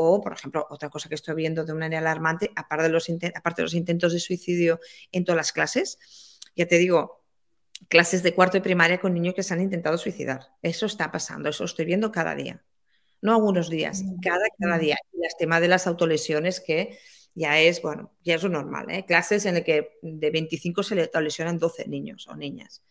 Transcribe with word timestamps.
O, 0.00 0.20
por 0.20 0.32
ejemplo, 0.32 0.66
otra 0.70 0.88
cosa 0.88 1.08
que 1.08 1.14
estoy 1.14 1.34
viendo 1.34 1.64
de 1.64 1.72
una 1.72 1.86
manera 1.86 2.00
alarmante, 2.00 2.50
aparte 2.56 2.84
de 2.84 2.88
los, 2.90 3.08
aparte 3.34 3.62
de 3.62 3.64
los 3.64 3.74
intentos 3.74 4.12
de 4.12 4.20
suicidio 4.20 4.80
en 5.12 5.24
todas 5.24 5.36
las 5.36 5.52
clases, 5.52 5.98
ya 6.56 6.66
te 6.66 6.78
digo, 6.78 7.24
clases 7.88 8.22
de 8.22 8.34
cuarto 8.34 8.56
de 8.56 8.62
primaria 8.62 9.00
con 9.00 9.14
niños 9.14 9.34
que 9.34 9.42
se 9.42 9.54
han 9.54 9.60
intentado 9.60 9.98
suicidar. 9.98 10.48
Eso 10.62 10.86
está 10.86 11.10
pasando, 11.10 11.48
eso 11.48 11.64
estoy 11.64 11.84
viendo 11.84 12.10
cada 12.12 12.34
día. 12.34 12.62
No 13.22 13.34
algunos 13.34 13.68
días, 13.68 14.02
mm. 14.02 14.20
cada, 14.20 14.44
cada 14.58 14.78
día. 14.78 14.96
Y 15.12 15.24
el 15.24 15.32
tema 15.38 15.60
de 15.60 15.68
las 15.68 15.86
autolesiones 15.86 16.60
que 16.60 16.98
ya 17.34 17.60
es, 17.60 17.80
bueno, 17.82 18.12
ya 18.24 18.34
es 18.34 18.42
lo 18.42 18.48
normal, 18.48 18.90
¿eh? 18.90 19.04
Clases 19.06 19.46
en 19.46 19.54
las 19.54 19.64
que 19.64 19.98
de 20.02 20.30
25 20.30 20.82
se 20.82 20.94
le 20.94 21.10
lesionan 21.20 21.58
12 21.58 21.86
niños 21.88 22.26
o 22.28 22.36
niñas. 22.36 22.82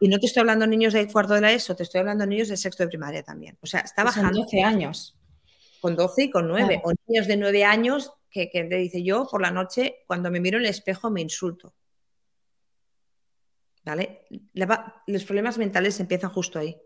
Y 0.00 0.08
no 0.08 0.18
te 0.18 0.26
estoy 0.26 0.40
hablando 0.40 0.64
de 0.64 0.70
niños 0.70 0.92
de 0.92 1.06
cuarto 1.08 1.34
de 1.34 1.40
la 1.40 1.52
ESO, 1.52 1.74
te 1.74 1.82
estoy 1.82 2.00
hablando 2.00 2.24
de 2.24 2.30
niños 2.30 2.48
de 2.48 2.56
sexto 2.56 2.82
de 2.82 2.88
primaria 2.88 3.22
también. 3.22 3.58
O 3.60 3.66
sea, 3.66 3.80
está 3.80 4.04
bajando. 4.04 4.30
Con 4.30 4.42
12 4.42 4.62
años. 4.62 5.17
Con 5.80 5.96
12 5.96 6.24
y 6.24 6.30
con 6.30 6.48
9. 6.48 6.82
O 6.84 6.92
niños 7.06 7.26
de 7.26 7.36
9 7.36 7.64
años 7.64 8.12
que, 8.30 8.50
que 8.50 8.64
te 8.64 8.76
dice 8.76 9.02
yo 9.02 9.26
por 9.30 9.40
la 9.42 9.50
noche, 9.50 10.04
cuando 10.06 10.30
me 10.30 10.40
miro 10.40 10.58
en 10.58 10.64
el 10.64 10.70
espejo 10.70 11.10
me 11.10 11.20
insulto. 11.20 11.74
¿Vale? 13.84 14.26
los 15.06 15.24
problemas 15.24 15.56
mentales 15.56 15.98
empiezan 15.98 16.30
justo 16.30 16.58
ahí. 16.58 16.76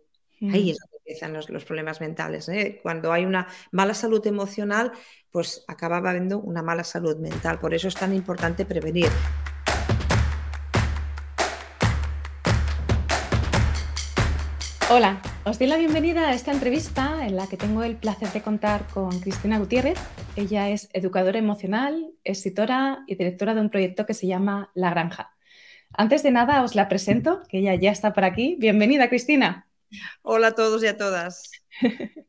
Ahí 0.50 0.70
es 0.70 0.78
donde 0.78 0.97
empiezan 0.98 1.33
los, 1.33 1.64
problemas 1.64 2.00
mentales. 2.00 2.48
¿eh? 2.48 2.80
Cuando 2.83 3.12
hay 3.12 3.24
una 3.24 3.47
mala 3.70 3.95
salud 3.95 4.27
emocional, 4.27 4.92
pues 5.30 5.64
acaba 5.69 5.98
habiendo 5.98 6.38
una 6.38 6.62
mala 6.62 6.84
salud 6.84 7.16
mental. 7.19 7.61
Por 7.61 7.74
eso 7.74 7.88
es 7.88 7.95
tan 7.95 8.12
importante 8.14 8.64
prevenir. 8.64 9.09
Hola, 14.95 15.23
os 15.46 15.59
doy 15.59 15.69
la 15.69 15.78
bienvenida 15.78 16.28
a 16.28 16.34
esta 16.34 16.52
entrevista 16.52 17.27
en 17.27 17.34
la 17.34 17.46
que 17.46 17.56
tengo 17.56 17.83
el 17.83 17.96
placer 17.96 18.28
de 18.28 18.42
contar 18.42 18.87
con 18.88 19.20
Cristina 19.20 19.59
Gutiérrez. 19.59 19.98
Ella 20.37 20.69
es 20.69 20.91
educadora 20.92 21.38
emocional, 21.38 22.12
escritora 22.24 23.02
y 23.06 23.14
directora 23.14 23.55
de 23.55 23.62
un 23.62 23.70
proyecto 23.70 24.05
que 24.05 24.12
se 24.12 24.27
llama 24.27 24.70
La 24.75 24.91
Granja. 24.91 25.34
Antes 25.94 26.22
de 26.22 26.30
nada, 26.30 26.62
os 26.62 26.75
la 26.75 26.91
presento, 26.91 27.41
que 27.48 27.61
ella 27.61 27.75
ya 27.75 27.91
está 27.91 28.12
por 28.12 28.25
aquí. 28.25 28.56
Bienvenida, 28.61 29.08
Cristina. 29.08 29.67
Hola 30.20 30.48
a 30.48 30.55
todos 30.55 30.83
y 30.83 30.89
a 30.89 30.98
todas. 30.98 31.50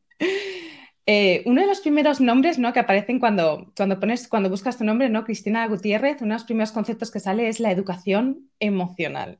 Eh, 1.06 1.42
uno 1.44 1.60
de 1.60 1.66
los 1.66 1.82
primeros 1.82 2.22
nombres 2.22 2.58
¿no? 2.58 2.72
que 2.72 2.80
aparecen 2.80 3.20
cuando, 3.20 3.70
cuando, 3.76 4.00
pones, 4.00 4.26
cuando 4.26 4.48
buscas 4.48 4.78
tu 4.78 4.84
nombre, 4.84 5.10
¿no? 5.10 5.24
Cristina 5.24 5.66
Gutiérrez, 5.68 6.22
uno 6.22 6.28
de 6.28 6.36
los 6.36 6.44
primeros 6.44 6.72
conceptos 6.72 7.10
que 7.10 7.20
sale 7.20 7.48
es 7.48 7.60
la 7.60 7.70
educación 7.70 8.50
emocional. 8.58 9.38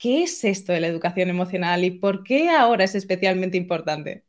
¿Qué 0.00 0.24
es 0.24 0.42
esto 0.44 0.72
de 0.72 0.80
la 0.80 0.88
educación 0.88 1.28
emocional 1.30 1.84
y 1.84 1.92
por 1.92 2.24
qué 2.24 2.50
ahora 2.50 2.82
es 2.84 2.96
especialmente 2.96 3.56
importante? 3.56 4.24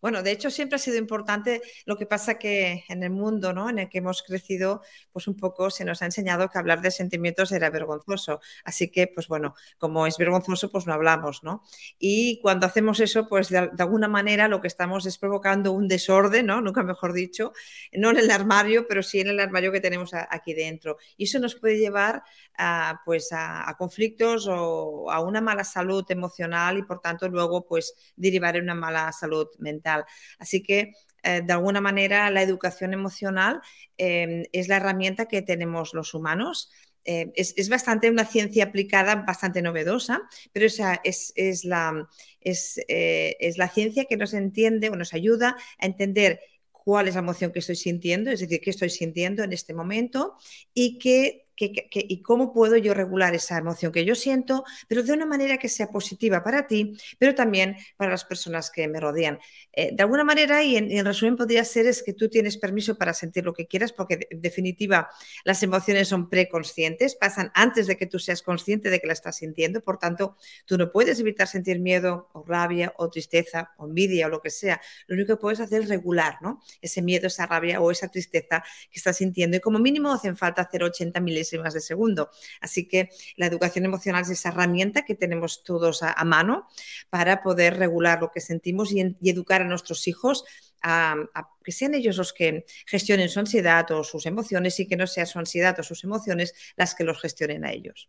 Bueno, 0.00 0.22
de 0.22 0.30
hecho 0.30 0.50
siempre 0.50 0.76
ha 0.76 0.78
sido 0.78 0.96
importante, 0.96 1.60
lo 1.84 1.96
que 1.96 2.06
pasa 2.06 2.38
que 2.38 2.84
en 2.88 3.02
el 3.02 3.10
mundo 3.10 3.52
¿no? 3.52 3.68
en 3.68 3.78
el 3.80 3.88
que 3.88 3.98
hemos 3.98 4.22
crecido, 4.22 4.82
pues 5.12 5.28
un 5.28 5.36
poco 5.36 5.70
se 5.70 5.84
nos 5.84 6.02
ha 6.02 6.06
enseñado 6.06 6.48
que 6.48 6.58
hablar 6.58 6.80
de 6.80 6.90
sentimientos 6.90 7.52
era 7.52 7.70
vergonzoso. 7.70 8.40
Así 8.64 8.90
que, 8.90 9.06
pues 9.08 9.28
bueno, 9.28 9.54
como 9.78 10.06
es 10.06 10.16
vergonzoso, 10.16 10.70
pues 10.70 10.86
no 10.86 10.94
hablamos, 10.94 11.42
¿no? 11.42 11.62
Y 11.98 12.40
cuando 12.40 12.66
hacemos 12.66 13.00
eso, 13.00 13.28
pues 13.28 13.48
de, 13.48 13.70
alguna 13.78 14.08
manera 14.08 14.48
lo 14.48 14.60
que 14.60 14.68
estamos 14.68 15.06
es 15.06 15.18
provocando 15.18 15.72
un 15.72 15.88
desorden, 15.88 16.46
¿no? 16.46 16.60
Nunca 16.60 16.82
mejor 16.82 17.12
dicho, 17.12 17.52
no 17.92 18.10
en 18.10 18.18
el 18.18 18.30
armario, 18.30 18.86
pero 18.88 19.02
sí 19.02 19.20
en 19.20 19.28
el 19.28 19.40
armario 19.40 19.72
que 19.72 19.80
tenemos 19.80 20.12
aquí 20.14 20.54
dentro. 20.54 20.96
Y 21.16 21.24
eso 21.24 21.38
nos 21.38 21.56
puede 21.56 21.78
llevar 21.78 22.22
a, 22.56 23.00
pues 23.04 23.30
a, 23.32 23.74
conflictos 23.78 24.46
o 24.48 25.10
a 25.10 25.20
una 25.20 25.40
mala 25.40 25.64
salud 25.64 26.04
emocional 26.10 26.78
y 26.78 26.82
por 26.82 27.00
tanto 27.00 27.28
luego 27.28 27.66
pues 27.66 27.94
derivar 28.16 28.56
en 28.56 28.64
una 28.64 28.74
mala 28.74 29.12
salud 29.12 29.48
mental. 29.58 29.89
Así 30.38 30.62
que 30.62 30.92
eh, 31.22 31.42
de 31.44 31.52
alguna 31.52 31.80
manera 31.80 32.30
la 32.30 32.42
educación 32.42 32.92
emocional 32.94 33.60
em, 33.98 34.44
es 34.52 34.68
la 34.68 34.76
herramienta 34.76 35.26
que 35.26 35.42
tenemos 35.42 35.94
los 35.94 36.14
humanos. 36.14 36.70
Eh, 37.04 37.32
es, 37.34 37.68
bastante 37.68 38.10
una 38.10 38.26
ciencia 38.26 38.64
aplicada, 38.64 39.16
bastante 39.16 39.62
novedosa, 39.62 40.20
pero 40.52 40.66
esa 40.66 41.00
es, 41.02 41.32
la, 41.64 42.08
eh, 42.40 43.36
es, 43.40 43.58
la 43.58 43.68
ciencia 43.68 44.04
que 44.04 44.16
nos 44.16 44.34
entiende 44.34 44.90
o 44.90 44.96
nos 44.96 45.14
ayuda 45.14 45.56
a 45.78 45.86
entender 45.86 46.40
cuál 46.72 47.08
es 47.08 47.14
la 47.14 47.20
emoción 47.20 47.52
que 47.52 47.60
estoy 47.60 47.76
sintiendo, 47.76 48.30
es 48.30 48.40
decir, 48.40 48.60
qué 48.60 48.70
estoy 48.70 48.90
sintiendo 48.90 49.42
en 49.42 49.52
este 49.52 49.74
momento 49.74 50.36
y 50.74 50.98
qué 50.98 51.46
y 51.60 52.22
cómo 52.22 52.52
puedo 52.52 52.76
yo 52.76 52.94
regular 52.94 53.34
esa 53.34 53.58
emoción 53.58 53.92
que 53.92 54.04
yo 54.04 54.14
siento, 54.14 54.64
pero 54.88 55.02
de 55.02 55.12
una 55.12 55.26
manera 55.26 55.58
que 55.58 55.68
sea 55.68 55.88
positiva 55.88 56.42
para 56.42 56.66
ti, 56.66 56.96
pero 57.18 57.34
también 57.34 57.76
para 57.96 58.10
las 58.10 58.24
personas 58.24 58.70
que 58.70 58.88
me 58.88 59.00
rodean. 59.00 59.38
Eh, 59.72 59.90
de 59.94 60.02
alguna 60.02 60.24
manera, 60.24 60.62
y 60.62 60.76
en, 60.76 61.04
resumen 61.04 61.36
podría 61.36 61.64
ser, 61.64 61.86
es 61.86 62.02
que 62.02 62.12
tú 62.12 62.28
tienes 62.28 62.56
permiso 62.56 62.96
para 62.96 63.14
sentir 63.14 63.44
lo 63.44 63.52
que 63.52 63.66
quieras, 63.66 63.92
porque 63.92 64.26
en 64.30 64.40
definitiva 64.40 65.08
las 65.44 65.62
emociones 65.62 66.08
son 66.08 66.28
preconscientes, 66.28 67.14
pasan 67.14 67.50
antes 67.54 67.86
de 67.86 67.96
que 67.96 68.06
tú 68.06 68.18
seas 68.18 68.42
consciente 68.42 68.90
de 68.90 69.00
que 69.00 69.06
la 69.06 69.12
estás 69.12 69.36
sintiendo, 69.36 69.80
por 69.80 69.98
tanto, 69.98 70.36
tú 70.64 70.78
no 70.78 70.90
puedes 70.90 71.20
evitar 71.20 71.46
sentir 71.46 71.80
miedo 71.80 72.28
o 72.32 72.44
rabia 72.44 72.92
o 72.96 73.10
tristeza 73.10 73.72
o 73.76 73.86
envidia 73.86 74.26
o 74.26 74.30
lo 74.30 74.40
que 74.40 74.50
sea. 74.50 74.80
Lo 75.06 75.14
único 75.14 75.36
que 75.36 75.40
puedes 75.40 75.60
hacer 75.60 75.82
es 75.82 75.88
regular 75.88 76.38
¿no? 76.40 76.60
ese 76.80 77.02
miedo, 77.02 77.26
esa 77.26 77.46
rabia 77.46 77.80
o 77.80 77.90
esa 77.90 78.08
tristeza 78.08 78.62
que 78.90 78.98
estás 78.98 79.16
sintiendo 79.16 79.56
y 79.56 79.60
como 79.60 79.78
mínimo 79.78 80.12
hacen 80.12 80.36
falta 80.36 80.62
hacer 80.62 80.82
80 80.82 81.20
milésimas 81.50 81.74
de 81.74 81.80
segundo. 81.80 82.30
Así 82.60 82.86
que 82.86 83.10
la 83.36 83.46
educación 83.46 83.84
emocional 83.84 84.22
es 84.22 84.30
esa 84.30 84.50
herramienta 84.50 85.04
que 85.04 85.14
tenemos 85.14 85.62
todos 85.64 86.02
a, 86.02 86.24
mano 86.24 86.68
para 87.08 87.42
poder 87.42 87.78
regular 87.78 88.20
lo 88.20 88.30
que 88.30 88.40
sentimos 88.40 88.92
y 88.92 89.30
educar 89.30 89.62
a 89.62 89.64
nuestros 89.64 90.06
hijos 90.06 90.44
a, 90.82 91.16
que 91.64 91.72
sean 91.72 91.94
ellos 91.94 92.16
los 92.16 92.32
que 92.32 92.64
gestionen 92.86 93.28
su 93.28 93.40
ansiedad 93.40 93.90
o 93.90 94.04
sus 94.04 94.26
emociones 94.26 94.78
y 94.80 94.86
que 94.86 94.96
no 94.96 95.06
sea 95.06 95.26
su 95.26 95.38
ansiedad 95.38 95.78
o 95.78 95.82
sus 95.82 96.04
emociones 96.04 96.54
las 96.76 96.94
que 96.94 97.04
los 97.04 97.20
gestionen 97.20 97.64
a 97.64 97.72
ellos. 97.72 98.08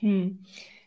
Hmm. 0.00 0.38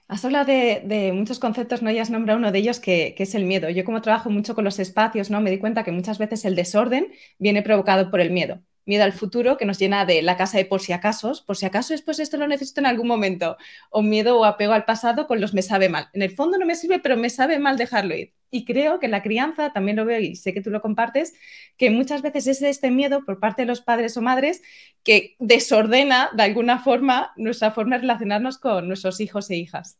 Has 0.08 0.24
hablado 0.24 0.46
de, 0.46 1.12
muchos 1.14 1.38
conceptos, 1.38 1.81
¿no? 1.81 1.91
Y 1.91 2.00
has 2.00 2.09
nombrado 2.09 2.40
uno 2.40 2.53
de 2.53 2.59
ellos 2.59 2.79
que, 2.79 3.14
que, 3.18 3.24
es 3.24 3.35
el 3.35 3.44
miedo. 3.44 3.69
Yo 3.69 3.84
como 3.84 4.02
trabajo 4.02 4.29
mucho 4.29 4.56
con 4.56 4.64
los 4.64 4.79
espacios, 4.79 5.29
¿no? 5.29 5.41
Me 5.41 5.52
di 5.52 5.58
cuenta 5.58 5.84
que 5.84 5.91
muchas 5.91 6.18
veces 6.18 6.46
el 6.46 6.56
desorden 6.56 7.12
viene 7.40 7.62
provocado 7.62 8.09
por 8.09 8.22
el 8.22 8.31
miedo 8.31 8.62
miedo 8.87 9.03
al 9.03 9.13
futuro 9.13 9.57
que 9.57 9.65
nos 9.65 9.77
llena 9.77 10.05
de 10.05 10.21
la 10.21 10.37
casa 10.37 10.57
de 10.57 10.65
por 10.65 10.81
si 10.81 10.93
acaso, 10.93 11.33
por 11.45 11.57
si 11.57 11.65
acaso 11.65 11.93
después 11.93 12.19
esto 12.19 12.37
lo 12.37 12.47
necesito 12.47 12.79
en 12.79 12.87
algún 12.87 13.07
momento, 13.07 13.57
o 13.89 14.01
miedo 14.01 14.39
o 14.39 14.45
apego 14.45 14.73
al 14.73 14.85
pasado 14.85 15.27
con 15.27 15.41
los 15.41 15.53
me 15.53 15.61
sabe 15.61 15.89
mal. 15.89 16.09
En 16.13 16.21
el 16.21 16.31
fondo 16.31 16.57
no 16.57 16.65
me 16.65 16.75
sirve, 16.75 16.99
pero 16.99 17.17
me 17.17 17.29
sabe 17.29 17.59
mal 17.59 17.77
dejarlo 17.77 18.15
ir. 18.15 18.33
Y 18.49 18.63
creo 18.63 18.99
que 18.99 19.09
la 19.09 19.21
crianza, 19.21 19.73
también 19.73 19.97
lo 19.97 20.05
veo 20.05 20.19
y 20.19 20.35
sé 20.35 20.53
que 20.53 20.61
tú 20.61 20.69
lo 20.69 20.81
compartes, 20.81 21.33
que 21.77 21.91
muchas 21.91 22.21
veces 22.21 22.47
es 22.47 22.61
este 22.61 22.89
miedo 22.91 23.25
por 23.25 23.39
parte 23.39 23.63
de 23.63 23.67
los 23.67 23.81
padres 23.81 24.15
o 24.15 24.21
madres 24.21 24.61
que 25.03 25.35
desordena 25.39 26.29
de 26.33 26.43
alguna 26.43 26.79
forma 26.79 27.33
nuestra 27.35 27.71
forma 27.71 27.97
de 27.97 28.01
relacionarnos 28.01 28.57
con 28.57 28.87
nuestros 28.87 29.19
hijos 29.19 29.49
e 29.49 29.57
hijas. 29.57 29.99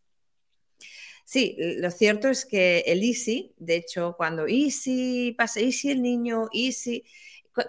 Sí, 1.26 1.58
lo 1.58 1.92
cierto 1.92 2.30
es 2.30 2.46
que 2.46 2.86
el 2.88 3.04
easy, 3.04 3.54
de 3.58 3.76
hecho, 3.76 4.16
cuando 4.16 4.48
easy 4.48 5.36
pasa, 5.38 5.60
easy 5.60 5.92
el 5.92 6.02
niño, 6.02 6.48
easy, 6.54 7.04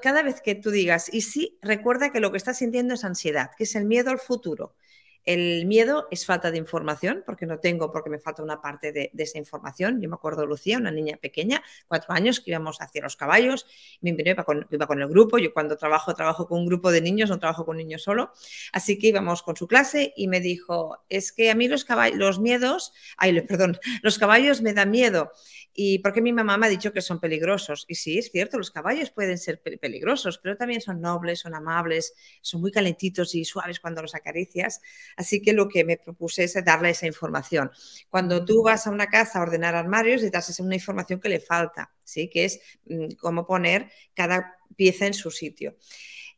cada 0.03 0.23
vez 0.23 0.41
que 0.41 0.55
tú 0.55 0.71
digas, 0.71 1.13
y 1.13 1.23
sí, 1.23 1.59
recuerda 1.63 2.11
que 2.13 2.21
lo 2.21 2.31
que 2.31 2.39
estás 2.39 2.59
sintiendo 2.59 2.95
es 2.95 3.05
ansiedad, 3.05 3.51
que 3.57 3.65
es 3.65 3.75
el 3.75 3.85
miedo 3.85 4.11
al 4.11 4.19
futuro. 4.19 4.75
El 5.29 5.67
miedo 5.67 6.09
es 6.11 6.25
falta 6.25 6.51
de 6.51 6.57
información, 6.57 7.23
porque 7.27 7.45
no 7.45 7.59
tengo, 7.59 7.93
porque 7.93 8.09
me 8.09 8.19
falta 8.19 8.43
una 8.43 8.63
parte 8.63 8.93
de, 8.93 9.11
esa 9.19 9.37
información. 9.37 10.01
Yo 10.01 10.09
me 10.09 10.15
acuerdo 10.15 10.41
de 10.41 10.47
Lucía, 10.47 10.79
una 10.79 10.91
niña 10.91 11.19
pequeña, 11.19 11.63
cuatro 11.87 12.15
años, 12.15 12.41
que 12.41 12.51
íbamos 12.51 12.81
hacia 12.81 13.03
los 13.03 13.15
caballos, 13.15 13.67
me 14.01 14.17
iba 14.19 14.43
con, 14.45 14.67
iba 14.71 14.87
con 14.87 15.03
el 15.03 15.09
grupo. 15.09 15.37
Yo 15.37 15.53
cuando 15.53 15.77
trabajo, 15.77 16.15
trabajo 16.15 16.49
con 16.49 16.61
un 16.61 16.67
grupo 16.67 16.91
de 16.91 17.03
niños, 17.03 17.29
no 17.29 17.39
trabajo 17.39 17.67
con 17.67 17.77
niños 17.77 18.05
solo. 18.05 18.33
Así 18.73 18.99
que 18.99 19.09
íbamos 19.09 19.43
con 19.43 19.55
su 19.55 19.69
clase 19.69 20.15
y 20.17 20.29
me 20.29 20.41
dijo, 20.41 20.97
es 21.11 21.31
que 21.31 21.51
a 21.51 21.55
mí 21.55 21.69
los 21.69 21.85
caballos, 21.85 22.17
los 22.17 22.41
miedos, 22.41 22.95
ay, 23.19 23.39
perdón, 23.43 23.79
los 24.03 24.19
caballos 24.19 24.63
me 24.63 24.73
dan 24.73 24.91
miedo. 24.91 25.31
¿Y 25.81 26.01
porque 26.01 26.21
mi 26.21 26.33
mamá 26.33 26.57
me 26.57 26.67
ha 26.67 26.69
dicho 26.71 26.93
que 26.93 27.01
son 27.01 27.21
peligrosos? 27.21 27.85
Y 27.87 27.95
sí, 27.95 28.19
es 28.19 28.33
cierto, 28.33 28.59
los 28.59 28.73
caballos 28.73 29.11
pueden 29.11 29.39
ser 29.39 29.61
peligrosos, 29.61 30.39
pero 30.39 30.57
también 30.57 30.81
son 30.81 31.01
nobles, 31.01 31.39
son 31.39 31.55
amables, 31.55 32.15
son 32.41 32.63
muy 32.63 32.73
calentitos 32.73 33.33
y 33.37 33.45
suaves 33.45 33.79
cuando 33.79 34.03
los 34.03 34.17
acaricias. 34.17 34.81
Así 35.19 35.43
que 35.43 35.53
lo 35.53 35.69
que 35.69 35.85
me 35.85 35.97
propuse 35.97 36.45
es 36.45 36.55
darle 36.65 36.91
esa 36.91 37.09
información. 37.09 37.73
Cuando 38.09 38.45
tú 38.45 38.63
vas 38.63 38.87
a 38.87 38.91
una 38.91 39.09
casa 39.09 39.41
a 39.41 39.43
ordenar 39.43 39.75
armarios, 39.75 40.23
le 40.23 40.31
das 40.31 40.61
una 40.61 40.77
información 40.77 41.19
que 41.19 41.29
le 41.29 41.41
falta, 41.41 41.93
¿sí? 42.05 42.31
que 42.31 42.45
es 42.45 42.61
mm, 42.87 43.17
cómo 43.19 43.45
poner 43.45 43.91
cada 44.15 44.55
pieza 44.77 45.07
en 45.07 45.15
su 45.15 45.33
sitio. 45.33 45.75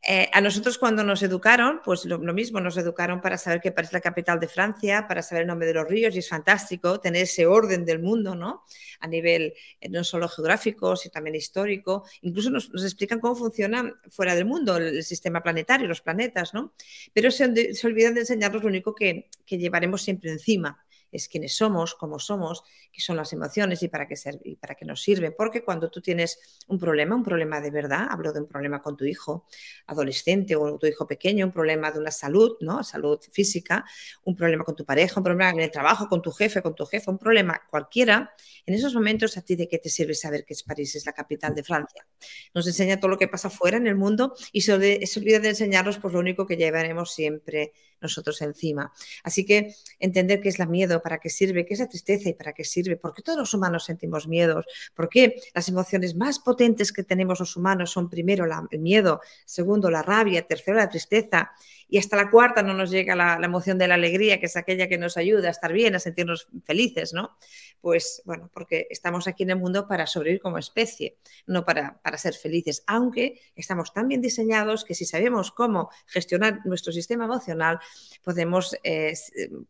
Eh, 0.02 0.30
a 0.32 0.40
nosotros 0.40 0.78
cuando 0.78 1.04
nos 1.04 1.22
educaron, 1.22 1.82
pues 1.84 2.06
lo, 2.06 2.18
mismo, 2.18 2.58
nos 2.58 2.78
educaron 2.78 3.20
para 3.20 3.36
saber 3.36 3.60
que 3.60 3.70
París 3.70 3.88
es 3.90 3.92
la 3.92 4.00
capital 4.00 4.40
de 4.40 4.48
Francia, 4.48 5.06
para 5.06 5.22
saber 5.22 5.42
el 5.42 5.48
nombre 5.48 5.66
de 5.68 5.74
los 5.74 5.86
ríos, 5.86 6.14
y 6.16 6.20
es 6.20 6.28
fantástico 6.28 7.00
tener 7.00 7.24
ese 7.24 7.44
orden 7.44 7.84
del 7.84 7.98
mundo, 7.98 8.34
¿no? 8.34 8.64
A 9.00 9.06
nivel 9.06 9.52
eh, 9.80 9.88
no 9.90 10.02
solo 10.02 10.26
geográfico, 10.28 10.96
sino 10.96 11.12
también 11.12 11.36
histórico. 11.36 12.04
Incluso 12.22 12.50
nos, 12.50 12.70
explican 12.82 13.20
cómo 13.20 13.36
funciona 13.36 13.94
fuera 14.08 14.34
del 14.34 14.46
mundo 14.46 14.78
el, 14.78 15.04
sistema 15.04 15.42
planetario, 15.42 15.86
los 15.86 16.00
planetas, 16.00 16.54
¿no? 16.54 16.72
Pero 17.12 17.30
se, 17.30 17.44
olvidan 17.84 18.14
de 18.14 18.20
enseñarnos 18.20 18.62
lo 18.62 18.68
único 18.68 18.94
que, 18.94 19.28
que 19.44 19.58
llevaremos 19.58 20.02
siempre 20.02 20.30
encima, 20.30 20.82
es 21.12 21.28
quiénes 21.28 21.56
somos, 21.56 21.94
cómo 21.94 22.18
somos, 22.18 22.62
qué 22.92 23.00
son 23.00 23.16
las 23.16 23.32
emociones 23.32 23.82
y 23.82 23.88
para 23.88 24.06
qué, 24.06 24.14
y 24.44 24.56
para 24.56 24.74
qué 24.74 24.84
nos 24.84 25.02
sirven. 25.02 25.34
Porque 25.36 25.62
cuando 25.62 25.90
tú 25.90 26.00
tienes 26.00 26.38
un 26.68 26.78
problema, 26.78 27.14
un 27.14 27.22
problema 27.22 27.60
de 27.60 27.70
verdad, 27.70 28.06
hablo 28.10 28.32
de 28.32 28.40
un 28.40 28.46
problema 28.46 28.82
con 28.82 28.96
tu 28.96 29.04
hijo 29.04 29.46
adolescente 29.86 30.56
o 30.56 30.78
tu 30.78 30.86
hijo 30.86 31.06
pequeño, 31.06 31.46
un 31.46 31.52
problema 31.52 31.90
de 31.90 31.98
una 31.98 32.10
salud, 32.10 32.56
¿no? 32.60 32.82
Salud 32.84 33.18
física, 33.32 33.84
un 34.24 34.36
problema 34.36 34.64
con 34.64 34.76
tu 34.76 34.84
pareja, 34.84 35.20
un 35.20 35.24
problema 35.24 35.50
en 35.50 35.60
el 35.60 35.70
trabajo, 35.70 36.08
con 36.08 36.22
tu 36.22 36.32
jefe, 36.32 36.62
con 36.62 36.74
tu 36.74 36.86
jefe, 36.86 37.10
un 37.10 37.18
problema 37.18 37.60
cualquiera, 37.68 38.34
en 38.66 38.74
esos 38.74 38.94
momentos 38.94 39.36
a 39.36 39.42
ti 39.42 39.56
de 39.56 39.68
qué 39.68 39.78
te 39.78 39.88
sirve 39.88 40.14
saber 40.14 40.44
que 40.44 40.54
es 40.54 40.62
París 40.62 40.94
es 40.94 41.06
la 41.06 41.12
capital 41.12 41.54
de 41.54 41.62
Francia. 41.62 42.06
Nos 42.54 42.66
enseña 42.66 42.98
todo 42.98 43.10
lo 43.10 43.18
que 43.18 43.28
pasa 43.28 43.50
fuera 43.50 43.76
en 43.76 43.86
el 43.86 43.96
mundo 43.96 44.34
y 44.52 44.62
se, 44.62 44.72
olvida 44.72 45.38
de 45.38 45.48
enseñarnos 45.48 45.98
pues 45.98 46.14
lo 46.14 46.20
único 46.20 46.46
que 46.46 46.56
llevaremos 46.56 47.12
siempre 47.12 47.72
nosotros 48.00 48.40
encima. 48.42 48.92
Así 49.22 49.44
que 49.44 49.74
entender 49.98 50.40
qué 50.40 50.48
es 50.48 50.58
la 50.58 50.66
miedo, 50.66 51.02
para 51.02 51.18
qué 51.18 51.30
sirve, 51.30 51.66
qué 51.66 51.74
es 51.74 51.80
la 51.80 51.88
tristeza 51.88 52.28
y 52.28 52.34
para 52.34 52.52
qué 52.52 52.64
sirve, 52.64 52.96
por 52.96 53.14
qué 53.14 53.22
todos 53.22 53.38
los 53.38 53.54
humanos 53.54 53.84
sentimos 53.84 54.28
miedos, 54.28 54.66
por 54.94 55.08
qué 55.08 55.40
las 55.54 55.68
emociones 55.68 56.14
más 56.14 56.38
potentes 56.38 56.92
que 56.92 57.02
tenemos 57.02 57.40
los 57.40 57.56
humanos 57.56 57.90
son 57.90 58.08
primero 58.08 58.44
el 58.70 58.78
miedo, 58.80 59.20
segundo 59.44 59.90
la 59.90 60.02
rabia, 60.02 60.46
tercero 60.46 60.76
la 60.76 60.88
tristeza 60.88 61.52
y 61.90 61.98
hasta 61.98 62.16
la 62.16 62.30
cuarta 62.30 62.62
no 62.62 62.72
nos 62.72 62.90
llega 62.90 63.16
la, 63.16 63.38
emoción 63.42 63.76
de 63.76 63.88
la 63.88 63.94
alegría, 63.94 64.38
que 64.38 64.46
es 64.46 64.56
aquella 64.56 64.88
que 64.88 64.96
nos 64.96 65.16
ayuda 65.16 65.48
a 65.48 65.50
estar 65.50 65.72
bien, 65.72 65.96
a 65.96 65.98
sentirnos 65.98 66.46
felices, 66.64 67.12
¿no? 67.12 67.36
Pues 67.80 68.22
bueno, 68.24 68.48
porque 68.52 68.86
estamos 68.90 69.26
aquí 69.26 69.42
en 69.42 69.50
el 69.50 69.56
mundo 69.58 69.88
para 69.88 70.06
sobrevivir 70.06 70.40
como 70.40 70.58
especie, 70.58 71.16
no 71.46 71.64
para, 71.64 72.00
para 72.02 72.16
ser 72.16 72.34
felices, 72.34 72.84
aunque 72.86 73.40
estamos 73.56 73.92
tan 73.92 74.06
bien 74.06 74.20
diseñados 74.20 74.84
que 74.84 74.94
si 74.94 75.04
sabemos 75.04 75.50
cómo 75.50 75.90
gestionar 76.06 76.60
nuestro 76.64 76.92
sistema 76.92 77.24
emocional, 77.24 77.80
podemos, 78.22 78.76
eh, 78.84 79.14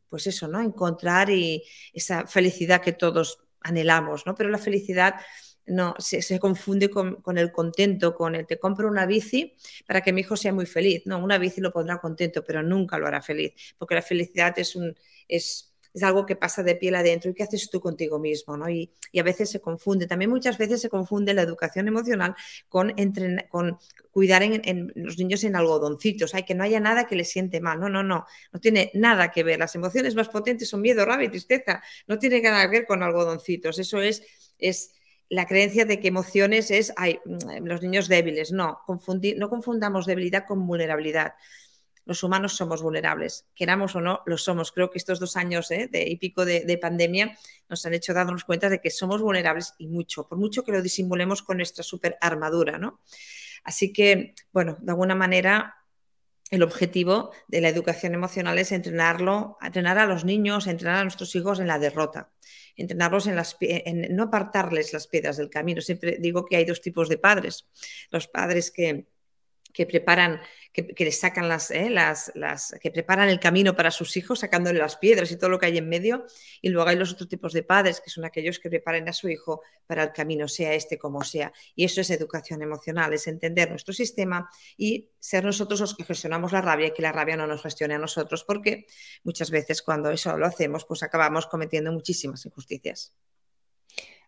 pues 0.08 0.26
eso, 0.26 0.48
¿no? 0.48 0.60
Encontrar 0.60 1.30
y 1.30 1.62
esa 1.92 2.26
felicidad 2.26 2.80
que 2.80 2.92
todos 2.92 3.38
anhelamos, 3.60 4.26
¿no? 4.26 4.34
Pero 4.34 4.48
la 4.48 4.58
felicidad 4.58 5.14
no, 5.66 5.94
se, 5.98 6.38
confunde 6.40 6.90
con, 6.90 7.38
el 7.38 7.52
contento, 7.52 8.14
con 8.14 8.34
el 8.34 8.46
te 8.46 8.58
compro 8.58 8.88
una 8.88 9.06
bici 9.06 9.54
para 9.86 10.00
que 10.00 10.12
mi 10.12 10.22
hijo 10.22 10.36
sea 10.36 10.52
muy 10.52 10.66
feliz. 10.66 11.02
No, 11.06 11.18
una 11.18 11.38
bici 11.38 11.60
lo 11.60 11.72
pondrá 11.72 11.98
contento, 12.00 12.42
pero 12.44 12.62
nunca 12.62 12.98
lo 12.98 13.06
hará 13.06 13.22
feliz, 13.22 13.52
porque 13.78 13.94
la 13.94 14.02
felicidad 14.02 14.58
es 14.58 14.76
un... 14.76 14.96
Es, 15.28 15.69
es 15.92 16.02
algo 16.02 16.26
que 16.26 16.36
pasa 16.36 16.62
de 16.62 16.76
piel 16.76 16.94
adentro 16.94 17.30
y 17.30 17.34
que 17.34 17.42
haces 17.42 17.68
tú 17.70 17.80
contigo 17.80 18.18
mismo, 18.18 18.56
¿no? 18.56 18.68
Y, 18.68 18.92
a 19.18 19.22
veces 19.22 19.50
se 19.50 19.60
confunde, 19.60 20.06
también 20.06 20.30
muchas 20.30 20.56
veces 20.56 20.80
se 20.80 20.88
confunde 20.88 21.34
la 21.34 21.42
educación 21.42 21.88
emocional 21.88 22.34
con, 22.68 22.94
con 23.48 23.78
cuidar 24.10 24.42
en, 24.42 24.92
los 24.94 25.18
niños 25.18 25.44
en 25.44 25.56
algodoncitos, 25.56 26.34
hay 26.34 26.44
que 26.44 26.54
no 26.54 26.64
haya 26.64 26.80
nada 26.80 27.06
que 27.06 27.16
les 27.16 27.30
siente 27.30 27.60
mal, 27.60 27.80
no, 27.80 27.88
no, 27.88 28.02
no, 28.02 28.24
no 28.52 28.60
tiene 28.60 28.90
nada 28.94 29.30
que 29.30 29.42
ver, 29.42 29.58
las 29.58 29.74
emociones 29.74 30.14
más 30.14 30.28
potentes 30.28 30.68
son 30.68 30.80
miedo, 30.80 31.04
rabia 31.04 31.26
y 31.26 31.30
tristeza, 31.30 31.82
no 32.06 32.18
tiene 32.18 32.40
nada 32.40 32.70
que 32.70 32.78
ver 32.78 32.86
con 32.86 33.02
algodoncitos, 33.02 33.78
eso 33.78 34.00
es, 34.00 34.22
es 34.58 34.92
la 35.30 35.46
creencia 35.46 35.84
de 35.84 36.00
que 36.00 36.08
emociones 36.08 36.70
es 36.70 36.92
mm, 36.98 37.64
los 37.64 37.80
niños 37.80 38.08
débiles. 38.08 38.52
No, 38.52 38.80
no 38.86 39.48
confundamos 39.48 40.06
debilidad 40.06 40.44
con 40.46 40.66
vulnerabilidad. 40.66 41.34
Los 42.10 42.24
humanos 42.24 42.56
somos 42.56 42.82
vulnerables, 42.82 43.46
queramos 43.54 43.94
o 43.94 44.00
no, 44.00 44.22
lo 44.26 44.36
somos. 44.36 44.72
Creo 44.72 44.90
que 44.90 44.98
estos 44.98 45.20
dos 45.20 45.36
años 45.36 45.70
¿eh? 45.70 45.88
de, 45.88 46.08
y 46.08 46.16
pico 46.16 46.44
de, 46.44 46.76
pandemia 46.82 47.38
nos 47.68 47.86
han 47.86 47.94
hecho 47.94 48.12
darnos 48.12 48.42
cuenta 48.42 48.68
de 48.68 48.80
que 48.80 48.90
somos 48.90 49.22
vulnerables 49.22 49.74
y 49.78 49.86
mucho, 49.86 50.26
por 50.26 50.36
mucho 50.36 50.64
que 50.64 50.72
lo 50.72 50.82
disimulemos 50.82 51.40
con 51.40 51.58
nuestra 51.58 51.84
super 51.84 52.18
armadura. 52.20 52.78
¿no? 52.78 53.00
Así 53.62 53.92
que, 53.92 54.34
bueno, 54.52 54.76
de 54.80 54.90
alguna 54.90 55.14
manera 55.14 55.76
el 56.50 56.64
objetivo 56.64 57.30
de 57.46 57.60
la 57.60 57.68
educación 57.68 58.12
emocional 58.12 58.58
es 58.58 58.72
entrenarlo, 58.72 59.56
entrenar 59.62 59.96
a 59.98 60.06
los 60.06 60.24
niños, 60.24 60.66
entrenar 60.66 60.96
a 60.96 61.04
nuestros 61.04 61.32
hijos 61.36 61.60
en 61.60 61.68
la 61.68 61.78
derrota 61.78 62.32
entrenarlos 62.74 63.26
en, 63.26 63.36
las, 63.36 63.56
en 63.60 64.16
no 64.16 64.24
apartarles 64.24 64.92
las 64.92 65.06
piedras 65.06 65.36
del 65.36 65.50
camino. 65.50 65.80
Siempre 65.80 66.16
digo 66.18 66.46
que 66.46 66.56
hay 66.56 66.64
dos 66.64 66.80
tipos 66.80 67.08
de 67.08 67.18
padres. 67.18 67.68
Los 68.10 68.26
padres 68.26 68.70
que, 68.70 69.06
que 69.72 69.86
preparan, 69.86 70.40
que, 70.72 70.94
les 70.98 71.20
sacan 71.20 71.48
las, 71.48 71.70
eh, 71.70 71.90
las, 71.90 72.32
las, 72.34 72.74
que 72.80 72.90
preparan 72.90 73.28
el 73.28 73.40
camino 73.40 73.74
para 73.74 73.90
sus 73.90 74.16
hijos, 74.16 74.40
sacándole 74.40 74.78
las 74.78 74.96
piedras 74.96 75.30
y 75.30 75.36
todo 75.36 75.50
lo 75.50 75.58
que 75.58 75.66
hay 75.66 75.78
en 75.78 75.88
medio. 75.88 76.24
Y 76.60 76.70
luego 76.70 76.88
hay 76.88 76.96
los 76.96 77.12
otros 77.12 77.28
tipos 77.28 77.52
de 77.52 77.62
padres, 77.62 78.00
que 78.00 78.10
son 78.10 78.24
aquellos 78.24 78.58
que 78.58 78.68
preparan 78.68 79.08
a 79.08 79.12
su 79.12 79.28
hijo 79.28 79.62
para 79.86 80.04
el 80.04 80.12
camino, 80.12 80.48
sea 80.48 80.74
este 80.74 80.98
como 80.98 81.22
sea. 81.24 81.52
Y 81.74 81.84
eso 81.84 82.00
es 82.00 82.10
educación 82.10 82.62
emocional, 82.62 83.12
es 83.12 83.26
entender 83.26 83.70
nuestro 83.70 83.94
sistema 83.94 84.50
y 84.76 85.10
ser 85.18 85.44
nosotros 85.44 85.80
los 85.80 85.96
que 85.96 86.04
gestionamos 86.04 86.52
la 86.52 86.60
rabia 86.60 86.88
y 86.88 86.92
que 86.92 87.02
la 87.02 87.12
rabia 87.12 87.36
no 87.36 87.46
nos 87.46 87.62
gestione 87.62 87.94
a 87.94 87.98
nosotros, 87.98 88.44
porque 88.44 88.86
muchas 89.24 89.50
veces 89.50 89.82
cuando 89.82 90.10
eso 90.10 90.36
lo 90.36 90.46
hacemos, 90.46 90.84
pues 90.84 91.02
acabamos 91.02 91.46
cometiendo 91.46 91.92
muchísimas 91.92 92.44
injusticias. 92.46 93.14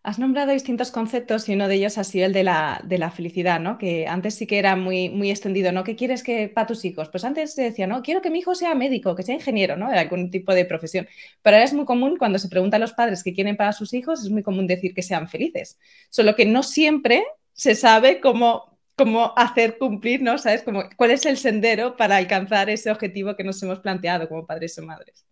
Has 0.04 0.18
nombrado 0.18 0.50
distintos 0.50 0.90
conceptos 0.90 1.48
y 1.48 1.54
uno 1.54 1.68
de 1.68 1.76
ellos 1.76 1.96
ha 1.96 2.02
sido 2.02 2.26
el 2.26 2.32
de 2.32 2.42
la, 2.42 2.80
de 2.82 2.98
la 2.98 3.12
felicidad, 3.12 3.60
¿no? 3.60 3.78
Que 3.78 4.08
antes 4.08 4.34
sí 4.34 4.48
que 4.48 4.58
era 4.58 4.74
muy, 4.74 5.10
muy 5.10 5.30
extendido, 5.30 5.70
¿no? 5.70 5.84
¿Qué 5.84 5.94
quieres 5.94 6.24
que 6.24 6.48
para 6.48 6.66
tus 6.66 6.84
hijos? 6.84 7.08
Pues 7.08 7.24
antes 7.24 7.54
se 7.54 7.62
decía, 7.62 7.86
no, 7.86 8.02
quiero 8.02 8.20
que 8.20 8.28
mi 8.30 8.40
hijo 8.40 8.56
sea 8.56 8.74
médico, 8.74 9.14
que 9.14 9.22
sea 9.22 9.36
ingeniero, 9.36 9.76
¿no? 9.76 9.88
De 9.88 9.98
algún 9.98 10.32
tipo 10.32 10.54
de 10.54 10.64
profesión. 10.64 11.06
Pero 11.40 11.56
ahora 11.56 11.64
es 11.64 11.72
muy 11.72 11.84
común 11.84 12.16
cuando 12.16 12.40
se 12.40 12.48
pregunta 12.48 12.78
a 12.78 12.80
los 12.80 12.94
padres 12.94 13.22
qué 13.22 13.32
quieren 13.32 13.56
para 13.56 13.72
sus 13.72 13.94
hijos, 13.94 14.24
es 14.24 14.30
muy 14.30 14.42
común 14.42 14.66
decir 14.66 14.92
que 14.92 15.02
sean 15.02 15.28
felices. 15.28 15.78
Solo 16.10 16.34
que 16.34 16.46
no 16.46 16.64
siempre 16.64 17.24
se 17.52 17.76
sabe 17.76 18.20
cómo, 18.20 18.76
cómo 18.96 19.32
hacer 19.36 19.78
cumplir, 19.78 20.20
¿no? 20.20 20.36
¿Sabes? 20.36 20.64
Como, 20.64 20.82
¿Cuál 20.96 21.12
es 21.12 21.26
el 21.26 21.36
sendero 21.36 21.96
para 21.96 22.16
alcanzar 22.16 22.70
ese 22.70 22.90
objetivo 22.90 23.36
que 23.36 23.44
nos 23.44 23.62
hemos 23.62 23.78
planteado 23.78 24.28
como 24.28 24.46
padres 24.46 24.76
o 24.78 24.82
madres? 24.82 25.24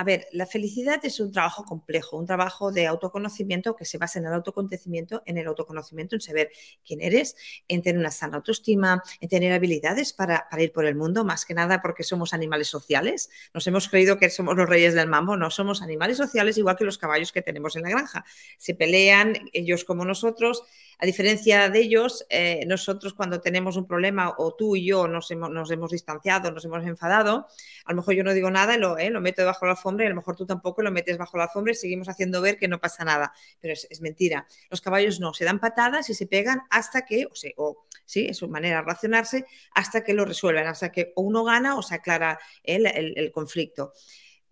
A 0.00 0.02
ver, 0.02 0.28
la 0.32 0.46
felicidad 0.46 0.98
es 1.04 1.20
un 1.20 1.30
trabajo 1.30 1.66
complejo, 1.66 2.16
un 2.16 2.24
trabajo 2.24 2.72
de 2.72 2.86
autoconocimiento 2.86 3.76
que 3.76 3.84
se 3.84 3.98
basa 3.98 4.18
en 4.18 4.24
el 4.24 4.32
autoconocimiento, 4.32 5.22
en 5.26 5.36
el 5.36 5.46
autoconocimiento, 5.46 6.16
en 6.16 6.22
saber 6.22 6.50
quién 6.82 7.02
eres, 7.02 7.36
en 7.68 7.82
tener 7.82 8.00
una 8.00 8.10
sana 8.10 8.38
autoestima, 8.38 9.02
en 9.20 9.28
tener 9.28 9.52
habilidades 9.52 10.14
para, 10.14 10.48
ir 10.58 10.72
por 10.72 10.86
el 10.86 10.94
mundo, 10.94 11.22
más 11.22 11.44
que 11.44 11.52
nada 11.52 11.82
porque 11.82 12.02
somos 12.02 12.32
animales 12.32 12.68
sociales. 12.68 13.28
Nos 13.52 13.66
hemos 13.66 13.90
creído 13.90 14.18
que 14.18 14.30
somos 14.30 14.56
los 14.56 14.70
reyes 14.70 14.94
del 14.94 15.06
mambo, 15.06 15.36
no 15.36 15.50
somos 15.50 15.82
animales 15.82 16.16
sociales 16.16 16.56
igual 16.56 16.76
que 16.76 16.84
los 16.84 16.96
caballos 16.96 17.30
que 17.30 17.42
tenemos 17.42 17.76
en 17.76 17.82
la 17.82 17.90
granja. 17.90 18.24
Se 18.56 18.74
pelean 18.74 19.50
ellos 19.52 19.84
como 19.84 20.06
nosotros, 20.06 20.62
a 21.00 21.06
diferencia 21.06 21.70
de 21.70 21.80
ellos, 21.80 22.26
eh, 22.28 22.64
nosotros 22.66 23.14
cuando 23.14 23.40
tenemos 23.40 23.76
un 23.78 23.86
problema 23.86 24.34
o 24.36 24.54
tú 24.54 24.76
y 24.76 24.84
yo 24.84 25.08
nos 25.08 25.30
hemos, 25.30 25.50
nos 25.50 25.90
distanciado, 25.90 26.50
nos 26.50 26.64
hemos 26.66 26.84
enfadado, 26.84 27.46
a 27.86 27.92
lo 27.92 27.96
mejor 27.96 28.14
yo 28.14 28.22
no 28.22 28.34
digo 28.34 28.50
nada 28.50 28.76
lo, 28.76 28.98
eh, 28.98 29.08
lo 29.08 29.22
meto 29.22 29.40
debajo 29.40 29.64
de 29.64 29.68
la 29.68 29.72
alfombra 29.78 30.04
y 30.04 30.06
a 30.08 30.10
lo 30.10 30.16
mejor 30.16 30.36
tú 30.36 30.44
tampoco 30.44 30.82
lo 30.82 30.90
metes 30.90 31.16
bajo 31.16 31.38
la 31.38 31.44
alfombra 31.44 31.72
y 31.72 31.76
seguimos 31.76 32.10
haciendo 32.10 32.42
ver 32.42 32.58
que 32.58 32.68
no 32.68 32.78
pasa 32.80 33.02
nada. 33.04 33.32
Pero 33.60 33.72
es, 33.72 34.00
mentira. 34.02 34.46
Los 34.68 34.82
caballos 34.82 35.20
no, 35.20 35.32
se 35.32 35.46
dan 35.46 35.58
patadas 35.58 36.10
y 36.10 36.14
se 36.14 36.26
pegan 36.26 36.60
hasta 36.68 37.06
que, 37.06 37.24
o 37.24 37.34
sea, 37.34 37.50
o, 37.56 37.86
sí, 38.04 38.26
es 38.28 38.36
su 38.36 38.48
manera 38.48 38.76
de 38.76 38.82
relacionarse, 38.82 39.46
hasta 39.74 40.04
que 40.04 40.12
lo 40.12 40.26
resuelven, 40.26 40.66
hasta 40.66 40.92
que 40.92 41.14
uno 41.16 41.44
gana 41.44 41.76
o 41.76 41.82
se 41.82 41.94
aclara 41.94 42.38
el, 42.62 42.86
el 42.86 43.32
conflicto. 43.32 43.94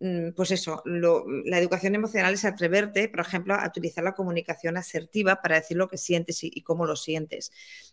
Mm, 0.00 0.31
pues 0.37 0.52
eso, 0.52 0.81
la 0.85 1.59
educación 1.59 1.97
emocional 1.97 2.33
es 2.35 2.45
atreverte, 2.45 3.09
por 3.09 3.21
ejemplo, 3.21 3.55
a 3.55 3.67
utilizar 3.67 4.05
la 4.05 4.14
comunicación 4.14 4.76
asertiva 4.76 5.40
para 5.43 5.57
decir 5.57 5.76
lo 5.76 5.88
que 5.88 5.99
sientes 5.99 6.45
y, 6.45 6.62
cómo 6.62 6.87
lo 6.87 6.95
sientes. 6.95 7.50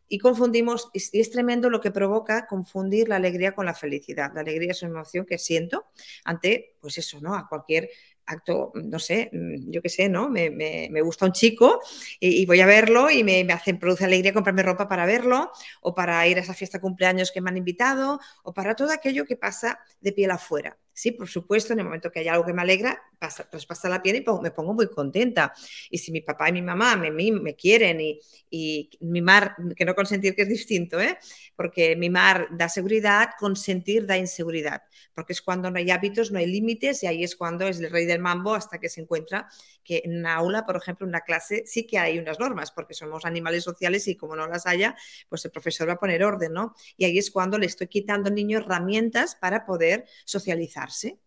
Y 0.07 0.19
confundimos, 0.19 0.89
y 0.93 1.19
es 1.19 1.31
tremendo 1.31 1.69
lo 1.69 1.81
que 1.81 1.89
provoca 1.91 2.45
confundir 2.45 3.09
la 3.09 3.15
alegría 3.15 3.53
con 3.53 3.65
la 3.65 3.73
felicidad. 3.73 4.31
La 4.35 4.41
alegría 4.41 4.71
es 4.71 4.83
una 4.83 4.91
emoción 4.91 5.25
que 5.25 5.39
siento 5.39 5.87
ante, 6.23 6.75
pues 6.79 6.97
eso, 6.99 7.19
¿no? 7.21 7.33
A 7.35 7.47
cualquier 7.49 7.89
acto, 8.27 8.71
no 8.75 8.99
sé, 8.99 9.29
mm, 9.33 9.71
yo 9.71 9.81
qué 9.81 9.89
sé, 9.89 10.07
¿no? 10.09 10.29
Me, 10.29 11.01
gusta 11.01 11.25
un 11.25 11.31
chico 11.31 11.79
y, 12.19 12.45
voy 12.45 12.61
a 12.61 12.65
verlo 12.67 13.09
y 13.09 13.23
me, 13.23 13.43
me 13.43 13.57
produce 13.79 14.05
alegría 14.05 14.33
comprarme 14.33 14.63
ropa 14.63 14.87
para 14.87 15.05
verlo 15.05 15.51
o 15.81 15.95
para 15.95 16.27
ir 16.27 16.37
a 16.37 16.41
esa 16.41 16.53
fiesta 16.53 16.79
cumpleaños 16.81 17.31
que 17.31 17.41
me 17.41 17.49
han 17.49 17.57
invitado 17.57 18.19
o 18.43 18.53
para 18.53 18.75
todo 18.75 18.91
aquello 18.91 19.25
que 19.25 19.37
pasa 19.37 19.79
de 20.01 20.11
piel 20.11 20.31
afuera. 20.31 20.77
Sí, 20.97 21.11
por 21.11 21.27
supuesto, 21.27 21.73
en 21.73 21.79
el 21.79 21.85
momento 21.85 22.09
que 22.09 22.19
hay 22.19 22.29
algo 22.29 22.45
que 22.45 22.53
me 22.53 22.61
alegra, 22.61 22.97
pasa, 23.19 23.49
traspasa 23.49 23.89
la 23.89 24.01
piel 24.01 24.15
y 24.15 24.25
me 24.41 24.51
pongo 24.51 24.73
muy 24.73 24.87
contenta. 24.89 25.53
Y 25.89 25.97
si 25.97 26.09
mi 26.09 26.21
papá 26.21 26.47
y 26.47 26.53
mi 26.53 26.61
mamá 26.61 26.95
me, 26.95 27.11
me 27.11 27.55
quieren 27.55 27.99
y, 27.99 28.21
y, 28.49 28.89
mimar, 29.01 29.57
que 29.75 29.83
no 29.83 29.93
consentir 29.93 30.35
que 30.35 30.43
es 30.43 30.47
distinto, 30.47 30.97
¿eh? 31.01 31.17
porque 31.57 31.97
mimar 31.97 32.47
da 32.51 32.69
seguridad, 32.69 33.31
consentir 33.37 34.05
da 34.05 34.17
inseguridad, 34.17 34.83
porque 35.13 35.33
es 35.33 35.41
cuando 35.41 35.69
no 35.69 35.79
hay 35.79 35.91
hábitos, 35.91 36.31
no 36.31 36.39
hay 36.39 36.47
límites 36.47 37.03
y 37.03 37.07
ahí 37.07 37.25
es 37.25 37.35
cuando 37.35 37.67
es 37.67 37.81
el 37.81 37.91
rey 37.91 38.05
del 38.05 38.19
mambo 38.19 38.55
hasta 38.55 38.79
que 38.79 38.87
se 38.87 39.01
encuentra 39.01 39.49
que 39.83 40.01
en 40.05 40.17
una 40.17 40.35
aula, 40.35 40.65
por 40.65 40.77
ejemplo, 40.77 41.05
en 41.05 41.09
una 41.09 41.21
clase, 41.21 41.63
sí 41.65 41.85
que 41.85 41.99
hay 41.99 42.17
unas 42.17 42.39
normas, 42.39 42.71
porque 42.71 42.93
somos 42.93 43.25
animales 43.25 43.63
sociales 43.63 44.07
y 44.07 44.15
como 44.15 44.35
no 44.35 44.47
las 44.47 44.65
haya, 44.65 44.95
pues 45.29 45.43
el 45.45 45.51
profesor 45.51 45.89
va 45.89 45.93
a 45.93 45.99
poner 45.99 46.23
orden, 46.23 46.53
¿no? 46.53 46.73
Y 46.97 47.05
ahí 47.05 47.17
es 47.17 47.29
cuando 47.31 47.57
le 47.57 47.65
estoy 47.65 47.87
quitando 47.87 48.29
al 48.29 48.35
niño 48.35 48.59
herramientas 48.59 49.35
para 49.35 49.65
poder 49.65 50.05
socializar 50.25 50.84
¿sí? 50.91 51.19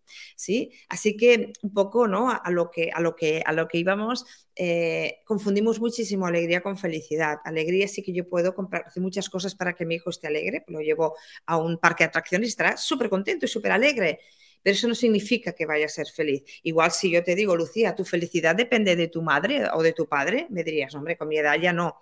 Así 0.88 1.16
que 1.16 1.52
un 1.62 1.72
poco, 1.72 2.08
¿no? 2.08 2.30
A 2.30 2.50
lo 2.50 2.70
que, 2.70 2.90
a 2.92 3.00
lo 3.00 3.14
que, 3.16 3.42
a 3.44 3.52
lo 3.52 3.68
que 3.68 3.78
íbamos, 3.78 4.24
eh, 4.56 5.20
confundimos 5.24 5.80
muchísimo 5.80 6.26
alegría 6.26 6.62
con 6.62 6.76
felicidad. 6.76 7.38
Alegría 7.44 7.88
sí 7.88 8.02
que 8.02 8.12
yo 8.12 8.28
puedo 8.28 8.54
comprar, 8.54 8.86
muchas 8.96 9.28
cosas 9.28 9.54
para 9.54 9.74
que 9.74 9.86
mi 9.86 9.96
hijo 9.96 10.10
esté 10.10 10.26
alegre, 10.26 10.64
lo 10.68 10.80
llevo 10.80 11.16
a 11.46 11.56
un 11.58 11.78
parque 11.78 12.04
de 12.04 12.08
atracciones 12.08 12.48
y 12.48 12.50
estará 12.50 12.76
súper 12.76 13.08
contento 13.10 13.46
y 13.46 13.48
súper 13.48 13.72
alegre. 13.72 14.20
pero 14.62 14.74
eso 14.74 14.88
no 14.88 14.94
significa 14.94 15.52
que 15.52 15.66
vaya 15.66 15.86
a 15.86 15.88
ser 15.88 16.08
feliz. 16.08 16.42
Igual 16.62 16.90
si 16.90 17.10
yo 17.10 17.22
te 17.22 17.34
digo, 17.34 17.56
Lucía, 17.56 17.94
tu 17.94 18.04
felicidad 18.04 18.56
depende 18.56 18.96
de 18.96 19.08
tu 19.08 19.22
madre 19.22 19.64
o 19.72 19.82
de 19.82 19.92
tu 19.92 20.08
padre, 20.08 20.46
me 20.50 20.64
dirías, 20.64 20.94
hombre, 20.94 21.16
con 21.16 21.28
mi 21.28 21.38
edad 21.38 21.58
ya 21.60 21.72
no. 21.72 21.96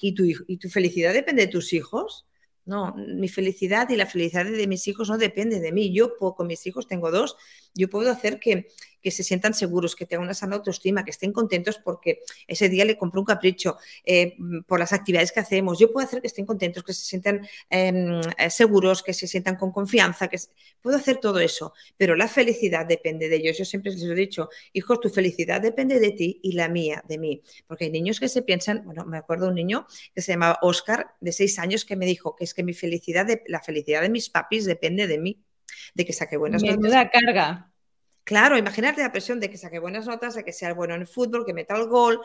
¿Y 0.00 0.14
tu, 0.14 0.24
y 0.24 0.58
tu 0.58 0.68
felicidad 0.68 1.12
depende 1.14 1.46
de 1.46 1.52
tus 1.52 1.72
hijos? 1.72 2.26
No, 2.66 2.94
mi 2.96 3.28
felicidad 3.28 3.88
y 3.90 3.96
la 3.96 4.06
felicidad 4.06 4.46
de 4.46 4.66
mis 4.66 4.88
hijos 4.88 5.10
no 5.10 5.18
depende 5.18 5.60
de 5.60 5.72
mí. 5.72 5.92
Yo 5.92 6.16
con 6.16 6.46
mis 6.46 6.66
hijos 6.66 6.86
tengo 6.86 7.10
dos, 7.10 7.36
yo 7.74 7.90
puedo 7.90 8.10
hacer 8.10 8.40
que, 8.40 8.68
que 9.04 9.10
se 9.10 9.22
sientan 9.22 9.52
seguros, 9.52 9.94
que 9.94 10.06
tengan 10.06 10.24
una 10.24 10.32
sana 10.32 10.56
autoestima, 10.56 11.04
que 11.04 11.10
estén 11.10 11.30
contentos 11.30 11.78
porque 11.78 12.22
ese 12.48 12.70
día 12.70 12.86
le 12.86 12.96
compré 12.96 13.20
un 13.20 13.26
capricho, 13.26 13.76
eh, 14.02 14.34
por 14.66 14.78
las 14.80 14.94
actividades 14.94 15.30
que 15.30 15.40
hacemos. 15.40 15.78
Yo 15.78 15.92
puedo 15.92 16.06
hacer 16.06 16.22
que 16.22 16.26
estén 16.26 16.46
contentos, 16.46 16.82
que 16.82 16.94
se 16.94 17.04
sientan 17.04 17.46
em, 17.68 18.18
eh, 18.38 18.48
seguros, 18.48 19.02
que 19.02 19.12
se 19.12 19.26
sientan 19.26 19.56
con 19.56 19.72
confianza, 19.72 20.28
que 20.28 20.38
puedo 20.80 20.96
hacer 20.96 21.18
todo 21.18 21.38
eso, 21.38 21.74
pero 21.98 22.16
la 22.16 22.28
felicidad 22.28 22.86
depende 22.86 23.28
de 23.28 23.36
ellos. 23.36 23.58
Yo 23.58 23.66
siempre 23.66 23.92
les 23.92 24.02
he 24.02 24.14
dicho, 24.14 24.48
hijos, 24.72 25.00
tu 25.00 25.10
felicidad 25.10 25.60
depende 25.60 26.00
de 26.00 26.12
ti 26.12 26.40
y 26.42 26.52
la 26.52 26.70
mía, 26.70 27.04
de 27.06 27.18
mí, 27.18 27.42
porque 27.66 27.84
hay 27.84 27.90
niños 27.90 28.18
que 28.20 28.30
se 28.30 28.40
piensan, 28.40 28.84
bueno, 28.86 29.04
me 29.04 29.18
acuerdo 29.18 29.48
un 29.48 29.54
niño 29.54 29.86
que 30.14 30.22
se 30.22 30.32
llamaba 30.32 30.58
Oscar, 30.62 31.14
de 31.20 31.32
seis 31.32 31.58
años, 31.58 31.84
que 31.84 31.96
me 31.96 32.06
dijo 32.06 32.36
que 32.36 32.44
es 32.44 32.54
que 32.54 32.62
mi 32.62 32.72
felicidad, 32.72 33.26
de, 33.26 33.42
la 33.48 33.60
felicidad 33.60 34.00
de 34.00 34.08
mis 34.08 34.30
papis 34.30 34.64
depende 34.64 35.06
de 35.06 35.18
mí, 35.18 35.42
de 35.94 36.06
que 36.06 36.14
saque 36.14 36.38
buenas 36.38 36.62
Menuda 36.62 37.10
carga. 37.10 37.73
Claro, 38.24 38.56
imagínate 38.56 39.02
la 39.02 39.12
presión 39.12 39.38
de 39.38 39.50
que 39.50 39.58
saque 39.58 39.78
buenas 39.78 40.06
notas, 40.06 40.34
de 40.34 40.44
que 40.44 40.52
sea 40.52 40.72
bueno 40.72 40.94
en 40.94 41.02
el 41.02 41.06
fútbol, 41.06 41.44
que 41.44 41.52
meta 41.52 41.76
el 41.76 41.88
gol. 41.88 42.20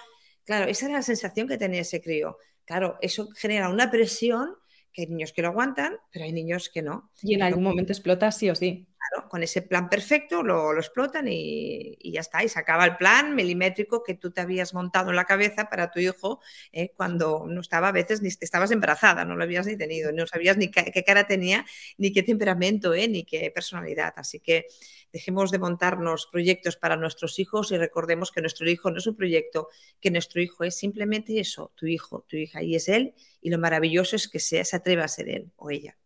Claro, 0.46 0.65
esa 0.65 0.86
era 0.86 0.96
la 0.96 1.01
sensación 1.01 1.48
que 1.48 1.58
tenía 1.58 1.82
ese 1.82 2.01
crío. 2.01 2.38
Claro, 2.65 2.98
eso 3.01 3.29
genera 3.36 3.70
una 3.70 3.91
presión 3.91 4.56
que 4.94 5.03
hay 5.03 5.08
niños 5.08 5.34
que 5.34 5.41
lo 5.41 5.50
aguantan, 5.50 5.98
pero 6.12 6.25
hay 6.25 6.32
niños 6.32 6.70
que 6.74 6.82
no. 6.82 7.12
Y 7.22 7.36
en 7.36 7.44
algún 7.44 7.63
momento 7.63 7.91
explota 7.91 8.32
sí 8.32 8.50
o 8.50 8.56
sí 8.56 8.88
con 9.29 9.44
ese 9.44 9.62
plan 9.62 9.89
perfecto 9.89 10.44
lo, 10.44 10.75
explotan 10.77 11.27
y, 11.27 11.98
ya 12.12 12.22
está, 12.22 12.44
y 12.44 12.50
se 12.50 12.60
acaba 12.60 12.86
el 12.86 12.98
plan 12.98 13.36
milimétrico 13.36 14.03
que 14.03 14.15
tú 14.15 14.32
te 14.32 14.41
habías 14.41 14.74
montado 14.74 15.10
en 15.10 15.15
la 15.15 15.25
cabeza 15.25 15.70
para 15.70 15.91
tu 15.91 16.00
hijo 16.00 16.41
eh, 16.72 16.91
cuando 16.96 17.46
no 17.48 17.62
estaba 17.62 17.89
a 17.89 17.91
veces, 17.91 18.22
ni 18.22 18.29
estabas 18.29 18.72
embarazada, 18.72 19.25
no 19.25 19.36
lo 19.36 19.44
habías 19.44 19.65
ni 19.68 19.77
tenido, 19.77 20.12
no 20.12 20.27
sabías 20.27 20.58
ni 20.58 20.70
qué, 20.70 21.03
cara 21.03 21.27
tenía, 21.27 21.65
ni 21.98 22.12
qué 22.12 22.24
temperamento, 22.24 22.94
eh, 22.94 23.08
ni 23.08 23.24
qué 23.24 23.51
personalidad. 23.51 24.13
Así 24.15 24.39
que 24.39 24.68
dejemos 25.12 25.51
de 25.51 25.60
montarnos 25.60 26.27
proyectos 26.32 26.75
para 26.77 26.96
nuestros 26.96 27.39
hijos 27.39 27.72
y 27.72 27.77
recordemos 27.77 28.32
que 28.32 28.41
nuestro 28.41 28.70
hijo 28.70 28.91
no 28.91 28.98
es 28.98 29.08
un 29.08 29.15
proyecto, 29.15 29.70
que 30.00 30.12
nuestro 30.12 30.41
hijo 30.41 30.63
es 30.63 30.75
simplemente 30.75 31.39
eso, 31.39 31.72
tu 31.75 31.88
hijo, 31.88 32.25
tu 32.27 32.38
hija, 32.38 32.63
y 32.63 32.75
es 32.75 32.89
él, 32.89 33.13
y 33.41 33.50
lo 33.50 33.58
maravilloso 33.58 34.15
es 34.15 34.27
que 34.27 34.39
se 34.39 34.63
atreva 34.72 35.06
a 35.06 35.08
ser 35.08 35.29
él 35.29 35.51
o 35.56 35.72
ella. 35.72 35.98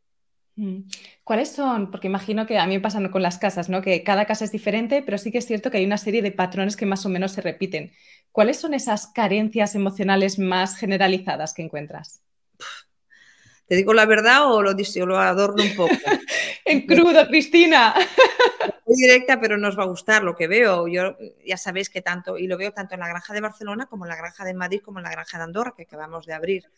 Mm. 0.55 0.81
¿Cuáles 1.23 1.51
son? 1.51 1.89
Porque 1.89 2.07
imagino 2.07 2.45
que 2.45 2.59
a 2.59 2.67
mí 2.67 2.75
me 2.75 2.81
pasa 2.81 3.09
con 3.09 3.21
las 3.21 3.37
casas, 3.37 3.69
¿no? 3.69 3.81
Que 3.81 4.03
cada 4.03 4.25
casa 4.25 4.45
es 4.45 4.51
diferente, 4.51 5.01
pero 5.01 5.17
sí 5.17 5.31
que 5.31 5.39
es 5.39 5.45
cierto 5.45 5.71
que 5.71 5.77
hay 5.77 5.85
una 5.85 5.97
serie 5.97 6.21
de 6.21 6.31
patrones 6.31 6.75
que 6.75 6.85
más 6.85 7.05
o 7.05 7.09
menos 7.09 7.31
se 7.31 7.41
repiten. 7.41 7.91
¿Cuáles 8.31 8.57
son 8.57 8.73
esas 8.73 9.07
carencias 9.07 9.75
emocionales 9.75 10.39
más 10.39 10.75
generalizadas 10.75 11.53
que 11.53 11.63
encuentras? 11.63 12.21
¿Te 13.67 13.75
digo 13.75 13.93
la 13.93 14.05
verdad 14.05 14.51
o 14.51 14.61
lo, 14.61 14.73
lo 14.73 15.17
adorno 15.19 15.63
un 15.63 15.75
poco? 15.75 15.93
en 16.65 16.85
crudo, 16.85 17.27
Cristina. 17.27 17.95
Muy 18.85 18.95
directa, 18.97 19.39
pero 19.39 19.57
nos 19.57 19.77
va 19.77 19.83
a 19.83 19.87
gustar 19.87 20.23
lo 20.23 20.35
que 20.35 20.47
veo. 20.47 20.87
Yo 20.87 21.17
ya 21.45 21.57
sabéis 21.57 21.89
que 21.89 22.01
tanto, 22.01 22.37
y 22.37 22.47
lo 22.47 22.57
veo 22.57 22.73
tanto 22.73 22.93
en 22.93 22.99
la 22.99 23.07
granja 23.07 23.33
de 23.33 23.41
Barcelona 23.41 23.85
como 23.85 24.05
en 24.05 24.09
la 24.09 24.17
granja 24.17 24.43
de 24.43 24.53
Madrid, 24.53 24.81
como 24.83 24.99
en 24.99 25.05
la 25.05 25.11
granja 25.11 25.37
de 25.37 25.45
Andorra, 25.45 25.73
que 25.75 25.83
acabamos 25.83 26.25
de 26.25 26.33
abrir 26.33 26.69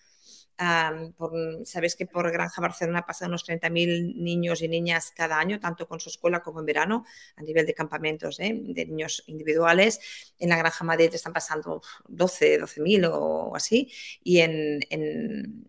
sabéis 0.57 1.95
que 1.95 2.05
por 2.05 2.31
Granja 2.31 2.61
Barcelona 2.61 3.05
pasan 3.05 3.29
unos 3.29 3.47
30.000 3.47 4.15
niños 4.15 4.61
y 4.61 4.67
niñas 4.67 5.11
cada 5.15 5.39
año, 5.39 5.59
tanto 5.59 5.87
con 5.87 5.99
su 5.99 6.09
escuela 6.09 6.41
como 6.41 6.59
en 6.59 6.65
verano, 6.65 7.05
a 7.35 7.41
nivel 7.41 7.65
de 7.65 7.73
campamentos 7.73 8.39
¿eh? 8.39 8.53
de 8.55 8.85
niños 8.85 9.23
individuales. 9.27 9.99
En 10.39 10.49
la 10.49 10.57
Granja 10.57 10.83
Madrid 10.83 11.13
están 11.13 11.33
pasando 11.33 11.81
12, 12.07 12.61
12.000 12.61 13.09
o 13.11 13.55
así. 13.55 13.91
Y 14.23 14.39
en, 14.39 14.79
en 14.89 15.65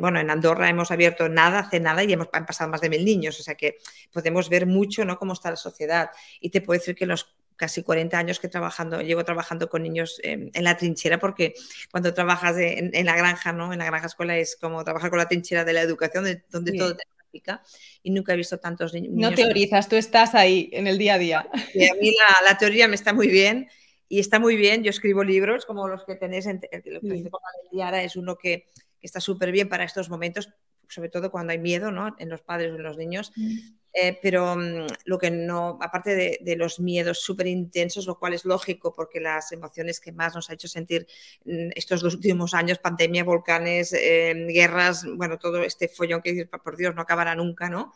bueno, 0.00 0.20
en 0.20 0.30
Andorra 0.30 0.68
hemos 0.68 0.90
abierto 0.90 1.28
nada, 1.28 1.60
hace 1.60 1.80
nada 1.80 2.04
y 2.04 2.12
hemos 2.12 2.28
han 2.32 2.46
pasado 2.46 2.70
más 2.70 2.80
de 2.80 2.88
mil 2.88 3.04
niños, 3.04 3.38
o 3.40 3.42
sea 3.42 3.54
que 3.54 3.78
podemos 4.12 4.48
ver 4.48 4.66
mucho 4.66 5.04
¿no? 5.04 5.18
cómo 5.18 5.32
está 5.32 5.50
la 5.50 5.56
sociedad. 5.56 6.10
Y 6.40 6.50
te 6.50 6.60
puedo 6.60 6.78
decir 6.78 6.94
que 6.94 7.06
los 7.06 7.34
casi 7.60 7.82
40 7.82 8.16
años 8.16 8.40
que 8.40 8.48
trabajando, 8.48 9.02
llevo 9.02 9.22
trabajando 9.22 9.68
con 9.68 9.82
niños 9.82 10.18
en 10.22 10.64
la 10.64 10.78
trinchera, 10.78 11.18
porque 11.18 11.52
cuando 11.90 12.14
trabajas 12.14 12.56
en, 12.58 13.04
la 13.04 13.14
granja, 13.14 13.52
¿no? 13.52 13.70
En 13.70 13.80
la 13.80 13.84
granja 13.84 14.06
escuela 14.06 14.38
es 14.38 14.56
como 14.56 14.82
trabajar 14.82 15.10
con 15.10 15.18
la 15.18 15.28
trinchera 15.28 15.62
de 15.62 15.74
la 15.74 15.82
educación, 15.82 16.24
donde 16.48 16.72
todo 16.72 16.96
te 16.96 17.04
practica, 17.14 17.62
y 18.02 18.12
nunca 18.12 18.32
he 18.32 18.36
visto 18.36 18.58
tantos 18.58 18.94
niños. 18.94 19.12
No 19.12 19.34
teorizas, 19.34 19.90
tú 19.90 19.96
estás 19.96 20.34
ahí 20.34 20.70
en 20.72 20.86
el 20.86 20.96
día 20.96 21.14
a 21.14 21.18
día. 21.18 21.50
Y 21.74 21.86
a 21.86 21.92
mí 22.00 22.10
la, 22.46 22.56
teoría 22.56 22.88
me 22.88 22.94
está 22.94 23.12
muy 23.12 23.28
bien 23.28 23.68
y 24.08 24.20
está 24.20 24.38
muy 24.38 24.56
bien. 24.56 24.82
Yo 24.82 24.88
escribo 24.88 25.22
libros 25.22 25.66
como 25.66 25.86
los 25.86 26.06
que 26.06 26.14
tenéis, 26.14 26.46
en, 26.46 26.62
el 26.72 26.82
que 26.82 27.82
ahora 27.82 28.02
es 28.02 28.16
uno 28.16 28.38
que, 28.38 28.68
que 28.98 29.06
está 29.06 29.20
súper 29.20 29.52
bien 29.52 29.68
para 29.68 29.84
estos 29.84 30.08
momentos, 30.08 30.48
sobre 30.90 31.08
todo 31.08 31.30
cuando 31.30 31.52
hay 31.52 31.58
miedo 31.58 31.90
¿no? 31.90 32.14
en 32.18 32.28
los 32.28 32.42
padres 32.42 32.72
o 32.72 32.76
en 32.76 32.82
los 32.82 32.96
niños. 32.96 33.32
Mm. 33.36 33.58
Eh, 33.92 34.18
pero 34.22 34.54
mm, 34.54 34.86
lo 35.04 35.18
que 35.18 35.30
no, 35.30 35.78
aparte 35.80 36.38
de, 36.40 36.56
los 36.56 36.78
miedos 36.78 37.20
súper 37.20 37.48
intensos, 37.48 38.06
lo 38.06 38.18
cual 38.18 38.34
es 38.34 38.44
lógico 38.44 38.92
porque 38.94 39.20
las 39.20 39.50
emociones 39.50 39.98
que 39.98 40.12
más 40.12 40.34
nos 40.34 40.48
ha 40.48 40.54
hecho 40.54 40.68
sentir 40.68 41.06
mm, 41.44 41.70
estos 41.74 42.00
dos 42.00 42.14
últimos 42.14 42.54
años, 42.54 42.78
pandemia, 42.78 43.24
volcanes, 43.24 43.92
eh, 43.92 44.46
guerras, 44.48 45.04
bueno, 45.16 45.38
todo 45.38 45.62
este 45.62 45.88
follón 45.88 46.22
que 46.22 46.46
por 46.46 46.76
Dios 46.76 46.94
no 46.94 47.02
acabará 47.02 47.34
nunca, 47.34 47.68
¿no? 47.68 47.92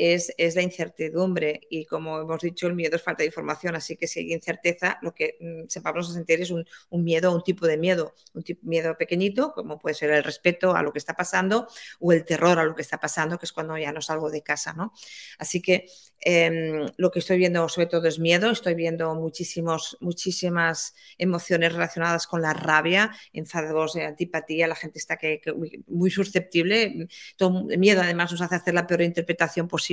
Es, 0.00 0.32
la 0.54 0.62
incertidumbre 0.62 1.60
y 1.68 1.84
como 1.84 2.20
hemos 2.20 2.40
dicho, 2.40 2.66
el 2.66 2.74
miedo 2.74 2.96
es 2.96 3.02
falta 3.02 3.22
de 3.22 3.26
información, 3.26 3.76
así 3.76 3.96
que 3.96 4.06
si 4.06 4.20
hay 4.20 4.32
incerteza, 4.32 4.98
lo 5.02 5.12
que 5.12 5.36
mm, 5.40 5.68
sepamos 5.68 6.12
sentir 6.12 6.40
es 6.40 6.50
un, 6.50 6.64
miedo, 6.90 7.34
un 7.34 7.42
tipo 7.42 7.66
de 7.66 7.76
miedo, 7.76 8.14
un 8.32 8.42
tipo, 8.42 8.66
miedo 8.66 8.96
pequeñito, 8.96 9.52
como 9.52 9.78
puede 9.78 9.94
ser 9.94 10.10
el 10.10 10.24
respeto 10.24 10.74
a 10.74 10.82
lo 10.82 10.92
que 10.92 10.98
está 10.98 11.14
pasando 11.14 11.68
o 11.98 12.12
el 12.12 12.24
terror 12.24 12.58
a 12.58 12.64
lo 12.64 12.74
que 12.74 12.82
está 12.82 12.98
pasando, 12.98 13.38
que 13.38 13.44
es 13.44 13.52
cuando 13.52 13.76
ya 13.76 13.92
no 13.92 14.00
salgo 14.00 14.30
de 14.30 14.42
casa, 14.42 14.72
¿no? 14.72 14.92
Así 15.38 15.60
que 15.60 15.86
em, 16.20 16.88
lo 16.96 17.10
que 17.10 17.18
estoy 17.18 17.38
viendo 17.38 17.68
sobre 17.68 17.86
todo 17.86 18.08
es 18.08 18.18
miedo, 18.18 18.50
estoy 18.50 18.74
viendo 18.74 19.14
muchísimos, 19.14 19.98
muchísimas 20.00 20.94
emociones 21.18 21.72
relacionadas 21.72 22.26
con 22.26 22.42
la 22.42 22.54
rabia, 22.54 23.10
enfados, 23.32 23.96
eh, 23.96 24.04
antipatía, 24.04 24.66
la 24.66 24.76
gente 24.76 24.98
está 24.98 25.16
que, 25.16 25.40
muy 25.86 26.10
susceptible, 26.10 27.08
todo, 27.36 27.66
el 27.70 27.78
miedo 27.78 28.00
además 28.02 28.32
nos 28.32 28.40
hace 28.40 28.54
hacer 28.54 28.74
la 28.74 28.86
peor 28.86 29.02
interpretación 29.02 29.68
posible 29.68 29.89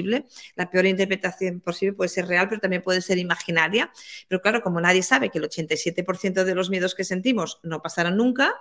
la 0.56 0.70
peor 0.70 0.86
interpretación 0.86 1.60
posible 1.62 1.94
puede 1.94 2.10
ser 2.10 2.28
real, 2.28 2.48
pero 2.50 2.62
también 2.62 2.82
puede 2.82 3.02
ser 3.02 3.18
imaginaria. 3.18 3.92
Pero 4.28 4.42
claro, 4.42 4.62
como 4.62 4.82
nadie 4.82 5.04
sabe 5.04 5.30
que 5.30 5.40
el 5.40 5.46
87% 5.46 6.44
de 6.44 6.56
los 6.56 6.70
miedos 6.70 6.96
que 6.96 7.04
sentimos 7.04 7.60
no 7.64 7.82
pasarán 7.82 8.18
nunca, 8.18 8.54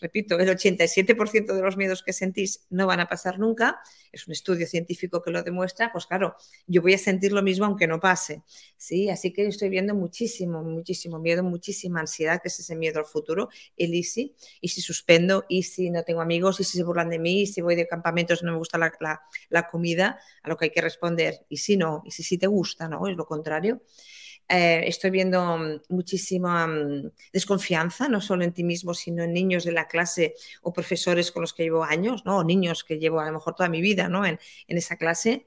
repito, 0.00 0.38
el 0.38 0.48
87% 0.48 1.54
de 1.54 1.62
los 1.62 1.76
miedos 1.76 2.02
que 2.02 2.12
sentís 2.12 2.66
no 2.70 2.86
van 2.86 3.00
a 3.00 3.08
pasar 3.08 3.38
nunca, 3.38 3.80
es 4.12 4.26
un 4.26 4.32
estudio 4.32 4.66
científico 4.66 5.22
que 5.22 5.30
lo 5.30 5.42
demuestra, 5.42 5.90
pues 5.92 6.06
claro, 6.06 6.36
yo 6.66 6.82
voy 6.82 6.94
a 6.94 6.98
sentir 6.98 7.32
lo 7.32 7.42
mismo 7.42 7.66
aunque 7.66 7.86
no 7.86 7.98
pase. 8.00 8.42
¿sí? 8.76 9.10
Así 9.10 9.32
que 9.32 9.46
estoy 9.46 9.68
viendo 9.68 9.94
muchísimo, 9.94 10.62
muchísimo 10.62 11.18
miedo, 11.18 11.42
muchísima 11.42 12.00
ansiedad, 12.00 12.40
que 12.40 12.48
es 12.48 12.58
ese 12.60 12.76
miedo 12.76 13.00
al 13.00 13.06
futuro, 13.06 13.48
el 13.76 13.94
y 13.94 14.04
y 14.60 14.68
si 14.68 14.80
suspendo, 14.80 15.44
y 15.48 15.62
si 15.62 15.90
no 15.90 16.02
tengo 16.02 16.20
amigos, 16.20 16.60
y 16.60 16.64
si 16.64 16.78
se 16.78 16.84
burlan 16.84 17.08
de 17.08 17.18
mí, 17.18 17.42
y 17.42 17.46
si 17.46 17.60
voy 17.60 17.74
de 17.74 17.86
campamentos 17.86 18.42
no 18.42 18.52
me 18.52 18.58
gusta 18.58 18.78
la, 18.78 18.92
la 19.48 19.68
comida, 19.68 20.18
a 20.42 20.48
lo 20.48 20.56
que 20.56 20.66
hay 20.66 20.70
que 20.70 20.73
responder, 20.80 21.46
y 21.48 21.58
si 21.58 21.76
no, 21.76 22.02
y 22.04 22.10
si 22.10 22.22
sí 22.22 22.38
te 22.38 22.46
gusta, 22.46 22.88
¿no? 22.88 23.06
Es 23.08 23.16
lo 23.16 23.26
contrario. 23.26 23.82
Eh, 24.48 24.82
estoy 24.86 25.10
viendo 25.10 25.56
mm, 25.56 25.80
muchísima 25.88 26.66
mm, 26.66 27.10
desconfianza, 27.32 28.08
no 28.08 28.20
solo 28.20 28.44
en 28.44 28.52
ti 28.52 28.62
mismo, 28.62 28.92
sino 28.94 29.22
en 29.22 29.32
niños 29.32 29.64
de 29.64 29.72
la 29.72 29.86
clase 29.86 30.34
o 30.62 30.72
profesores 30.72 31.32
con 31.32 31.42
los 31.42 31.54
que 31.54 31.62
llevo 31.64 31.84
años, 31.84 32.24
¿no? 32.24 32.38
O 32.38 32.44
niños 32.44 32.84
que 32.84 32.98
llevo 32.98 33.20
a 33.20 33.26
lo 33.26 33.32
mejor 33.32 33.54
toda 33.54 33.68
mi 33.68 33.80
vida 33.80 34.08
¿no? 34.08 34.26
en, 34.26 34.38
esa 34.68 34.96
clase. 34.96 35.46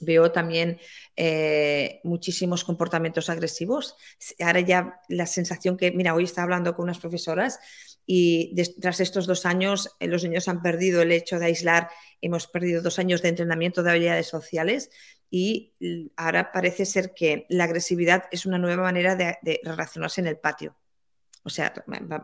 Veo 0.00 0.32
también 0.32 0.80
eh, 1.16 2.00
muchísimos 2.04 2.64
comportamientos 2.64 3.30
agresivos. 3.30 3.96
Ahora 4.40 4.60
ya 4.60 5.00
la 5.08 5.26
sensación 5.26 5.76
que, 5.76 5.92
mira, 5.92 6.14
hoy 6.14 6.24
estaba 6.24 6.44
hablando 6.44 6.74
con 6.74 6.84
unas 6.84 6.98
profesoras 6.98 7.60
y 8.14 8.54
tras 8.78 9.00
estos 9.00 9.26
dos 9.26 9.46
años 9.46 9.96
eh, 9.98 10.06
los 10.06 10.22
niños 10.22 10.46
han 10.46 10.60
perdido 10.60 11.00
el 11.00 11.12
hecho 11.12 11.38
de 11.38 11.46
aislar, 11.46 11.88
hemos 12.20 12.46
perdido 12.46 12.82
dos 12.82 12.98
años 12.98 13.22
de 13.22 13.30
entrenamiento 13.30 13.82
de 13.82 13.90
habilidades 13.90 14.26
sociales 14.26 14.90
y 15.30 15.72
ahora 16.16 16.52
parece 16.52 16.84
ser 16.84 17.14
que 17.14 17.46
la 17.48 17.64
agresividad 17.64 18.24
es 18.30 18.44
una 18.44 18.58
nueva 18.58 18.82
manera 18.82 19.16
de, 19.16 19.38
relacionarse 19.64 20.20
en 20.20 20.26
el 20.26 20.36
patio. 20.36 20.76
O 21.42 21.48
sea, 21.48 21.72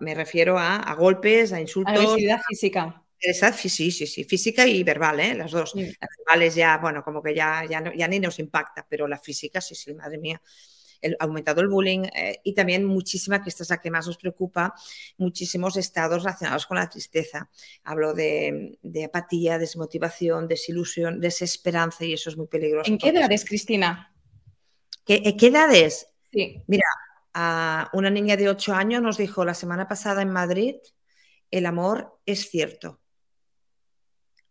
me, 0.01 0.15
refiero 0.15 0.59
a, 0.59 0.95
golpes, 0.95 1.55
a 1.55 1.61
insultos. 1.63 1.95
Agresividad 1.95 2.43
física. 2.47 3.03
Sí, 3.19 3.71
sí, 3.71 3.91
sí, 3.91 4.25
física 4.25 4.67
y 4.67 4.85
verbal, 4.85 5.21
¿eh? 5.21 5.35
las 5.35 5.53
dos. 5.53 5.75
Las 5.75 6.11
verbales 6.19 6.55
ya, 6.55 6.77
bueno, 6.77 7.03
como 7.03 7.23
que 7.23 7.35
ya, 7.35 7.65
ya, 7.65 7.83
ya 7.97 8.09
ni 8.09 8.21
nos 8.21 8.39
impacta, 8.41 8.87
pero 8.87 9.09
la 9.09 9.19
física, 9.19 9.63
sí, 9.63 9.75
sí, 9.75 9.95
madre 9.95 10.19
mía 10.19 10.39
el, 11.01 11.17
aumentado 11.21 11.61
el 11.61 11.69
bullying 11.69 12.05
eh, 12.15 12.41
y 12.45 12.55
también 12.55 12.85
muchísima, 12.85 13.43
que 13.43 13.51
esta 13.51 13.63
es 13.63 13.71
la 13.71 13.81
que 13.81 13.91
más 13.91 14.07
nos 14.07 14.17
preocupa, 14.17 14.75
muchísimos 15.17 15.77
estados 15.77 16.23
relacionados 16.23 16.67
con 16.67 16.77
la 16.77 16.89
tristeza. 16.89 17.51
Hablo 17.85 18.15
de, 18.15 18.79
apatía, 19.05 19.59
desmotivación, 19.59 20.49
desilusión, 20.49 21.21
desesperanza 21.21 22.05
y 22.05 22.15
eso 22.15 22.31
es 22.31 22.37
muy 22.37 22.47
peligroso. 22.47 22.91
¿En 22.91 22.99
qué 22.99 23.09
edades, 23.09 23.45
Cristina? 23.45 24.15
¿Qué, 25.05 25.37
qué 25.37 25.47
edades? 25.47 26.09
Sí. 26.33 26.63
Mira, 26.67 26.87
a 27.35 27.91
una 27.93 28.11
niña 28.11 28.37
de 28.37 28.49
8 28.49 28.75
años 28.75 29.03
nos 29.03 29.17
dijo 29.17 29.45
la 29.45 29.55
semana 29.55 29.89
pasada 29.89 30.23
en 30.23 30.31
Madrid, 30.31 30.77
el 31.51 31.67
amor 31.67 32.19
es 32.27 32.51
cierto. 32.51 33.01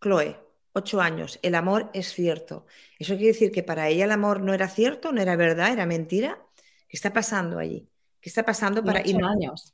Chloe, 0.02 0.47
8 0.78 1.02
años, 1.02 1.40
el 1.42 1.56
amor 1.56 1.90
es 1.94 2.14
cierto. 2.14 2.66
Eso 3.00 3.16
quiere 3.16 3.34
decir 3.34 3.52
que 3.52 3.64
para 3.64 3.88
ella 3.90 4.06
el 4.06 4.12
amor 4.12 4.42
no 4.42 4.54
era 4.54 4.68
cierto, 4.68 5.12
no 5.12 5.22
era 5.22 5.36
verdad, 5.36 5.74
era 5.74 5.86
mentira. 5.86 6.40
¿Qué 6.88 6.98
está 6.98 7.14
pasando 7.14 7.60
allí? 7.60 7.90
¿Qué 8.22 8.30
está 8.30 8.44
pasando 8.44 8.84
para... 8.84 9.02
8 9.02 9.18
años. 9.26 9.74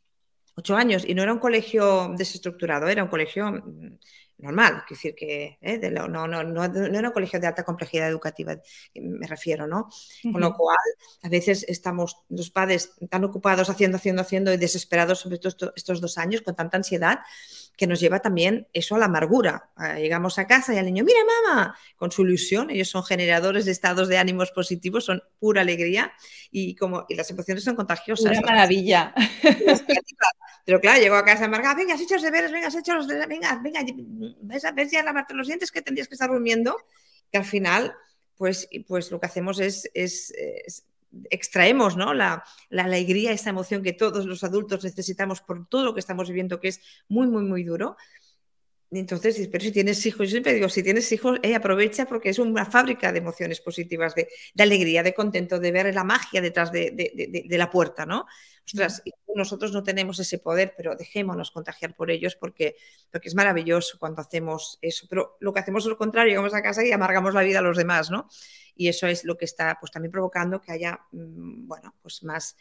Ocho 0.56 0.76
años, 0.76 1.04
y 1.08 1.16
no 1.16 1.24
era 1.24 1.34
un 1.34 1.40
colegio 1.40 2.14
desestructurado, 2.16 2.88
era 2.88 3.04
un 3.04 3.10
colegio 3.10 3.52
mm, 3.52 3.98
normal, 4.38 4.84
es 4.90 4.98
decir, 4.98 5.16
que 5.16 5.58
¿eh? 5.62 5.92
no, 5.92 6.08
no, 6.08 6.28
no, 6.28 6.44
no, 6.44 6.64
era 6.66 7.08
un 7.08 7.14
colegio 7.14 7.40
de 7.40 7.48
alta 7.48 7.64
complejidad 7.64 8.10
educativa, 8.10 8.56
me 8.96 9.28
refiero, 9.28 9.68
¿no? 9.68 9.90
Con 10.24 10.42
lo 10.42 10.54
cual, 10.54 10.78
a 11.22 11.30
veces 11.30 11.66
estamos 11.68 12.18
los 12.30 12.50
padres 12.50 12.94
tan 13.10 13.24
ocupados 13.24 13.70
haciendo, 13.70 13.98
haciendo, 13.98 14.22
haciendo 14.22 14.54
y 14.54 14.58
desesperados 14.58 15.20
sobre 15.20 15.40
estos 15.76 16.02
dos 16.02 16.18
años 16.18 16.42
con 16.42 16.56
tanta 16.56 16.78
ansiedad 16.78 17.20
que 17.76 17.88
nos 17.88 18.00
lleva 18.00 18.20
también 18.20 18.68
eso 18.74 18.96
a 18.96 19.00
la 19.00 19.06
amargura. 19.06 19.72
Ah, 19.76 19.98
llegamos 19.98 20.38
a 20.38 20.48
casa 20.48 20.74
y 20.74 20.78
al 20.78 20.86
niño, 20.86 21.04
mira 21.04 21.20
mamá, 21.26 21.76
con 21.96 22.12
su 22.12 22.22
ilusión, 22.24 22.70
ellos 22.70 22.90
son 22.90 23.04
generadores 23.04 23.66
de 23.66 23.72
estados 23.72 24.08
de 24.08 24.18
ánimos 24.18 24.52
positivos, 24.52 25.06
son 25.06 25.24
pura 25.40 25.62
alegría 25.62 26.14
y 26.52 26.76
como 26.76 27.06
y 27.10 27.16
las 27.16 27.30
emociones 27.32 27.64
son 27.64 27.76
contagiosas. 27.76 28.38
Una 28.38 28.42
maravilla. 28.42 29.14
Pero 30.66 30.80
claro, 30.80 31.02
llegó 31.02 31.16
a 31.16 31.26
casa 31.26 31.46
amargada, 31.46 31.76
venga, 31.76 31.96
has 31.96 32.02
hecho 32.02 32.14
los 32.14 32.24
deberes, 32.24 32.52
venga, 32.52 32.68
has 32.68 32.76
hecho 32.76 32.94
los 32.94 33.08
deberes, 33.08 33.28
venga, 33.28 33.60
venga, 33.62 33.82
ves, 34.42 34.64
ves 34.76 34.92
ya 34.92 35.04
lavarte 35.04 35.34
los 35.34 35.48
dientes 35.48 35.72
que 35.72 35.82
tendrías 35.82 36.08
que 36.08 36.16
estar 36.16 36.30
durmiendo, 36.30 36.78
que 37.32 37.38
al 37.38 37.46
final, 37.46 37.94
pues, 38.38 38.68
pues 38.88 39.12
lo 39.12 39.20
que 39.20 39.26
hacemos 39.26 39.60
es, 39.60 39.90
es, 39.94 40.34
extraemos 41.30 41.98
¿no? 41.98 42.14
la, 42.14 42.44
la, 42.70 42.84
alegría, 42.84 43.32
esa 43.32 43.50
emoción 43.50 43.84
que 43.84 43.94
todos 43.94 44.26
los 44.26 44.44
adultos 44.44 44.84
necesitamos 44.84 45.42
por 45.42 45.68
todo 45.68 45.86
lo 45.86 45.94
que 45.94 46.00
estamos 46.00 46.28
viviendo, 46.28 46.60
que 46.60 46.70
es 46.70 46.82
muy, 47.08 47.28
muy, 47.28 47.44
muy 47.44 47.64
duro. 47.64 47.98
Entonces, 49.00 49.48
pero 49.52 49.64
si 49.64 49.72
tienes 49.72 50.06
hijos, 50.06 50.28
yo 50.28 50.32
siempre 50.32 50.54
digo, 50.54 50.70
si 50.70 50.84
tienes 50.84 51.12
hijos, 51.12 51.40
eh, 51.42 51.56
aprovecha 51.56 52.06
porque 52.06 52.30
es 52.30 52.40
una 52.40 52.66
fábrica 52.66 53.12
de 53.12 53.20
emociones 53.20 53.60
positivas, 53.62 54.14
de, 54.14 54.28
de, 54.54 54.64
alegría, 54.64 55.04
de 55.04 55.14
contento, 55.14 55.60
de 55.60 55.72
ver 55.72 55.94
la 55.96 56.04
magia 56.04 56.42
detrás 56.42 56.72
de, 56.72 56.92
de, 56.92 57.46
de 57.48 57.58
la 57.58 57.70
puerta, 57.72 58.06
¿no? 58.06 58.26
Ostras, 58.66 59.04
nosotros 59.36 59.74
no 59.74 59.84
tenemos 59.84 60.20
ese 60.20 60.38
poder, 60.38 60.74
pero 60.78 60.96
dejémonos 60.96 61.52
contagiar 61.52 61.96
por 61.96 62.10
ellos 62.12 62.36
porque, 62.36 62.76
porque 63.12 63.28
es 63.28 63.36
maravilloso 63.36 63.98
cuando 64.00 64.22
hacemos 64.22 64.80
eso. 64.82 65.06
Pero 65.10 65.38
lo 65.42 65.54
que 65.54 65.60
hacemos 65.60 65.84
es 65.84 65.90
lo 65.90 65.98
contrario, 65.98 66.30
llegamos 66.32 66.54
a 66.54 66.62
casa 66.62 66.86
y 66.86 66.92
amargamos 66.92 67.34
la 67.34 67.42
vida 67.42 67.60
a 67.60 67.62
los 67.62 67.78
demás, 67.78 68.10
¿no? 68.10 68.30
Y 68.76 68.88
eso 68.88 69.08
es 69.08 69.26
lo 69.26 69.38
que 69.38 69.46
está 69.46 69.78
pues 69.80 69.92
también 69.92 70.12
provocando 70.12 70.62
que 70.62 70.72
haya, 70.72 71.02
mm, 71.12 71.68
bueno, 71.68 71.94
pues 72.02 72.24
más 72.24 72.56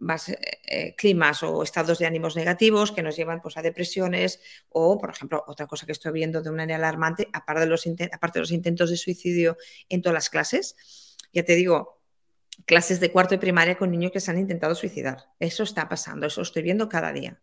más 0.00 0.28
eh, 0.28 0.38
eh, 0.66 0.94
climas 0.96 1.42
o 1.42 1.62
estados 1.62 1.98
de 1.98 2.06
ánimos 2.06 2.36
negativos 2.36 2.92
que 2.92 3.02
nos 3.02 3.16
llevan 3.16 3.40
pues, 3.40 3.56
a 3.56 3.62
depresiones 3.62 4.40
o, 4.68 4.98
por 4.98 5.10
ejemplo, 5.10 5.44
otra 5.46 5.66
cosa 5.66 5.86
que 5.86 5.92
estoy 5.92 6.12
viendo 6.12 6.42
de 6.42 6.50
una 6.50 6.62
manera 6.62 6.76
alarmante, 6.76 7.28
aparte 7.32 7.60
de 7.60 7.66
los, 7.66 7.84
aparte 8.12 8.38
de 8.38 8.40
los 8.40 8.52
intentos 8.52 8.90
de 8.90 8.96
suicidio 8.96 9.56
en 9.88 10.02
todas 10.02 10.14
las 10.14 10.30
clases, 10.30 10.76
ya 11.32 11.44
te 11.44 11.54
digo, 11.54 12.02
clases 12.66 13.00
de 13.00 13.10
cuarto 13.10 13.34
de 13.34 13.38
primaria 13.38 13.76
con 13.76 13.90
niños 13.90 14.12
que 14.12 14.20
se 14.20 14.30
han 14.30 14.38
intentado 14.38 14.74
suicidar. 14.74 15.30
Eso 15.38 15.62
está 15.62 15.88
pasando, 15.88 16.26
eso 16.26 16.42
estoy 16.42 16.62
viendo 16.62 16.88
cada 16.88 17.12
día. 17.12 17.40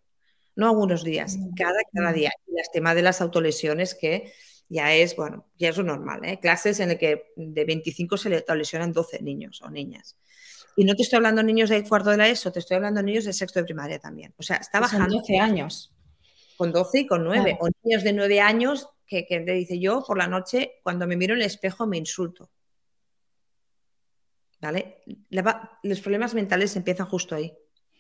No 0.56 0.68
algunos 0.68 1.04
días, 1.04 1.38
mm. 1.38 1.54
cada, 1.56 1.80
cada 1.94 2.12
mm. 2.12 2.14
día. 2.14 2.32
Y 2.48 2.60
el 2.60 2.66
tema 2.72 2.96
de 2.96 3.02
las 3.02 3.22
autolesiones 3.22 3.96
que 3.96 4.34
ya 4.70 4.94
es, 4.94 5.16
bueno, 5.16 5.48
ya 5.58 5.70
es 5.70 5.78
lo 5.78 5.84
normal. 5.84 6.24
¿eh? 6.24 6.40
Clases 6.40 6.80
en 6.80 6.90
las 6.90 6.98
que 6.98 7.34
de 7.36 7.66
25 7.66 8.18
se 8.18 8.30
le 8.30 8.46
lesionan 8.56 8.94
12 8.94 9.22
niños 9.22 9.62
o 9.62 9.70
niñas. 9.70 10.18
Y 10.76 10.86
no 10.86 10.96
te 10.96 11.04
estoy 11.04 11.18
hablando 11.18 11.42
de 11.42 11.48
niños 11.48 11.70
de 11.70 11.84
cuarto 11.88 12.10
de 12.10 12.18
la 12.18 12.28
ESO, 12.28 12.52
te 12.52 12.60
estoy 12.60 12.78
hablando 12.78 13.02
niños 13.02 13.26
de 13.26 13.34
sexto 13.34 13.60
de 13.60 13.66
primaria 13.66 14.00
también. 14.00 14.34
O 14.38 14.44
sea, 14.44 14.58
está 14.58 14.80
bajando. 14.80 15.08
Con 15.08 15.18
12 15.18 15.40
años. 15.40 15.94
Con 16.58 16.72
12 16.72 17.00
y 17.00 17.08
con 17.08 17.24
9. 17.24 17.58
O 17.60 17.70
niños 17.84 18.04
de 18.04 18.14
9 18.14 18.42
años 18.42 18.90
que, 19.06 19.26
que 19.26 19.42
te 19.42 19.52
dice 19.52 19.80
yo 19.80 20.04
por 20.06 20.18
la 20.18 20.28
noche, 20.28 20.80
cuando 20.84 21.08
me 21.08 21.18
miro 21.18 21.34
en 21.34 21.42
el 21.42 21.46
espejo 21.46 21.86
me 21.88 21.98
insulto. 21.98 22.50
¿vale? 24.62 25.02
los 25.84 26.02
problemas 26.02 26.34
mentales 26.34 26.76
empiezan 26.76 27.08
justo 27.08 27.36
ahí. 27.36 27.52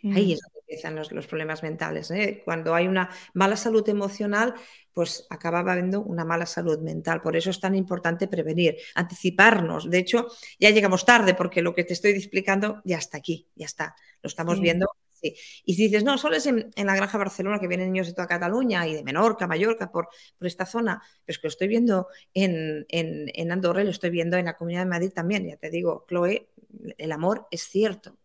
Ahí 0.04 0.34
es 0.34 0.39
donde 0.39 0.51
empiezan 0.71 0.95
los, 0.95 1.27
problemas 1.27 1.63
mentales. 1.63 2.12
¿eh? 2.12 2.41
Cuando 2.45 2.73
hay 2.73 2.88
una 2.88 3.10
mala 3.34 3.57
salud 3.57 3.88
emocional, 3.89 4.53
pues 4.93 5.27
acaba 5.29 5.60
habiendo 5.60 6.01
una 6.01 6.23
mala 6.23 6.45
salud 6.45 6.79
mental. 6.79 7.21
Por 7.21 7.36
eso 7.36 7.49
es 7.49 7.60
tan 7.60 7.75
importante 7.75 8.29
prevenir, 8.29 8.77
anticiparnos. 8.95 9.89
De 9.89 9.97
hecho, 9.97 10.27
ya 10.60 10.69
llegamos 10.69 11.05
tarde 11.05 11.34
porque 11.34 11.62
lo 11.62 11.75
que 11.75 11.84
te 11.84 11.93
estoy 11.93 12.12
explicando 12.12 12.81
ya 12.86 12.97
está 12.97 13.17
aquí, 13.17 13.49
ya 13.55 13.65
está. 13.65 13.95
Lo 14.21 14.27
estamos 14.27 14.62
viendo 14.62 14.88
y 15.23 15.75
si 15.75 15.84
dices, 15.84 16.03
no, 16.03 16.17
solo 16.17 16.36
es 16.36 16.47
en, 16.47 16.71
la 16.75 16.95
Granja 16.95 17.15
Barcelona 17.15 17.60
que 17.60 17.67
vienen 17.67 17.91
niños 17.91 18.07
de 18.07 18.13
toda 18.13 18.25
Cataluña 18.25 18.88
y 18.88 18.95
de 18.95 19.03
Menorca, 19.03 19.45
Mallorca, 19.45 19.91
por, 19.91 20.10
por 20.36 20.47
esta 20.47 20.65
zona, 20.65 20.99
pero 21.23 21.36
es 21.36 21.38
que 21.38 21.45
lo 21.45 21.49
estoy 21.49 21.67
viendo 21.67 22.07
en, 22.34 22.88
en, 22.89 23.51
Andorra 23.51 23.81
y 23.81 23.86
lo 23.86 23.91
estoy 23.91 24.10
viendo 24.10 24.38
en 24.38 24.45
la 24.45 24.57
Comunidad 24.57 24.81
de 24.81 24.89
Madrid 24.89 25.12
también. 25.13 25.45
Ya 25.45 25.57
te 25.57 25.69
digo, 25.69 26.07
Chloe, 26.07 26.49
el 26.97 27.12
amor 27.12 27.47
es 27.51 27.62
cierto. 27.62 28.17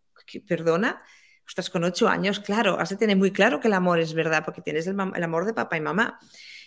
Perdona, 0.48 1.02
estás 1.46 1.70
con 1.70 1.85
ocho 1.85 2.09
años, 2.09 2.40
claro, 2.40 2.78
has 2.78 2.90
de 2.90 2.96
tener 2.96 3.16
muy 3.16 3.32
claro 3.32 3.61
que 3.61 3.68
el 3.68 3.74
amor 3.74 4.00
es 4.00 4.14
verdad, 4.14 4.44
porque 4.44 4.62
tienes 4.62 4.87
el, 4.87 4.96
el 5.14 5.22
amor 5.22 5.44
de 5.44 5.54
papá 5.54 5.76
y 5.76 5.80
mamá. 5.80 6.18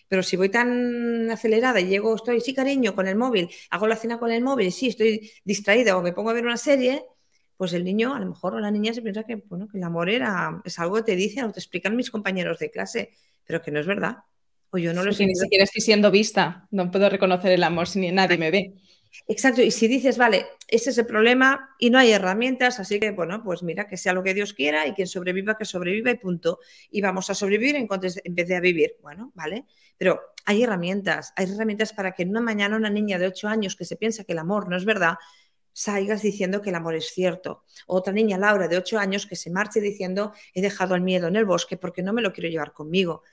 Pero 0.08 0.24
si 0.24 0.38
voy 0.38 0.50
tan 0.50 1.30
acelerada 1.30 1.80
y 1.80 1.88
llego, 1.88 2.16
estoy, 2.16 2.42
sí, 2.42 2.54
cariño, 2.54 2.96
con 2.96 3.08
el 3.08 3.16
móvil, 3.16 3.50
hago 3.70 3.88
la 3.88 3.96
cena 3.96 4.18
con 4.18 4.32
el 4.32 4.44
móvil, 4.44 4.72
sí, 4.72 4.88
estoy 4.88 5.32
distraída 5.44 5.96
o 5.96 6.02
me 6.02 6.14
pongo 6.14 6.32
a 6.32 6.34
ver 6.34 6.46
una 6.46 6.58
serie, 6.58 7.04
pues 7.56 7.74
el 7.74 7.84
niño, 7.84 8.16
a 8.16 8.20
lo 8.20 8.26
mejor, 8.26 8.56
o 8.56 8.60
la 8.60 8.72
niña 8.72 8.94
se 8.94 9.02
piensa 9.02 9.24
que, 9.24 9.36
bueno, 9.36 9.68
que 9.68 9.78
el 9.78 9.84
amor 9.84 10.10
era, 10.10 10.62
es 10.66 10.80
algo 10.80 10.96
que 10.96 11.04
te 11.04 11.16
dicen 11.16 11.44
o 11.44 11.52
te 11.52 11.60
explican 11.60 11.96
mis 11.96 12.10
compañeros 12.10 12.58
de 12.58 12.72
clase, 12.72 13.12
pero 13.46 13.62
que 13.62 13.70
no 13.70 13.80
es 13.80 13.86
verdad. 13.86 14.18
O 14.72 14.78
yo 14.78 14.94
no 14.94 15.04
lo 15.04 15.14
sé. 15.14 15.26
Ni 15.26 15.36
siquiera 15.36 15.64
estoy 15.64 15.82
siendo 15.82 16.10
vista, 16.10 16.68
no 16.72 16.90
puedo 16.90 17.10
reconocer 17.10 17.52
el 17.52 17.64
amor 17.64 17.88
si 17.88 18.12
nadie 18.12 18.38
me 18.38 18.50
ve. 18.50 18.74
Exacto, 19.28 19.62
y 19.62 19.72
si 19.72 19.88
dices, 19.88 20.18
vale, 20.18 20.46
ese 20.68 20.92
es 20.92 20.98
el 20.98 21.06
problema 21.06 21.76
y 21.80 21.90
no 21.90 21.98
hay 22.00 22.12
herramientas, 22.12 22.80
así 22.80 23.00
que, 23.00 23.12
bueno, 23.12 23.44
pues 23.44 23.64
mira, 23.64 23.88
que 23.88 23.98
sea 23.98 24.14
lo 24.14 24.24
que 24.24 24.34
Dios 24.34 24.54
quiera 24.54 24.88
y 24.88 24.94
quien 24.94 25.08
sobreviva, 25.08 25.58
que 25.58 25.66
sobreviva 25.66 26.12
y 26.12 26.16
punto. 26.18 26.60
Y 26.92 27.02
vamos 27.02 27.30
a 27.30 27.36
sobrevivir 27.36 27.76
en, 27.76 27.88
en 27.92 28.36
vez 28.36 28.48
de 28.48 28.56
a 28.56 28.60
vivir. 28.60 28.98
Bueno, 29.02 29.32
vale, 29.36 29.66
pero 29.98 30.20
hay 30.46 30.64
herramientas, 30.64 31.34
hay 31.36 31.52
herramientas 31.52 31.94
para 31.94 32.14
que 32.14 32.24
una 32.24 32.42
mañana 32.42 32.76
una 32.76 32.90
niña 32.90 33.18
de 33.20 33.28
8 33.28 33.48
años 33.48 33.76
que 33.76 33.86
se 33.86 33.96
piensa 33.96 34.24
que 34.24 34.34
el 34.34 34.40
amor 34.40 34.70
no 34.70 34.78
es 34.78 34.86
verdad, 34.86 35.16
salgas 35.74 36.22
diciendo 36.22 36.62
que 36.62 36.70
el 36.70 36.76
amor 36.76 36.96
es 36.96 37.08
cierto. 37.14 37.64
Otra 37.88 38.14
niña, 38.14 38.38
Laura, 38.38 38.68
de 38.68 38.78
8 38.78 39.00
años, 39.00 39.26
que 39.26 39.36
se 39.36 39.50
marche 39.50 39.80
diciendo 39.82 40.34
he 40.54 40.62
dejado 40.62 40.96
el 40.96 41.02
miedo 41.02 41.28
en 41.28 41.36
el 41.36 41.46
bosque 41.46 41.78
porque 41.78 42.04
no 42.04 42.14
me 42.14 42.22
lo 42.22 42.34
quiero 42.34 42.50
llevar 42.50 42.74
conmigo. 42.74 43.24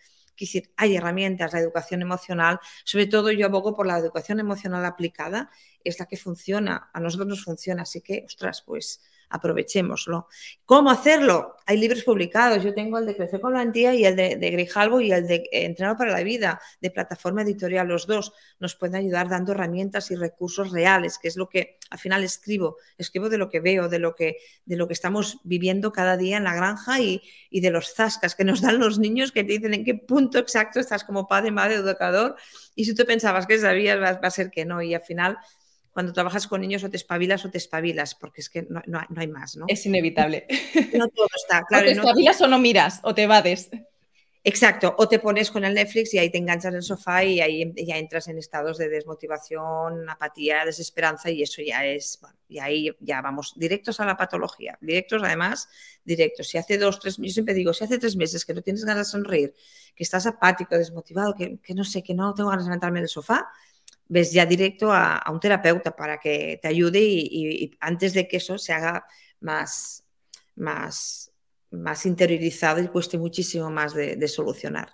Decir, 0.45 0.71
hay 0.77 0.97
herramientas, 0.97 1.53
la 1.53 1.61
educación 1.61 2.03
emocional, 2.03 2.61
sobre 2.85 3.07
todo 3.07 3.31
yo 3.31 3.47
abogo 3.47 3.75
por 3.75 3.87
la 3.87 3.99
educación 3.99 4.41
emocional 4.41 4.85
aplicada, 4.85 5.51
es 5.83 5.99
la 5.99 6.07
que 6.07 6.17
funciona, 6.17 6.91
a 6.93 7.01
nosotros 7.01 7.29
nos 7.29 7.45
funciona, 7.45 7.83
así 7.83 8.01
que, 8.01 8.25
ostras, 8.27 8.63
pues 8.63 9.01
aprovechémoslo. 9.29 10.29
¿Cómo 10.65 10.91
hacerlo? 10.91 11.57
Hay 11.67 11.79
libros 11.79 12.05
publicados. 12.05 12.63
Yo 12.63 12.73
tengo 12.75 12.99
el 12.99 13.07
de 13.07 13.17
Crecer 13.17 13.41
con 13.41 13.55
la 13.55 13.61
Antía 13.61 13.95
y 13.95 14.05
el 14.05 14.15
de, 14.15 14.37
de 14.37 14.51
Grijalvo 14.51 15.01
y 15.01 15.13
el 15.13 15.27
de 15.27 15.49
Entrenado 15.51 15.97
para 15.97 16.13
la 16.13 16.23
Vida, 16.23 16.61
de 16.81 16.91
plataforma 16.91 17.43
editorial. 17.43 17.89
Los 17.89 18.07
dos 18.07 18.33
nos 18.61 18.77
pueden 18.77 18.97
ayudar 18.97 19.29
dando 19.29 19.53
herramientas 19.53 20.11
y 20.11 20.17
recursos 20.17 20.71
reales, 20.71 21.19
que 21.19 21.29
es 21.29 21.37
lo 21.37 21.49
que 21.49 21.79
al 21.91 21.99
final 21.99 22.23
escribo. 22.25 22.77
Escribo 22.99 23.29
de 23.29 23.39
lo 23.39 23.49
que 23.49 23.61
veo, 23.61 23.89
de 23.89 23.99
lo 23.99 24.15
que, 24.15 24.37
de 24.65 24.77
lo 24.77 24.87
que 24.87 24.95
estamos 24.95 25.39
viviendo 25.45 25.93
cada 25.93 26.17
día 26.17 26.37
en 26.37 26.45
la 26.45 26.55
granja 26.55 27.01
y, 27.01 27.23
y 27.51 27.61
de 27.61 27.71
los 27.71 27.95
zascas 27.95 28.35
que 28.35 28.45
nos 28.45 28.61
dan 28.61 28.79
los 28.79 28.99
niños 28.99 29.33
que 29.33 29.45
te 29.45 29.53
dicen 29.53 29.75
en 29.75 29.85
qué 29.85 29.95
punto 29.95 30.39
exacto 30.39 30.81
estás 30.81 31.05
como 31.05 31.27
padre, 31.27 31.51
madre, 31.51 31.77
educador. 31.77 32.37
Y 32.75 32.85
si 32.85 32.95
tú 32.95 33.05
pensabas 33.05 33.47
que 33.47 33.59
sabías, 33.59 33.99
va, 33.99 34.13
va 34.13 34.29
a 34.29 34.31
ser 34.31 34.51
que 34.51 34.65
no. 34.65 34.83
Y 34.83 34.95
al 34.95 35.03
final 35.03 35.39
cuando 35.97 36.13
trabajas 36.13 36.47
con 36.47 36.61
niños 36.61 36.85
o 36.85 36.91
te 36.91 36.99
espabilas 36.99 37.43
o 37.47 37.51
te 37.51 37.57
espabilas, 37.57 38.15
porque 38.15 38.43
es 38.43 38.51
que 38.51 38.67
no, 38.69 38.83
hay 39.17 39.29
más, 39.29 39.57
¿no? 39.57 39.65
Es 39.67 39.87
inevitable. 39.87 40.47
No 40.93 41.09
todo 41.15 41.27
está, 41.35 41.63
claro. 41.63 41.87
O 41.87 41.89
te 41.89 41.93
espabilas 41.93 42.39
o 42.43 42.49
no 42.49 42.59
miras, 42.59 43.01
o 43.03 43.15
te 43.15 43.23
evades. 43.23 43.71
Exacto, 44.45 44.95
o 44.99 45.09
te 45.09 45.21
pones 45.21 45.51
con 45.51 45.65
el 45.65 45.73
Netflix 45.73 46.13
y 46.13 46.19
ahí 46.19 46.29
te 46.29 46.37
enganchas 46.37 46.69
en 46.71 46.77
el 46.77 46.83
sofá 46.83 47.25
y 47.25 47.41
ahí 47.41 47.73
ya 47.75 47.97
entras 47.97 48.29
en 48.29 48.37
estados 48.37 48.77
de 48.77 48.91
desmotivación, 48.91 50.11
apatía, 50.11 50.67
desesperanza 50.67 51.31
y 51.31 51.43
eso 51.43 51.63
ya 51.63 51.87
es, 51.87 52.19
bueno, 52.21 52.37
y 52.47 52.59
ahí 52.59 52.95
ya 53.01 53.23
vamos 53.23 53.55
directos 53.57 53.99
a 54.01 54.05
la 54.05 54.19
patología, 54.19 54.77
directos 54.83 55.23
además, 55.25 55.67
directos. 56.05 56.49
Si 56.49 56.59
hace 56.59 56.77
dos, 56.77 57.01
tres, 57.01 57.17
yo 57.17 57.31
siempre 57.31 57.55
digo, 57.55 57.73
si 57.73 57.85
hace 57.85 57.99
tres 57.99 58.17
meses 58.17 58.45
que 58.45 58.53
no 58.53 58.61
tienes 58.61 58.85
ganas 58.85 59.07
de 59.07 59.13
sonreír, 59.13 59.55
que 59.95 60.05
estás 60.05 60.27
apático, 60.27 60.77
desmotivado, 60.77 61.35
que, 61.35 61.59
no 61.75 61.85
sé, 61.85 62.03
que 62.03 62.13
no 62.13 62.35
tengo 62.35 62.51
ganas 62.51 62.67
de 62.67 62.69
levantarme 62.69 63.01
del 63.01 63.09
sofá, 63.09 63.49
ves 64.09 64.33
ya 64.33 64.47
directo 64.47 64.93
a, 64.93 65.23
un 65.31 65.41
terapeuta 65.41 65.95
para 65.95 66.19
que 66.19 66.59
te 66.61 66.69
ayude 66.69 67.01
y, 67.03 67.71
antes 67.81 68.15
de 68.15 68.29
que 68.29 68.39
eso 68.39 68.59
se 68.59 68.73
haga 68.73 69.07
más, 69.41 70.05
más, 70.55 71.33
más 71.71 72.07
interiorizado 72.07 72.83
y 72.83 72.89
cueste 72.89 73.19
muchísimo 73.19 73.71
más 73.71 73.95
de, 73.95 74.29
solucionar. 74.29 74.93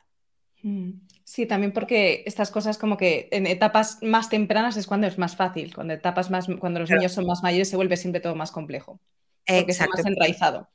Mm. 0.63 0.93
Sí, 1.25 1.47
también 1.47 1.73
porque 1.73 2.25
estas 2.27 2.51
cosas 2.51 2.77
como 2.77 2.97
que 2.97 3.29
en 3.31 3.47
etapas 3.47 3.99
más 4.03 4.29
tempranas 4.29 4.77
es 4.77 4.87
cuando 4.87 5.07
es 5.07 5.19
más 5.19 5.37
fácil, 5.37 5.75
cuando 5.75 5.95
etapas 5.95 6.31
más, 6.31 6.47
cuando 6.59 6.81
los 6.81 6.91
niños 6.91 7.13
son 7.13 7.27
más 7.27 7.43
mayores 7.43 7.71
se 7.71 7.77
vuelve 7.77 7.97
siempre 7.97 8.21
todo 8.21 8.35
más 8.35 8.51
complejo. 8.51 9.01
Porque 9.47 9.73
está 9.73 9.87
más 9.89 10.05
enraizado. 10.05 10.69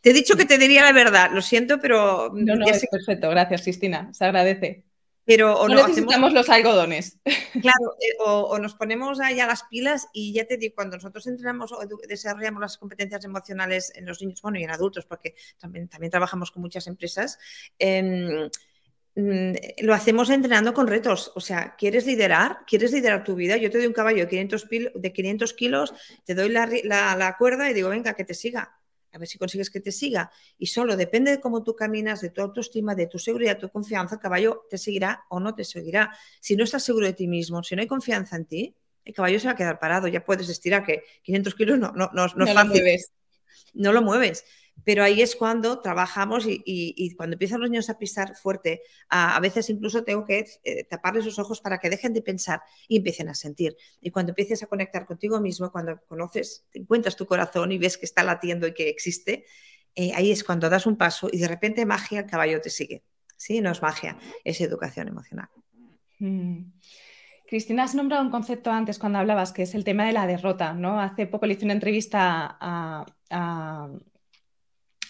Te 0.00 0.10
he 0.10 0.12
dicho 0.12 0.36
que 0.36 0.44
te 0.44 0.58
diría 0.58 0.82
la 0.82 0.92
verdad, 0.92 1.30
lo 1.32 1.42
siento, 1.42 1.80
pero... 1.80 2.30
No, 2.34 2.54
no, 2.54 2.66
es 2.66 2.86
perfecto, 2.90 3.30
gracias 3.30 3.62
Cristina, 3.62 4.12
se 4.12 4.24
agradece. 4.24 4.84
Pero 5.28 5.60
o 5.60 5.68
no, 5.68 5.86
necesitamos 5.86 6.32
los 6.32 6.48
algodones. 6.48 7.18
Claro, 7.60 7.96
eh, 8.00 8.14
o, 8.20 8.58
nos 8.58 8.74
ponemos 8.74 9.20
allá 9.20 9.46
las 9.46 9.64
pilas 9.64 10.06
y 10.12 10.32
ya 10.32 10.46
te 10.46 10.56
digo, 10.56 10.74
cuando 10.76 10.96
nosotros 10.96 11.26
entrenamos 11.26 11.72
o 11.72 11.80
desarrollamos 12.06 12.60
las 12.60 12.78
competencias 12.78 13.24
emocionales 13.24 13.92
en 13.96 14.06
los 14.06 14.20
niños, 14.22 14.40
bueno, 14.42 14.58
y 14.58 14.64
en 14.64 14.70
adultos, 14.70 15.06
porque 15.06 15.34
también, 15.58 15.88
también 15.88 16.10
trabajamos 16.10 16.50
con 16.50 16.62
muchas 16.62 16.86
empresas, 16.86 17.38
em, 17.78 18.48
mm, 19.16 19.52
lo 19.80 19.92
hacemos 19.92 20.30
entrenando 20.30 20.72
con 20.72 20.86
retos. 20.86 21.32
O 21.34 21.40
sea, 21.40 21.74
¿quieres 21.76 22.06
liderar? 22.06 22.60
¿Quieres 22.66 22.92
liderar 22.92 23.24
tu 23.24 23.34
vida? 23.34 23.56
Yo 23.56 23.70
te 23.70 23.78
doy 23.78 23.86
un 23.86 23.92
caballo 23.92 24.20
de 24.20 24.28
500, 24.28 24.66
de 24.94 25.12
500 25.12 25.52
kilos, 25.52 25.94
te 26.24 26.34
doy 26.34 26.48
la, 26.50 26.66
la 27.16 27.36
cuerda 27.36 27.68
y 27.70 27.74
digo, 27.74 27.88
venga, 27.88 28.14
que 28.14 28.24
te 28.24 28.34
siga 28.34 28.77
a 29.12 29.18
ver 29.18 29.28
si 29.28 29.38
consigues 29.38 29.70
que 29.70 29.80
te 29.80 29.92
siga. 29.92 30.30
Y 30.58 30.66
solo 30.66 30.96
depende 30.96 31.30
de 31.30 31.40
cómo 31.40 31.62
tú 31.62 31.74
caminas, 31.74 32.20
de 32.20 32.30
tu 32.30 32.40
autoestima, 32.40 32.94
de 32.94 33.06
tu 33.06 33.18
seguridad, 33.18 33.58
tu 33.58 33.68
confianza, 33.68 34.16
el 34.16 34.20
caballo 34.20 34.66
te 34.68 34.78
seguirá 34.78 35.24
o 35.28 35.40
no 35.40 35.54
te 35.54 35.64
seguirá. 35.64 36.12
Si 36.40 36.56
no 36.56 36.64
estás 36.64 36.84
seguro 36.84 37.06
de 37.06 37.12
ti 37.12 37.26
mismo, 37.26 37.62
si 37.62 37.74
no 37.74 37.82
hay 37.82 37.88
confianza 37.88 38.36
en 38.36 38.44
ti, 38.46 38.76
el 39.04 39.14
caballo 39.14 39.40
se 39.40 39.46
va 39.46 39.52
a 39.52 39.56
quedar 39.56 39.78
parado. 39.78 40.08
Ya 40.08 40.24
puedes 40.24 40.48
estirar 40.48 40.84
que 40.84 41.02
500 41.22 41.54
kilos 41.54 41.78
no, 41.78 41.92
no, 41.92 42.10
no, 42.12 42.26
no 42.26 42.44
es 42.44 42.52
fácil. 42.52 42.82
No 43.74 43.92
lo 43.92 44.02
mueves. 44.02 44.44
Pero 44.84 45.02
ahí 45.02 45.20
es 45.20 45.36
cuando 45.36 45.80
trabajamos 45.80 46.44
y, 46.46 47.14
cuando 47.16 47.34
empiezan 47.34 47.60
los 47.60 47.70
niños 47.70 47.90
a 47.90 47.98
pisar 47.98 48.34
fuerte, 48.36 48.82
a, 49.08 49.38
veces 49.40 49.68
incluso 49.70 50.04
tengo 50.04 50.24
que 50.24 50.46
eh, 50.64 50.84
taparles 50.84 51.24
los 51.24 51.38
ojos 51.38 51.60
para 51.60 51.78
que 51.78 51.90
dejen 51.90 52.14
de 52.14 52.22
pensar 52.22 52.62
y 52.86 52.96
empiecen 52.96 53.28
a 53.28 53.34
sentir. 53.34 53.76
Y 54.00 54.10
cuando 54.10 54.30
empieces 54.30 54.62
a 54.62 54.66
conectar 54.66 55.06
contigo 55.06 55.40
mismo, 55.40 55.70
cuando 55.70 56.00
conoces, 56.06 56.66
encuentras 56.72 57.16
tu 57.16 57.26
corazón 57.26 57.72
y 57.72 57.78
ves 57.78 57.98
que 57.98 58.06
está 58.06 58.22
latiendo 58.22 58.66
y 58.66 58.74
que 58.74 58.88
existe, 58.88 59.44
eh, 59.94 60.12
ahí 60.14 60.30
es 60.30 60.44
cuando 60.44 60.70
das 60.70 60.86
un 60.86 60.96
paso 60.96 61.28
y 61.30 61.38
de 61.38 61.48
repente 61.48 61.84
magia, 61.84 62.20
el 62.20 62.26
caballo 62.26 62.60
te 62.60 62.70
sigue. 62.70 63.04
Sí, 63.36 63.60
no 63.60 63.70
es 63.70 63.82
magia, 63.82 64.16
es 64.44 64.60
educación 64.60 65.08
emocional. 65.08 65.48
Mm. 66.18 66.72
Cristina, 67.48 67.84
has 67.84 67.94
nombrado 67.94 68.22
un 68.22 68.30
concepto 68.30 68.70
antes 68.70 68.98
cuando 68.98 69.18
hablabas, 69.18 69.52
que 69.52 69.62
es 69.62 69.74
el 69.74 69.82
tema 69.82 70.04
de 70.04 70.12
la 70.12 70.26
derrota, 70.26 70.74
¿no? 70.74 71.00
Hace 71.00 71.26
poco 71.26 71.46
le 71.46 71.54
hice 71.54 71.64
una 71.64 71.72
entrevista 71.72 72.58
a, 72.60 73.06
a 73.30 73.88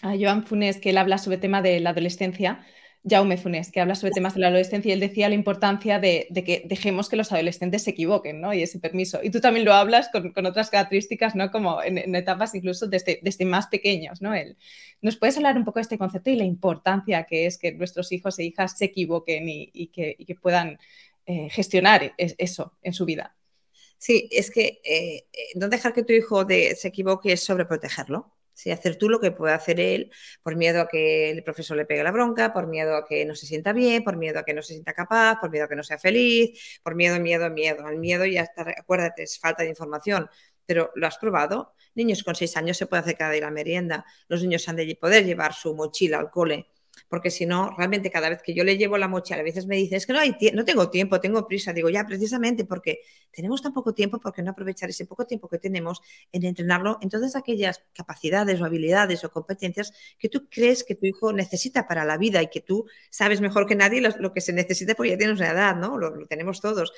Joan 0.02 0.44
Funes, 0.44 0.78
que 0.80 0.90
él 0.90 0.98
habla 0.98 1.18
sobre 1.18 1.37
el 1.37 1.40
tema 1.40 1.62
de 1.62 1.80
la 1.80 1.90
adolescencia, 1.90 2.64
Jaume 3.08 3.37
Funes, 3.37 3.70
que 3.70 3.80
habla 3.80 3.94
sobre 3.94 4.12
temas 4.12 4.34
de 4.34 4.40
la 4.40 4.48
adolescencia, 4.48 4.90
y 4.90 4.92
él 4.92 5.00
decía 5.00 5.28
la 5.28 5.34
importancia 5.34 5.98
de, 5.98 6.28
que 6.44 6.62
dejemos 6.66 7.08
que 7.08 7.16
los 7.16 7.32
adolescentes 7.32 7.82
se 7.82 7.90
equivoquen, 7.90 8.40
¿no? 8.40 8.52
Y 8.52 8.62
ese 8.62 8.78
permiso. 8.78 9.20
Y 9.22 9.30
tú 9.30 9.40
también 9.40 9.64
lo 9.64 9.72
hablas 9.72 10.08
con, 10.11 10.32
otras 10.46 10.70
características, 10.70 11.34
¿no? 11.34 11.50
Como 11.50 11.82
en, 11.82 12.14
etapas 12.14 12.54
incluso 12.54 12.87
desde, 12.87 13.20
más 13.44 13.68
pequeños, 13.68 14.20
¿no? 14.20 14.34
Él, 14.34 14.56
¿Nos 15.00 15.16
puedes 15.16 15.37
hablar 15.37 15.56
un 15.56 15.64
poco 15.64 15.78
de 15.78 15.82
este 15.82 15.98
concepto 15.98 16.30
y 16.30 16.37
la 16.37 16.44
importancia 16.44 17.24
que 17.24 17.46
es 17.46 17.58
que 17.58 17.72
nuestros 17.72 18.11
hijos 18.12 18.38
e 18.38 18.44
hijas 18.44 18.76
se 18.76 18.87
equivoquen 18.87 19.44
y, 19.48 19.88
que, 19.88 20.37
puedan 20.40 20.78
eh, 21.26 21.48
gestionar 21.50 22.14
eso 22.16 22.74
en 22.82 22.92
su 22.92 23.04
vida? 23.04 23.37
Sí, 23.96 24.28
es 24.30 24.50
que 24.50 24.80
eh, 24.84 25.26
eh, 25.32 25.38
no 25.56 25.68
dejar 25.68 25.92
que 25.92 26.04
tu 26.04 26.12
hijo 26.12 26.46
se 26.48 26.88
equivoque 26.88 27.32
es 27.32 27.42
sobreprotegerlo. 27.42 28.38
¿Sí? 28.58 28.72
hacer 28.72 28.96
tú 28.96 29.08
lo 29.08 29.20
que 29.20 29.30
puede 29.30 29.54
hacer 29.54 29.78
él 29.78 30.10
por 30.42 30.56
miedo 30.56 30.80
a 30.80 30.88
que 30.88 31.30
el 31.30 31.44
profesor 31.44 31.76
le 31.76 31.84
pegue 31.86 32.02
la 32.02 32.10
bronca, 32.10 32.52
por 32.52 32.66
miedo 32.66 32.96
a 32.96 33.06
que 33.06 33.24
no 33.24 33.34
se 33.36 33.46
sienta 33.46 33.72
bien, 33.72 34.02
por 34.02 34.16
miedo 34.16 34.40
a 34.40 34.44
que 34.44 34.52
no 34.52 34.62
se 34.62 34.72
sienta 34.74 34.92
capaz, 34.92 35.38
por 35.40 35.50
miedo 35.50 35.66
a 35.66 35.68
que 35.68 35.76
no 35.76 35.84
sea 35.84 35.98
feliz, 35.98 36.80
por 36.82 36.96
miedo, 36.96 37.20
miedo, 37.20 37.48
miedo. 37.50 37.88
El 37.88 37.98
miedo 37.98 38.26
ya 38.26 38.42
está, 38.42 38.62
acuérdate, 38.76 39.22
es 39.22 39.38
falta 39.38 39.62
de 39.62 39.68
información, 39.68 40.28
pero 40.66 40.90
¿lo 40.96 41.06
has 41.06 41.18
probado? 41.18 41.74
Niños 41.94 42.24
con 42.24 42.34
seis 42.34 42.56
años 42.56 42.76
se 42.76 42.86
puede 42.86 43.02
hacer 43.02 43.16
cada 43.16 43.30
día 43.32 43.42
la 43.42 43.50
merienda, 43.52 44.04
los 44.28 44.42
niños 44.42 44.68
han 44.68 44.76
de 44.76 44.98
poder 45.00 45.24
llevar 45.24 45.54
su 45.54 45.74
mochila 45.74 46.18
al 46.18 46.30
cole 46.30 46.68
porque 47.08 47.30
si 47.30 47.46
no, 47.46 47.74
realmente 47.76 48.10
cada 48.10 48.28
vez 48.28 48.42
que 48.42 48.54
yo 48.54 48.64
le 48.64 48.76
llevo 48.76 48.98
la 48.98 49.08
mochila, 49.08 49.40
a 49.40 49.42
veces 49.42 49.66
me 49.66 49.76
dice, 49.76 49.96
es 49.96 50.06
que 50.06 50.12
no, 50.12 50.18
hay 50.18 50.36
no 50.52 50.64
tengo 50.64 50.90
tiempo, 50.90 51.20
tengo 51.20 51.46
prisa. 51.46 51.72
Digo, 51.72 51.88
ya, 51.88 52.04
precisamente 52.04 52.64
porque 52.64 53.00
tenemos 53.30 53.62
tan 53.62 53.72
poco 53.72 53.94
tiempo, 53.94 54.20
porque 54.20 54.42
no 54.42 54.50
aprovechar 54.50 54.90
ese 54.90 55.06
poco 55.06 55.26
tiempo 55.26 55.48
que 55.48 55.58
tenemos 55.58 56.00
en 56.32 56.44
entrenarlo 56.44 56.98
en 57.00 57.08
todas 57.08 57.34
aquellas 57.34 57.82
capacidades 57.94 58.60
o 58.60 58.64
habilidades 58.64 59.24
o 59.24 59.30
competencias 59.30 59.92
que 60.18 60.28
tú 60.28 60.48
crees 60.50 60.84
que 60.84 60.94
tu 60.94 61.06
hijo 61.06 61.32
necesita 61.32 61.86
para 61.86 62.04
la 62.04 62.18
vida 62.18 62.42
y 62.42 62.48
que 62.48 62.60
tú 62.60 62.86
sabes 63.10 63.40
mejor 63.40 63.66
que 63.66 63.74
nadie 63.74 64.00
lo, 64.00 64.32
que 64.32 64.40
se 64.40 64.52
necesita 64.52 64.94
porque 64.94 65.10
ya 65.10 65.18
tienes 65.18 65.38
una 65.38 65.50
edad, 65.50 65.76
¿no? 65.76 65.96
Lo, 65.96 66.26
tenemos 66.26 66.60
todos. 66.60 66.92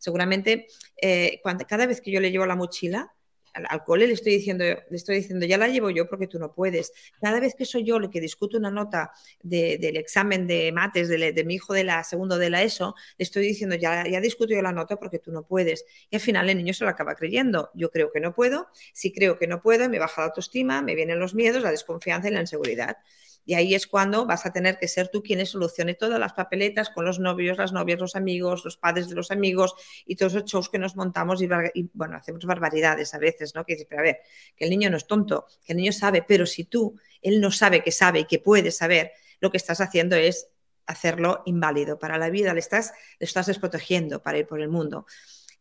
Seguramente, 0.00 0.66
eh, 1.00 1.38
cuando, 1.42 1.64
cada 1.66 1.86
vez 1.86 2.00
que 2.00 2.10
yo 2.10 2.20
le 2.20 2.32
llevo 2.32 2.46
la 2.46 2.56
mochila, 2.56 3.12
al, 3.54 3.84
cole 3.84 4.06
le 4.06 4.14
estoy 4.14 4.34
diciendo, 4.34 4.64
le 4.64 4.96
estoy 4.96 5.16
diciendo, 5.16 5.46
ya 5.46 5.58
la 5.58 5.68
llevo 5.68 5.90
yo 5.90 6.08
porque 6.08 6.26
tú 6.26 6.38
no 6.38 6.54
puedes. 6.54 6.92
Cada 7.20 7.40
vez 7.40 7.54
que 7.54 7.64
soy 7.64 7.84
yo 7.84 7.96
el 7.96 8.10
que 8.10 8.20
discuto 8.20 8.58
una 8.58 8.70
nota 8.70 9.12
del 9.42 9.96
examen 9.96 10.46
de 10.46 10.72
mates 10.72 11.08
de, 11.08 11.44
mi 11.44 11.54
hijo 11.54 11.74
de 11.74 11.84
la 11.84 12.04
segundo 12.04 12.38
de 12.38 12.50
la 12.50 12.62
ESO, 12.62 12.94
le 13.18 13.22
estoy 13.22 13.46
diciendo, 13.46 13.76
ya, 13.76 14.06
ya 14.08 14.20
discuto 14.20 14.54
yo 14.54 14.62
la 14.62 14.72
nota 14.72 14.96
porque 14.96 15.18
tú 15.18 15.32
no 15.32 15.46
puedes. 15.46 15.84
Y 16.10 16.16
al 16.16 16.22
final 16.22 16.48
el 16.48 16.56
niño 16.56 16.74
se 16.74 16.84
lo 16.84 16.90
acaba 16.90 17.14
creyendo. 17.14 17.70
Yo 17.74 17.90
creo 17.90 18.10
que 18.12 18.20
no 18.20 18.34
puedo, 18.34 18.68
si 18.92 19.12
creo 19.12 19.38
que 19.38 19.46
no 19.46 19.62
puedo, 19.62 19.88
me 19.88 19.98
baja 19.98 20.22
la 20.22 20.26
autoestima, 20.28 20.82
me 20.82 20.94
vienen 20.94 21.18
los 21.18 21.34
miedos, 21.34 21.62
la 21.62 21.70
desconfianza 21.70 22.28
y 22.28 22.32
la 22.32 22.40
inseguridad. 22.40 22.96
Y 23.44 23.54
ahí 23.54 23.74
es 23.74 23.86
cuando 23.86 24.24
vas 24.24 24.46
a 24.46 24.52
tener 24.52 24.78
que 24.78 24.88
ser 24.88 25.08
tú 25.08 25.22
quien 25.22 25.44
solucione 25.46 25.94
todas 25.94 26.18
las 26.20 26.32
papeletas 26.32 26.90
con 26.90 27.04
los 27.04 27.18
novios, 27.18 27.58
las 27.58 27.72
novias, 27.72 27.98
los 27.98 28.16
amigos, 28.16 28.64
los 28.64 28.76
padres 28.76 29.08
de 29.08 29.14
los 29.14 29.30
amigos 29.30 29.74
y 30.06 30.16
todos 30.16 30.34
los 30.34 30.44
shows 30.44 30.68
que 30.68 30.78
nos 30.78 30.96
montamos 30.96 31.42
y, 31.42 31.48
bueno, 31.92 32.16
hacemos 32.16 32.44
barbaridades 32.44 33.14
a 33.14 33.18
veces, 33.18 33.54
¿no? 33.54 33.64
Que 33.64 33.74
dices, 33.74 33.86
pero 33.88 34.00
a 34.00 34.04
ver, 34.04 34.18
que 34.56 34.64
el 34.64 34.70
niño 34.70 34.90
no 34.90 34.96
es 34.96 35.06
tonto, 35.06 35.46
que 35.64 35.72
el 35.72 35.78
niño 35.78 35.92
sabe, 35.92 36.24
pero 36.26 36.46
si 36.46 36.64
tú, 36.64 36.98
él 37.20 37.40
no 37.40 37.50
sabe 37.50 37.82
que 37.82 37.92
sabe 37.92 38.20
y 38.20 38.24
que 38.24 38.38
puede 38.38 38.70
saber, 38.70 39.12
lo 39.40 39.50
que 39.50 39.56
estás 39.56 39.80
haciendo 39.80 40.16
es 40.16 40.48
hacerlo 40.86 41.42
inválido 41.46 41.98
para 41.98 42.18
la 42.18 42.30
vida, 42.30 42.54
le 42.54 42.60
estás, 42.60 42.92
le 43.18 43.26
estás 43.26 43.46
desprotegiendo 43.46 44.22
para 44.22 44.38
ir 44.38 44.46
por 44.46 44.60
el 44.60 44.68
mundo 44.68 45.06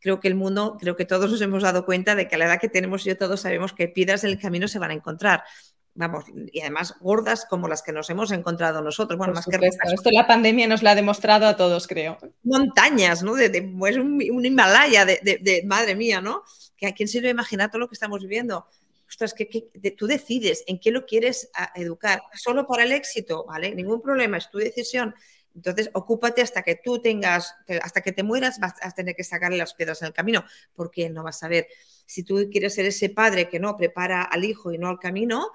creo 0.02 0.20
que 0.20 0.28
el 0.28 0.36
mundo, 0.36 0.78
creo 0.80 0.96
que 0.96 1.06
todos 1.06 1.30
nos 1.30 1.41
hemos 1.41 1.63
dado 1.63 1.86
cuenta 1.86 2.15
de 2.15 2.28
que 2.28 2.36
a 2.36 2.38
la 2.39 2.46
edad 2.46 2.60
que 2.60 2.67
tenemos 2.67 3.04
yo 3.04 3.15
todos 3.17 3.41
sabemos 3.41 3.72
que 3.72 3.88
piedras 3.88 4.24
en 4.24 4.32
el 4.32 4.39
camino 4.39 4.67
se 4.67 4.80
van 4.80 4.89
a 4.89 4.96
encontrar 4.96 5.44
vamos, 5.93 6.25
y 6.51 6.62
además 6.62 6.95
gordas 6.99 7.45
como 7.45 7.67
las 7.67 7.82
que 7.82 7.91
nos 7.91 8.10
hemos 8.10 8.32
encontrado 8.32 8.82
nosotros. 8.82 9.17
Bueno, 9.17 9.34
más 9.34 9.45
que 9.45 9.58
Esto 9.93 10.10
la 10.12 10.27
pandemia 10.27 10.67
nos 10.67 10.84
la 10.84 10.91
ha 10.91 10.95
demostrado 10.95 11.45
a 11.47 11.56
todos, 11.56 11.88
creo. 11.88 12.17
Montañas, 12.43 13.23
¿no? 13.23 13.36
De, 13.36 13.62
pues 13.77 13.97
un, 13.97 14.21
Himalaya 14.21 15.06
de, 15.06 15.63
madre 15.65 15.95
mía, 15.95 16.21
¿no? 16.21 16.43
Que 16.77 16.88
a 16.88 16.93
quién 16.93 17.08
se 17.08 17.21
lo 17.21 17.30
imaginar 17.30 17.69
todo 17.69 17.80
lo 17.80 17.88
que 17.88 17.95
estamos 17.95 18.21
viviendo. 18.21 18.65
Ostras, 19.08 19.34
que, 19.34 19.45
tú 19.97 20.08
decides 20.08 20.63
en 20.67 20.80
qué 20.80 20.91
lo 20.91 21.06
quieres 21.06 21.49
educar. 21.75 22.21
Solo 22.34 22.65
para 22.65 22.84
el 22.84 22.93
éxito, 22.93 23.45
¿vale? 23.45 23.75
Ningún 23.75 24.01
problema, 24.01 24.38
es 24.38 24.49
tu 24.49 24.58
decisión. 24.58 25.13
Entonces, 25.54 25.89
ocúpate 25.93 26.41
hasta 26.41 26.63
que 26.63 26.75
tú 26.75 27.01
tengas, 27.01 27.54
hasta 27.82 27.99
que 27.99 28.13
te 28.13 28.23
mueras, 28.23 28.58
vas 28.60 28.73
a 28.82 28.91
tener 28.91 29.15
que 29.15 29.25
sacarle 29.25 29.58
las 29.58 29.73
piedras 29.73 30.01
en 30.01 30.08
el 30.08 30.13
camino, 30.13 30.45
porque 30.73 31.08
él 31.08 31.13
no 31.13 31.23
va 31.23 31.32
a 31.32 31.34
saber. 31.34 31.67
Si 32.06 32.23
tú 32.23 32.47
quieres 32.49 32.73
ser 32.73 32.86
ese 32.86 33.10
padre 33.10 33.49
que 33.49 33.60
no 33.60 33.75
prepara 33.75 34.23
al 34.23 34.45
hijo 34.45 34.71
y 34.71 34.77
no 34.77 34.88
al 34.88 34.97
camino, 34.99 35.51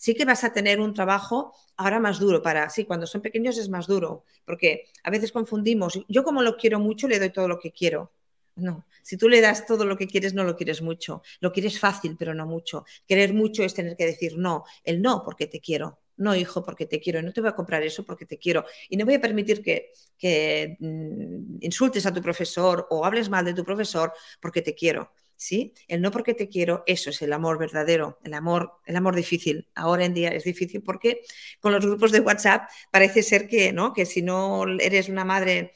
sí 0.00 0.14
que 0.14 0.24
vas 0.24 0.44
a 0.44 0.52
tener 0.52 0.80
un 0.80 0.94
trabajo 0.94 1.52
ahora 1.76 2.00
más 2.00 2.18
duro 2.18 2.42
para, 2.42 2.70
sí, 2.70 2.86
cuando 2.86 3.06
son 3.06 3.20
pequeños 3.20 3.58
es 3.58 3.68
más 3.68 3.86
duro, 3.86 4.24
porque 4.46 4.86
a 5.04 5.10
veces 5.10 5.30
confundimos, 5.30 6.00
yo 6.08 6.24
como 6.24 6.42
lo 6.42 6.56
quiero 6.56 6.80
mucho 6.80 7.06
le 7.06 7.18
doy 7.18 7.30
todo 7.30 7.48
lo 7.48 7.58
que 7.58 7.70
quiero. 7.70 8.10
No, 8.56 8.86
si 9.02 9.16
tú 9.16 9.28
le 9.28 9.40
das 9.40 9.66
todo 9.66 9.84
lo 9.84 9.96
que 9.96 10.06
quieres, 10.06 10.34
no 10.34 10.44
lo 10.44 10.56
quieres 10.56 10.82
mucho. 10.82 11.22
Lo 11.40 11.52
quieres 11.52 11.78
fácil, 11.78 12.16
pero 12.18 12.34
no 12.34 12.46
mucho. 12.46 12.84
Querer 13.06 13.32
mucho 13.32 13.62
es 13.62 13.72
tener 13.74 13.96
que 13.96 14.04
decir 14.04 14.36
no, 14.36 14.64
el 14.84 15.00
no 15.00 15.22
porque 15.24 15.46
te 15.46 15.60
quiero. 15.60 16.00
No, 16.16 16.34
hijo, 16.34 16.62
porque 16.62 16.84
te 16.84 17.00
quiero. 17.00 17.22
No 17.22 17.32
te 17.32 17.40
voy 17.40 17.48
a 17.48 17.54
comprar 17.54 17.82
eso 17.82 18.04
porque 18.04 18.26
te 18.26 18.36
quiero. 18.38 18.64
Y 18.90 18.96
no 18.96 19.06
voy 19.06 19.14
a 19.14 19.20
permitir 19.20 19.62
que, 19.62 19.92
que 20.18 20.76
mm, 20.78 21.58
insultes 21.60 22.04
a 22.04 22.12
tu 22.12 22.20
profesor 22.20 22.86
o 22.90 23.04
hables 23.06 23.30
mal 23.30 23.44
de 23.44 23.54
tu 23.54 23.64
profesor 23.64 24.12
porque 24.40 24.60
te 24.60 24.74
quiero. 24.74 25.10
¿Sí? 25.40 25.72
El 25.88 26.02
no 26.02 26.10
porque 26.10 26.34
te 26.34 26.48
quiero, 26.48 26.84
eso 26.86 27.08
es 27.08 27.22
el 27.22 27.32
amor 27.32 27.58
verdadero, 27.58 28.18
el 28.24 28.34
amor, 28.34 28.74
el 28.84 28.94
amor 28.96 29.16
difícil. 29.16 29.68
Ahora 29.74 30.04
en 30.04 30.12
día 30.12 30.28
es 30.28 30.44
difícil 30.44 30.82
porque 30.82 31.22
con 31.60 31.72
los 31.72 31.84
grupos 31.84 32.12
de 32.12 32.20
WhatsApp 32.20 32.68
parece 32.90 33.22
ser 33.22 33.48
que, 33.48 33.72
¿no? 33.72 33.94
Que 33.94 34.04
si 34.04 34.20
no 34.20 34.66
eres 34.78 35.08
una 35.08 35.24
madre 35.24 35.72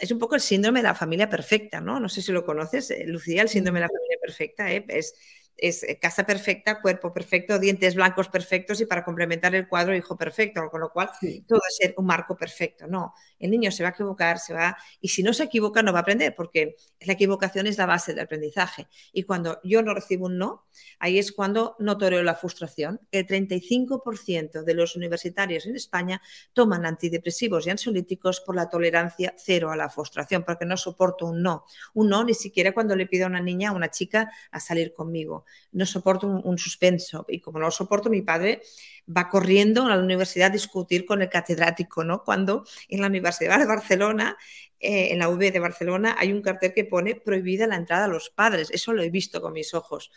es 0.00 0.10
un 0.10 0.18
poco 0.18 0.34
el 0.34 0.40
síndrome 0.40 0.80
de 0.80 0.84
la 0.84 0.94
familia 0.94 1.28
perfecta, 1.28 1.80
¿no? 1.80 2.00
No 2.00 2.08
sé 2.08 2.22
si 2.22 2.32
lo 2.32 2.44
conoces, 2.44 2.90
eh, 2.90 3.04
Lucía, 3.06 3.42
el 3.42 3.48
síndrome 3.50 3.80
de 3.80 3.86
la 3.86 3.88
familia 3.88 4.18
perfecta, 4.20 4.72
¿eh? 4.72 4.84
es 4.88 5.14
es 5.56 5.82
eh, 5.82 5.98
casa 6.00 6.24
perfecta, 6.24 6.80
cuerpo 6.80 7.12
perfecto, 7.12 7.58
dientes 7.58 7.94
blancos 7.94 8.28
perfectos 8.28 8.80
y 8.80 8.86
para 8.86 9.04
complementar 9.04 9.54
el 9.54 9.68
cuadro 9.68 9.94
hijo 9.94 10.16
perfecto, 10.16 10.68
con 10.70 10.80
lo 10.80 10.90
cual 10.90 11.10
todo 11.46 11.60
es 11.68 11.76
ser 11.76 11.94
un 11.96 12.06
marco 12.06 12.36
perfecto. 12.36 12.86
No, 12.86 13.14
el 13.38 13.50
niño 13.50 13.70
se 13.70 13.82
va 13.82 13.90
a 13.90 13.92
equivocar, 13.92 14.38
se 14.38 14.54
va 14.54 14.76
y 15.00 15.08
si 15.08 15.22
no 15.22 15.32
se 15.32 15.44
equivoca 15.44 15.82
no 15.82 15.92
va 15.92 16.00
a 16.00 16.02
aprender 16.02 16.34
porque 16.34 16.76
la 17.00 17.12
equivocación 17.12 17.66
es 17.66 17.78
la 17.78 17.86
base 17.86 18.12
del 18.12 18.24
aprendizaje. 18.24 18.88
Y 19.12 19.24
cuando 19.24 19.60
yo 19.62 19.82
no 19.82 19.94
recibo 19.94 20.26
un 20.26 20.38
no, 20.38 20.66
ahí 20.98 21.18
es 21.18 21.32
cuando 21.32 21.76
notoreo 21.78 22.22
la 22.22 22.34
frustración. 22.34 23.00
El 23.10 23.26
35% 23.26 24.64
de 24.64 24.74
los 24.74 24.96
universitarios 24.96 25.66
en 25.66 25.76
España 25.76 26.20
toman 26.52 26.86
antidepresivos 26.86 27.66
y 27.66 27.70
ansiolíticos 27.70 28.40
por 28.40 28.56
la 28.56 28.68
tolerancia 28.68 29.34
cero 29.36 29.70
a 29.70 29.76
la 29.76 29.88
frustración, 29.88 30.44
porque 30.44 30.66
no 30.66 30.76
soporto 30.76 31.26
un 31.26 31.42
no. 31.42 31.64
Un 31.94 32.08
no 32.08 32.24
ni 32.24 32.34
siquiera 32.34 32.72
cuando 32.72 32.96
le 32.96 33.06
pido 33.06 33.26
a 33.26 33.28
una 33.28 33.40
niña, 33.40 33.70
a 33.70 33.72
una 33.72 33.90
chica 33.90 34.30
a 34.50 34.60
salir 34.60 34.92
conmigo 34.92 35.43
no 35.72 35.86
soporto 35.86 36.26
un, 36.26 36.58
suspenso. 36.58 37.24
Y 37.28 37.40
como 37.40 37.58
no 37.58 37.66
lo 37.66 37.70
soporto, 37.70 38.10
mi 38.10 38.22
padre 38.22 38.62
va 39.08 39.28
corriendo 39.28 39.84
a 39.84 39.96
la 39.96 40.02
universidad 40.02 40.48
a 40.48 40.52
discutir 40.52 41.04
con 41.04 41.22
el 41.22 41.28
catedrático, 41.28 42.04
¿no? 42.04 42.22
Cuando 42.24 42.64
en 42.88 43.00
la 43.00 43.08
Universidad 43.08 43.58
de 43.58 43.66
Barcelona, 43.66 44.36
eh, 44.80 45.08
en 45.12 45.18
la 45.18 45.28
UB 45.28 45.52
de 45.52 45.58
Barcelona, 45.58 46.16
hay 46.18 46.32
un 46.32 46.42
cartel 46.42 46.72
que 46.72 46.84
pone 46.84 47.14
prohibida 47.14 47.66
la 47.66 47.76
entrada 47.76 48.04
a 48.04 48.08
los 48.08 48.30
padres. 48.30 48.70
Eso 48.70 48.92
lo 48.92 49.02
he 49.02 49.10
visto 49.10 49.40
con 49.40 49.52
mis 49.52 49.74
ojos. 49.74 50.10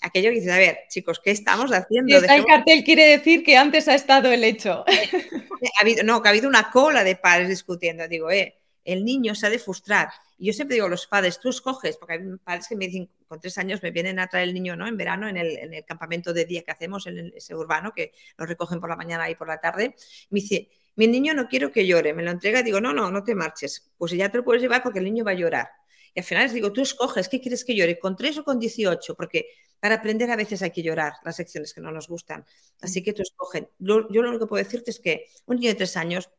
Aquello 0.00 0.30
que 0.30 0.36
dices, 0.36 0.52
a 0.52 0.58
ver, 0.58 0.78
chicos, 0.88 1.20
¿qué 1.22 1.30
estamos 1.30 1.72
haciendo? 1.72 2.16
El 2.16 2.44
cartel 2.44 2.82
quiere 2.84 3.06
decir 3.06 3.44
que 3.44 3.56
antes 3.56 3.86
ha 3.88 3.94
estado 3.94 4.30
el 4.32 4.44
hecho. 4.44 4.84
Ha 5.78 5.82
habido, 5.82 6.02
no, 6.02 6.20
que 6.20 6.28
ha 6.28 6.32
habido 6.32 6.48
una 6.48 6.72
cola 6.72 7.04
de 7.04 7.14
padres 7.14 7.48
discutiendo. 7.48 8.08
Digo, 8.08 8.32
eh, 8.32 8.61
el 8.84 9.04
niño 9.04 9.34
se 9.34 9.46
ha 9.46 9.50
de 9.50 9.58
frustrar. 9.58 10.08
Y 10.38 10.46
yo 10.46 10.52
siempre 10.52 10.74
digo 10.74 10.86
a 10.86 10.90
los 10.90 11.06
padres, 11.06 11.38
tú 11.38 11.48
escoges, 11.50 11.96
porque 11.96 12.14
hay 12.14 12.20
padres 12.42 12.66
que 12.68 12.76
me 12.76 12.86
dicen, 12.86 13.10
con 13.28 13.40
tres 13.40 13.56
años 13.58 13.82
me 13.82 13.90
vienen 13.90 14.18
a 14.18 14.26
traer 14.26 14.48
el 14.48 14.54
niño 14.54 14.76
¿no? 14.76 14.86
en 14.86 14.96
verano 14.96 15.28
en 15.28 15.36
el, 15.36 15.84
campamento 15.84 16.32
de 16.32 16.44
día 16.44 16.62
que 16.62 16.70
hacemos, 16.70 17.06
en 17.06 17.32
ese 17.34 17.54
urbano, 17.54 17.92
que 17.94 18.12
lo 18.36 18.46
recogen 18.46 18.80
por 18.80 18.90
la 18.90 18.96
mañana 18.96 19.30
y 19.30 19.34
por 19.34 19.48
la 19.48 19.60
tarde. 19.60 19.94
Me 20.30 20.40
dice, 20.40 20.68
mi 20.96 21.06
niño 21.06 21.32
no 21.34 21.48
quiero 21.48 21.70
que 21.72 21.86
llore, 21.86 22.12
me 22.12 22.22
lo 22.22 22.30
entrega 22.30 22.60
y 22.60 22.64
digo, 22.64 22.80
no, 22.80 22.92
no, 22.92 23.10
no 23.10 23.22
te 23.22 23.34
marches. 23.34 23.92
Pues 23.96 24.12
ya 24.12 24.28
te 24.28 24.38
lo 24.38 24.44
puedes 24.44 24.62
llevar 24.62 24.82
porque 24.82 24.98
el 24.98 25.04
niño 25.04 25.24
va 25.24 25.30
a 25.30 25.34
llorar. 25.34 25.68
Y 26.14 26.20
al 26.20 26.24
final 26.24 26.44
les 26.44 26.52
digo, 26.52 26.72
tú 26.72 26.82
escoges, 26.82 27.28
¿qué 27.28 27.40
quieres 27.40 27.64
que 27.64 27.74
llore? 27.74 27.98
¿Con 27.98 28.16
tres 28.16 28.36
o 28.38 28.44
con 28.44 28.58
18? 28.58 29.14
Porque 29.14 29.46
para 29.80 29.96
aprender 29.96 30.30
a 30.30 30.36
veces 30.36 30.62
hay 30.62 30.70
que 30.70 30.82
llorar 30.82 31.14
las 31.24 31.36
secciones 31.36 31.72
que 31.74 31.80
no 31.80 31.90
nos 31.90 32.06
gustan. 32.06 32.44
Así 32.80 33.02
que 33.02 33.12
tú 33.12 33.22
escoges. 33.22 33.64
Yo, 33.78 34.00
lo 34.00 34.28
único 34.28 34.44
que 34.44 34.48
puedo 34.48 34.62
decirte 34.62 34.90
es 34.90 35.00
que 35.00 35.26
un 35.46 35.56
niño 35.56 35.70
de 35.70 35.74
tres 35.74 35.96
años 35.96 36.30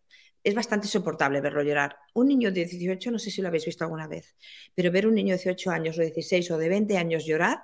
es 0.44 0.54
bastante 0.54 0.88
soportable 0.88 1.42
verlo 1.42 1.64
llorar. 1.64 1.98
Un 2.14 2.28
niño 2.28 2.52
de 2.52 2.66
18, 2.66 3.12
no 3.12 3.20
sé 3.20 3.32
si 3.32 3.42
lo 3.42 3.48
habéis 3.48 3.66
visto 3.66 3.84
alguna 3.84 4.08
vez, 4.08 4.36
pero 4.76 4.92
ver 4.92 5.08
un 5.08 5.16
niño 5.16 5.34
de 5.34 5.38
18 5.38 5.72
años 5.72 5.98
o 5.98 6.02
de 6.02 6.08
16 6.08 6.52
o 6.52 6.58
de 6.58 6.70
20 6.70 6.98
años 6.98 7.26
llorar 7.26 7.64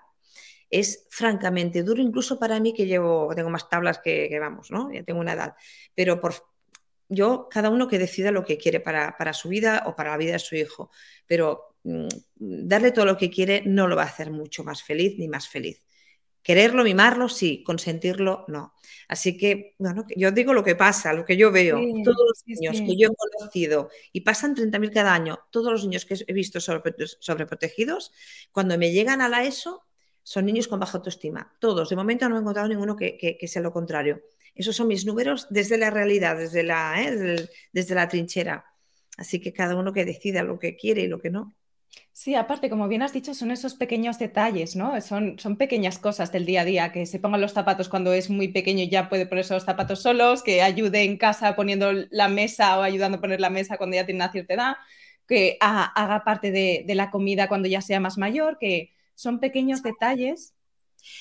es 0.70 1.08
francamente 1.10 1.84
duro, 1.84 2.02
incluso 2.02 2.40
para 2.40 2.60
mí 2.60 2.74
que 2.74 2.86
llevo, 2.86 3.34
tengo 3.36 3.50
más 3.50 3.68
tablas 3.70 4.00
que, 4.00 4.38
vamos, 4.40 4.70
¿no? 4.72 4.92
Ya 4.94 5.04
tengo 5.04 5.20
una 5.20 5.34
edad. 5.34 5.56
Pero 5.96 6.22
por, 6.22 6.36
yo, 7.08 7.48
cada 7.50 7.70
uno 7.70 7.88
que 7.88 7.98
decida 7.98 8.32
lo 8.32 8.46
que 8.46 8.58
quiere 8.58 8.80
para, 8.80 9.18
para, 9.18 9.34
su 9.34 9.50
vida 9.50 9.84
o 9.88 9.96
para 9.96 10.12
la 10.12 10.18
vida 10.18 10.34
de 10.34 10.40
su 10.40 10.56
hijo, 10.56 10.92
pero 11.26 11.76
mm, 11.84 12.08
darle 12.36 12.92
todo 12.92 13.06
lo 13.06 13.18
que 13.18 13.32
quiere 13.32 13.64
no 13.66 13.88
lo 13.88 13.96
va 13.96 14.04
a 14.04 14.08
hacer 14.08 14.32
mucho 14.32 14.64
más 14.64 14.84
feliz 14.84 15.18
ni 15.18 15.28
más 15.28 15.48
feliz. 15.48 15.84
Quererlo, 16.42 16.84
mimarlo, 16.84 17.30
sí, 17.30 17.64
consentirlo, 17.64 18.46
no. 18.48 18.74
Así 19.08 19.38
que, 19.38 19.76
bueno, 19.80 20.06
yo 20.16 20.32
digo 20.32 20.54
lo 20.54 20.64
que 20.64 20.76
pasa, 20.76 21.14
lo 21.14 21.26
que 21.26 21.36
yo 21.36 21.52
veo. 21.52 21.80
todos 22.04 22.26
los 22.28 22.44
niños 22.46 22.78
que 22.80 22.96
yo 22.96 23.10
he 23.10 23.16
conocido, 23.16 23.90
y 24.12 24.22
pasan 24.22 24.56
30.000 24.56 24.92
cada 24.92 25.14
año, 25.14 25.40
todos 25.50 25.72
los 25.72 25.84
niños 25.84 26.06
que 26.06 26.16
he 26.28 26.34
visto 26.34 26.60
sobreprotegidos, 26.60 28.12
cuando 28.52 28.78
me 28.78 28.92
llegan 28.92 29.22
a 29.22 29.30
la 29.30 29.44
ESO, 29.44 29.84
son 30.24 30.46
niños 30.46 30.68
con 30.68 30.80
baja 30.80 30.98
autoestima. 30.98 31.52
Todos. 31.60 31.90
De 31.90 31.96
momento 31.96 32.30
no 32.30 32.38
he 32.38 32.40
encontrado 32.40 32.68
ninguno 32.68 32.96
que, 32.96 33.38
sea 33.48 33.64
lo 33.64 33.74
contrario. 33.74 34.22
Esos 34.54 34.76
son 34.76 34.88
mis 34.88 35.06
números 35.06 35.48
desde 35.50 35.78
la 35.78 35.90
realidad, 35.90 36.38
desde 36.38 36.62
la, 36.62 37.02
¿eh? 37.02 37.50
desde 37.74 37.96
la 37.96 38.08
trinchera. 38.08 38.66
Así 39.18 39.42
que 39.42 39.54
cada 39.54 39.76
uno 39.76 39.92
que 39.92 40.06
decida 40.06 40.44
lo 40.44 40.60
que 40.60 40.76
quiere 40.78 41.02
y 41.02 41.08
lo 41.08 41.20
que 41.20 41.32
no. 41.32 41.56
Sí, 42.20 42.36
aparte, 42.36 42.70
como 42.70 42.90
bien 42.90 43.02
has 43.02 43.14
dicho, 43.14 43.34
son 43.34 43.50
esos 43.50 43.76
pequeños 43.76 44.20
detalles, 44.20 44.76
¿no? 44.76 45.00
Son, 45.00 45.40
son 45.40 45.56
pequeñas 45.56 46.00
cosas 46.00 46.34
del 46.34 46.46
día 46.46 46.64
a 46.64 46.66
día, 46.66 46.92
que 46.92 47.06
se 47.06 47.18
pongan 47.18 47.40
los 47.40 47.54
zapatos 47.54 47.88
cuando 47.88 48.12
es 48.12 48.30
muy 48.30 48.50
pequeño 48.50 48.84
y 48.84 48.90
ya 48.90 49.08
puede 49.08 49.26
ponerse 49.26 49.54
los 49.54 49.64
zapatos 49.64 50.02
solos, 50.02 50.44
que 50.44 50.62
ayude 50.62 51.04
en 51.04 51.16
casa 51.16 51.56
poniendo 51.56 51.94
la 52.10 52.28
mesa 52.28 52.78
o 52.78 52.82
ayudando 52.82 53.20
a 53.20 53.22
poner 53.22 53.40
la 53.40 53.50
mesa 53.50 53.78
cuando 53.78 53.96
ya 53.96 54.06
tiene 54.06 54.18
una 54.18 54.34
cierta 54.34 54.54
edad, 54.54 54.76
que 55.30 55.56
haga, 55.62 56.26
parte 56.26 56.52
de, 56.52 56.84
la 56.94 57.10
comida 57.10 57.48
cuando 57.48 57.70
ya 57.70 57.80
sea 57.80 58.02
más 58.02 58.18
mayor, 58.18 58.58
que 58.60 58.92
son 59.16 59.40
pequeños 59.40 59.82
detalles. 59.82 60.54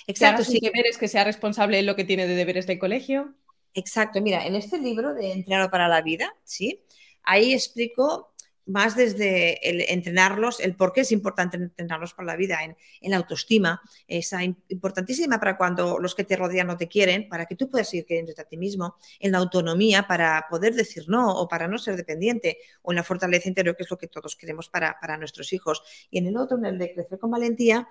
Exacto, 0.08 0.42
sí. 0.42 0.58
deberes, 0.60 0.98
que 0.98 1.06
sea 1.06 1.22
responsable 1.22 1.76
de 1.76 1.84
lo 1.84 1.94
que 1.94 2.02
tiene 2.02 2.26
de 2.26 2.34
deberes 2.34 2.66
del 2.66 2.80
colegio. 2.80 3.36
Exacto, 3.72 4.20
mira, 4.20 4.44
en 4.44 4.56
este 4.56 4.78
libro 4.78 5.14
de 5.14 5.30
Entrenado 5.30 5.70
para 5.70 5.86
la 5.86 6.02
Vida, 6.02 6.34
¿sí? 6.42 6.82
Ahí 7.22 7.52
explico 7.52 8.32
más 8.68 8.94
desde 8.94 9.68
el 9.68 9.80
entrenarlos, 9.88 10.60
el 10.60 10.76
por 10.76 10.92
qué 10.92 11.00
es 11.00 11.10
importante 11.10 11.56
entrenarlos 11.56 12.12
para 12.12 12.26
la 12.26 12.36
vida, 12.36 12.58
en, 12.62 12.76
la 13.10 13.16
autoestima, 13.16 13.80
esa 14.06 14.44
importantísima 14.44 15.40
para 15.40 15.56
cuando 15.56 15.98
los 15.98 16.14
que 16.14 16.24
te 16.24 16.36
rodean 16.36 16.66
no 16.66 16.76
te 16.76 16.86
quieren, 16.86 17.28
para 17.28 17.46
que 17.46 17.56
tú 17.56 17.70
puedas 17.70 17.88
seguir 17.88 18.04
queriéndote 18.04 18.42
a 18.42 18.44
ti 18.44 18.58
mismo, 18.58 18.96
en 19.18 19.32
la 19.32 19.38
autonomía 19.38 20.06
para 20.06 20.46
poder 20.50 20.74
decir 20.74 21.04
no 21.08 21.34
o 21.34 21.48
para 21.48 21.66
no 21.66 21.78
ser 21.78 21.96
dependiente, 21.96 22.58
o 22.82 22.92
en 22.92 22.96
la 22.96 23.04
fortaleza 23.04 23.48
interior, 23.48 23.74
que 23.74 23.84
es 23.84 23.90
lo 23.90 23.96
que 23.96 24.06
todos 24.06 24.36
queremos 24.36 24.68
para, 24.68 24.98
para 25.00 25.16
nuestros 25.16 25.52
hijos. 25.54 25.82
Y 26.10 26.18
en 26.18 26.26
el 26.26 26.36
otro, 26.36 26.58
en 26.58 26.66
el 26.66 26.78
de 26.78 26.92
crecer 26.92 27.18
con 27.18 27.30
valentía, 27.30 27.88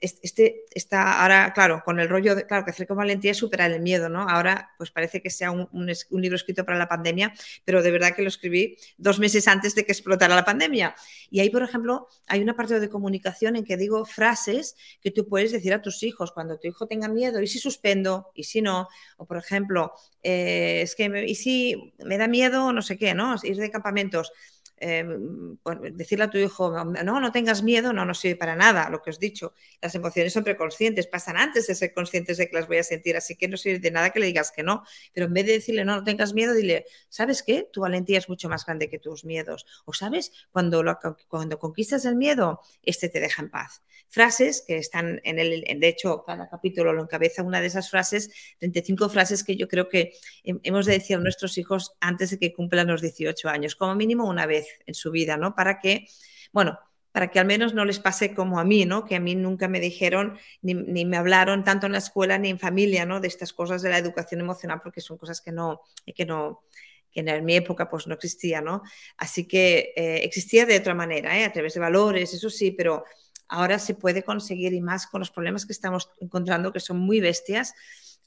este 0.00 0.64
está 0.72 1.22
ahora, 1.22 1.52
claro, 1.52 1.82
con 1.84 2.00
el 2.00 2.08
rollo 2.08 2.34
de, 2.34 2.46
claro, 2.46 2.64
crecer 2.64 2.86
con 2.86 2.96
valentía 2.96 3.32
es 3.32 3.36
superar 3.36 3.70
el 3.70 3.80
miedo, 3.80 4.08
¿no? 4.08 4.28
Ahora, 4.28 4.70
pues 4.78 4.90
parece 4.90 5.20
que 5.20 5.30
sea 5.30 5.50
un, 5.50 5.68
libro 6.10 6.36
escrito 6.36 6.64
para 6.64 6.78
la 6.78 6.88
pandemia, 6.88 7.32
pero 7.64 7.82
de 7.82 7.90
verdad 7.90 8.14
que 8.14 8.22
lo 8.22 8.28
escribí 8.28 8.76
dos 8.96 9.18
meses 9.18 9.48
antes 9.48 9.74
de 9.74 9.84
que 9.84 9.92
explotara 9.92 10.19
la 10.28 10.44
pandemia. 10.44 10.94
Y 11.30 11.40
ahí, 11.40 11.50
por 11.50 11.62
ejemplo, 11.62 12.08
hay 12.26 12.42
una 12.42 12.56
parte 12.56 12.78
de 12.80 12.88
comunicación 12.88 13.56
en 13.56 13.64
que 13.64 13.76
digo 13.76 14.04
frases 14.04 14.76
que 15.00 15.10
tú 15.10 15.26
puedes 15.28 15.52
decir 15.52 15.72
a 15.72 15.82
tus 15.82 16.02
hijos 16.02 16.32
cuando 16.32 16.58
tu 16.58 16.68
hijo 16.68 16.86
tenga 16.86 17.08
miedo, 17.08 17.40
y 17.40 17.46
si 17.46 17.58
suspendo, 17.58 18.30
y 18.34 18.44
si 18.44 18.62
no, 18.62 18.88
o 19.16 19.26
por 19.26 19.36
ejemplo, 19.36 19.92
eh, 20.22 20.82
es 20.82 20.94
que, 20.94 21.24
y 21.26 21.34
si 21.34 21.94
me 22.04 22.18
da 22.18 22.28
miedo, 22.28 22.72
no 22.72 22.82
sé 22.82 22.98
qué, 22.98 23.14
¿no? 23.14 23.34
Ir 23.42 23.56
de 23.56 23.70
campamentos 23.70 24.32
Em, 24.82 25.58
decirle 25.92 26.24
a 26.24 26.30
tu 26.30 26.38
hijo, 26.38 26.70
no, 26.84 27.20
no 27.20 27.32
tengas 27.32 27.62
miedo, 27.62 27.92
no, 27.92 28.06
no 28.06 28.14
sirve 28.14 28.36
para 28.36 28.56
nada, 28.56 28.88
lo 28.88 29.02
que 29.02 29.10
os 29.10 29.16
he 29.16 29.20
dicho. 29.20 29.52
Las 29.82 29.94
emociones 29.94 30.32
son 30.32 30.42
preconscientes, 30.42 31.06
pasan 31.06 31.36
antes 31.36 31.66
de 31.66 31.74
ser 31.74 31.92
conscientes 31.92 32.38
de 32.38 32.48
que 32.48 32.56
las 32.56 32.66
voy 32.66 32.78
a 32.78 32.82
sentir, 32.82 33.14
así 33.14 33.36
que 33.36 33.46
no 33.46 33.58
sirve 33.58 33.78
de 33.78 33.90
nada 33.90 34.08
que 34.08 34.20
le 34.20 34.26
digas 34.26 34.50
que 34.50 34.62
no. 34.62 34.82
Pero 35.12 35.26
en 35.26 35.34
vez 35.34 35.44
de 35.44 35.52
decirle, 35.52 35.84
no, 35.84 35.96
no 35.96 36.02
tengas 36.02 36.32
miedo, 36.32 36.54
dile, 36.54 36.86
¿sabes 37.10 37.42
qué? 37.42 37.68
Tu 37.70 37.82
valentía 37.82 38.16
es 38.16 38.30
mucho 38.30 38.48
más 38.48 38.64
grande 38.64 38.88
que 38.88 38.98
tus 38.98 39.22
miedos. 39.22 39.66
O 39.84 39.92
sabes, 39.92 40.32
cuando, 40.50 40.82
cuando 41.28 41.58
conquistas 41.58 42.06
el 42.06 42.16
miedo, 42.16 42.60
este 42.82 43.10
te 43.10 43.20
deja 43.20 43.42
en 43.42 43.50
paz. 43.50 43.82
Frases 44.08 44.64
que 44.66 44.78
están 44.78 45.20
en 45.24 45.38
el, 45.38 45.62
de 45.78 45.88
hecho, 45.88 46.24
cada 46.24 46.48
capítulo 46.48 46.92
lo 46.92 47.02
encabeza 47.02 47.42
una 47.42 47.60
de 47.60 47.66
esas 47.66 47.90
frases, 47.90 48.30
35 48.58 49.08
frases 49.08 49.44
que 49.44 49.56
yo 49.56 49.68
creo 49.68 49.88
que 49.88 50.14
hemos 50.42 50.86
de 50.86 50.94
decir 50.94 51.16
a 51.16 51.20
nuestros 51.20 51.58
hijos 51.58 51.92
antes 52.00 52.30
de 52.30 52.38
que 52.38 52.52
cumplan 52.52 52.88
los 52.88 53.02
18 53.02 53.48
años, 53.48 53.76
como 53.76 53.94
mínimo 53.94 54.28
una 54.28 54.46
vez 54.46 54.69
en 54.86 54.94
su 54.94 55.10
vida, 55.10 55.36
¿no? 55.36 55.54
Para 55.54 55.78
que, 55.78 56.06
bueno, 56.52 56.78
para 57.12 57.30
que 57.30 57.40
al 57.40 57.46
menos 57.46 57.74
no 57.74 57.84
les 57.84 57.98
pase 57.98 58.34
como 58.34 58.60
a 58.60 58.64
mí, 58.64 58.84
¿no? 58.84 59.04
Que 59.04 59.16
a 59.16 59.20
mí 59.20 59.34
nunca 59.34 59.68
me 59.68 59.80
dijeron 59.80 60.38
ni, 60.62 60.74
me 60.74 61.16
hablaron 61.16 61.64
tanto 61.64 61.86
en 61.86 61.92
la 61.92 61.98
escuela 61.98 62.38
ni 62.38 62.50
en 62.50 62.58
familia, 62.58 63.04
¿no? 63.04 63.20
De 63.20 63.28
estas 63.28 63.52
cosas 63.52 63.82
de 63.82 63.90
la 63.90 63.98
educación 63.98 64.40
emocional, 64.40 64.80
porque 64.82 65.00
son 65.00 65.18
cosas 65.18 65.40
que 65.40 65.50
no, 65.50 65.80
que 66.14 66.24
no, 66.24 66.62
que 67.10 67.20
en 67.20 67.44
mi 67.44 67.56
época 67.56 67.88
pues 67.88 68.06
no 68.06 68.14
existía, 68.14 68.60
¿no? 68.60 68.82
Así 69.16 69.46
que 69.46 69.92
eh, 69.96 70.20
existía 70.22 70.66
de 70.66 70.76
otra 70.76 70.94
manera, 70.94 71.36
¿eh? 71.38 71.44
a 71.44 71.52
través 71.52 71.74
de 71.74 71.80
valores, 71.80 72.32
eso 72.32 72.48
sí, 72.48 72.70
pero 72.70 73.04
ahora 73.48 73.78
se 73.80 73.94
puede 73.94 74.22
conseguir 74.22 74.72
y 74.72 74.80
más 74.80 75.06
con 75.08 75.20
los 75.20 75.30
problemas 75.30 75.66
que 75.66 75.72
estamos 75.72 76.10
encontrando, 76.20 76.72
que 76.72 76.80
son 76.80 76.98
muy 76.98 77.20
bestias, 77.20 77.74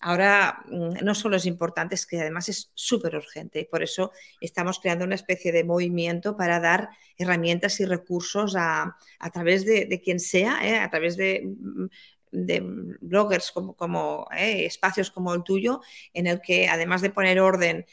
ahora 0.04 0.64
mm, 0.70 1.04
no 1.04 1.16
solo 1.16 1.38
es 1.38 1.46
importante, 1.46 1.96
es 1.96 2.06
que 2.06 2.20
además 2.20 2.50
es 2.50 2.72
súper 2.74 3.16
urgente 3.16 3.62
y 3.62 3.66
por 3.66 3.82
eso 3.82 4.12
estamos 4.42 4.80
creando 4.80 5.06
una 5.06 5.16
especie 5.16 5.52
de 5.52 5.64
movimiento 5.64 6.36
para 6.36 6.60
dar 6.60 6.90
herramientas 7.18 7.80
y 7.80 7.86
recursos 7.86 8.56
a, 8.58 8.98
través 9.34 9.66
de, 9.66 10.02
quien 10.04 10.20
sea, 10.20 10.60
¿eh? 10.68 10.78
a 10.78 10.90
través 10.90 11.16
de, 11.16 11.44
mm, 11.46 11.88
bloggers 13.02 13.52
como, 13.52 14.28
¿eh? 14.36 14.66
espacios 14.66 15.10
como 15.12 15.34
el 15.34 15.44
tuyo, 15.44 15.82
en 16.14 16.28
el 16.28 16.42
que 16.42 16.68
además 16.68 17.02
de 17.02 17.12
poner 17.12 17.40
orden 17.40 17.86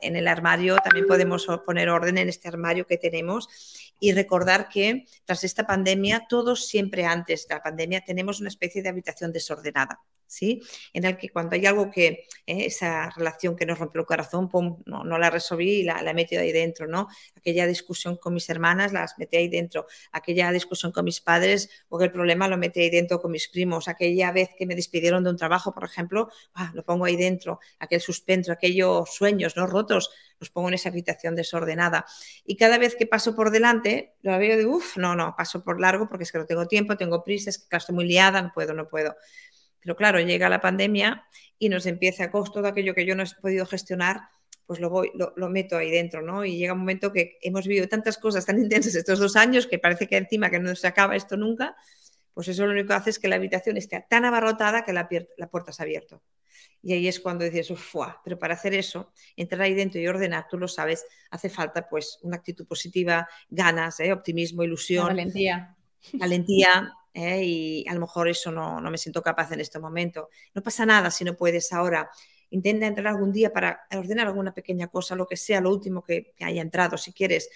en, 0.00 0.16
el 0.16 0.26
armario, 0.26 0.76
también 0.78 1.06
podemos 1.06 1.46
poner 1.64 1.88
orden 1.88 2.18
en 2.18 2.28
este 2.28 2.48
armario 2.48 2.86
que 2.86 2.98
tenemos 2.98 3.92
y 4.00 4.12
recordar 4.12 4.68
que 4.68 5.04
tras 5.24 5.44
esta 5.44 5.66
pandemia, 5.66 6.26
todos 6.28 6.66
siempre 6.66 7.04
antes 7.04 7.46
de 7.46 7.54
la 7.54 7.62
pandemia 7.62 8.00
tenemos 8.00 8.40
una 8.40 8.48
especie 8.48 8.82
de 8.82 8.88
habitación 8.88 9.32
desordenada 9.32 10.00
¿sí? 10.34 10.62
En 10.92 11.04
el 11.04 11.16
que 11.16 11.28
cuando 11.28 11.54
hay 11.54 11.64
algo 11.66 11.90
que, 11.90 12.26
eh, 12.46 12.66
esa 12.66 13.10
relación 13.10 13.56
que 13.56 13.66
nos 13.66 13.78
rompió 13.78 14.00
el 14.00 14.06
corazón, 14.06 14.50
no, 14.86 15.18
la 15.18 15.30
resolví 15.30 15.80
y 15.80 15.82
la, 15.84 16.02
la, 16.02 16.10
he 16.10 16.14
metido 16.14 16.42
ahí 16.42 16.52
dentro, 16.52 16.86
¿no? 16.86 17.08
Aquella 17.36 17.66
discusión 17.66 18.16
con 18.16 18.34
mis 18.34 18.48
hermanas, 18.50 18.92
las 18.92 19.18
metí 19.18 19.36
ahí 19.36 19.48
dentro. 19.48 19.86
Aquella 20.12 20.50
discusión 20.52 20.92
con 20.92 21.04
mis 21.04 21.20
padres, 21.20 21.70
porque 21.88 22.06
el 22.06 22.12
problema 22.12 22.48
lo 22.48 22.56
metí 22.56 22.80
ahí 22.80 22.90
dentro 22.90 23.20
con 23.20 23.30
mis 23.30 23.48
primos. 23.48 23.88
Aquella 23.88 24.32
vez 24.32 24.50
que 24.56 24.66
me 24.66 24.74
despidieron 24.74 25.24
de 25.24 25.30
un 25.30 25.36
trabajo, 25.36 25.72
por 25.72 25.84
ejemplo, 25.84 26.28
ah, 26.54 26.72
lo 26.74 26.84
pongo 26.84 27.04
ahí 27.04 27.16
dentro. 27.16 27.60
Aquel 27.78 28.00
suspenso, 28.00 28.52
aquellos 28.52 29.14
sueños, 29.14 29.56
¿no? 29.56 29.66
Rotos, 29.66 30.10
los 30.38 30.50
pongo 30.50 30.68
en 30.68 30.74
esa 30.74 30.88
habitación 30.88 31.34
desordenada. 31.34 32.06
Y 32.44 32.56
cada 32.56 32.78
vez 32.78 32.96
que 32.96 33.06
paso 33.06 33.34
por 33.34 33.50
delante, 33.50 34.14
lo 34.22 34.38
veo 34.38 34.56
de, 34.56 34.66
uff, 34.66 34.96
no, 34.96 35.14
no, 35.14 35.34
paso 35.36 35.62
por 35.62 35.80
largo 35.80 36.08
porque 36.08 36.24
es 36.24 36.32
que 36.32 36.38
no 36.38 36.46
tengo 36.46 36.66
tiempo, 36.66 36.96
tengo 36.96 37.24
prisa, 37.24 37.50
es 37.50 37.58
que 37.58 37.76
estoy 37.76 37.94
muy 37.94 38.06
liada, 38.06 38.42
no 38.42 38.52
puedo, 38.52 38.74
no 38.74 38.88
puedo. 38.88 39.14
Pero 39.84 39.96
claro, 39.96 40.18
llega 40.18 40.48
la 40.48 40.60
pandemia 40.60 41.26
y 41.58 41.68
nos 41.68 41.86
empieza 41.86 42.24
a 42.24 42.30
costo 42.30 42.62
de 42.62 42.68
aquello 42.68 42.94
que 42.94 43.04
yo 43.04 43.14
no 43.14 43.22
he 43.22 43.26
podido 43.40 43.66
gestionar, 43.66 44.22
pues 44.66 44.80
lo, 44.80 44.88
voy, 44.88 45.12
lo, 45.14 45.48
meto 45.50 45.76
ahí 45.76 45.90
dentro, 45.90 46.22
¿no? 46.22 46.44
Y 46.44 46.56
llega 46.56 46.72
un 46.72 46.80
momento 46.80 47.12
que 47.12 47.38
hemos 47.42 47.66
vivido 47.66 47.86
tantas 47.86 48.16
cosas 48.16 48.46
tan 48.46 48.58
intensas 48.62 48.94
estos 48.94 49.18
dos 49.18 49.36
años 49.36 49.66
que 49.66 49.78
parece 49.78 50.08
que 50.08 50.16
encima 50.16 50.50
que 50.50 50.58
no 50.58 50.74
se 50.74 50.86
acaba 50.86 51.16
esto 51.16 51.36
nunca, 51.36 51.76
pues 52.32 52.48
eso 52.48 52.64
lo 52.64 52.72
único 52.72 52.88
que 52.88 52.94
hace 52.94 53.10
es 53.10 53.18
que 53.18 53.28
la 53.28 53.36
habitación 53.36 53.76
esté 53.76 54.04
tan 54.08 54.24
abarrotada 54.24 54.84
que 54.84 54.92
la, 54.92 55.08
la 55.36 55.48
puerta 55.48 55.70
se 55.70 55.82
ha 55.82 55.84
abierto. 55.84 56.22
Y 56.82 56.92
ahí 56.92 57.08
es 57.08 57.20
cuando 57.20 57.44
dices, 57.44 57.70
uff, 57.70 57.94
pero 58.24 58.38
para 58.38 58.54
hacer 58.54 58.74
eso, 58.74 59.12
entrar 59.36 59.62
ahí 59.62 59.74
dentro 59.74 60.00
y 60.00 60.06
ordenar, 60.06 60.46
tú 60.50 60.58
lo 60.58 60.68
sabes, 60.68 61.04
hace 61.30 61.48
falta 61.48 61.88
pues 61.88 62.18
una 62.22 62.36
actitud 62.36 62.66
positiva, 62.66 63.28
ganas, 63.48 64.00
¿eh? 64.00 64.12
optimismo, 64.12 64.62
ilusión. 64.62 65.06
valentía. 65.06 65.76
Valentía, 66.12 66.92
¿eh? 67.14 67.42
y 67.44 67.88
a 67.88 67.94
lo 67.94 68.00
mejor 68.00 68.28
eso 68.28 68.50
no, 68.50 68.80
no 68.80 68.90
me 68.90 68.98
siento 68.98 69.22
capaz 69.22 69.52
en 69.52 69.60
este 69.60 69.78
momento. 69.78 70.28
No 70.54 70.62
pasa 70.62 70.84
nada 70.84 71.10
si 71.10 71.24
no 71.24 71.36
puedes 71.36 71.72
ahora. 71.72 72.10
Intenta 72.50 72.86
entrar 72.86 73.08
algún 73.08 73.32
día 73.32 73.52
para 73.52 73.86
ordenar 73.96 74.26
alguna 74.26 74.52
pequeña 74.52 74.88
cosa, 74.88 75.16
lo 75.16 75.26
que 75.26 75.36
sea, 75.36 75.60
lo 75.60 75.70
último 75.70 76.04
que, 76.04 76.34
haya 76.40 76.62
entrado, 76.62 76.98
si 76.98 77.12
quieres 77.12 77.48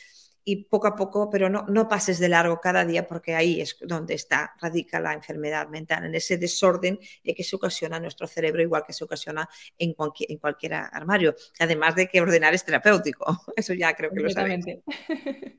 y 0.51 0.65
poco 0.65 0.87
a 0.87 0.97
poco, 0.97 1.29
pero 1.29 1.51
no, 1.51 1.67
no 1.69 1.89
pases 1.89 2.19
de 2.19 2.31
largo 2.31 2.59
cada 2.59 2.83
día 2.87 3.07
porque 3.07 3.35
ahí 3.35 3.61
es 3.61 3.77
donde 3.83 4.15
está, 4.15 4.55
radica 4.59 4.99
la 4.99 5.13
enfermedad 5.13 5.69
mental, 5.69 6.07
en 6.07 6.15
ese 6.15 6.39
desorden 6.39 6.99
que 7.23 7.45
se 7.45 7.55
ocasiona 7.55 7.97
en 7.97 8.05
nuestro 8.05 8.27
cerebro, 8.27 8.63
igual 8.63 8.83
que 8.87 8.95
se 8.95 9.05
ocasiona 9.05 9.47
en 9.77 9.93
cualquier, 9.93 10.33
en 10.33 10.39
cualquier 10.39 10.73
armario. 10.73 11.35
Además 11.59 11.97
de 11.97 12.09
que 12.09 12.23
ordenar 12.23 12.55
es 12.55 12.65
terapéutico, 12.65 13.27
eso 13.57 13.75
ya 13.75 13.93
creo 13.93 14.11
que 14.11 14.21
lo 14.21 14.31
sabes. 14.31 14.65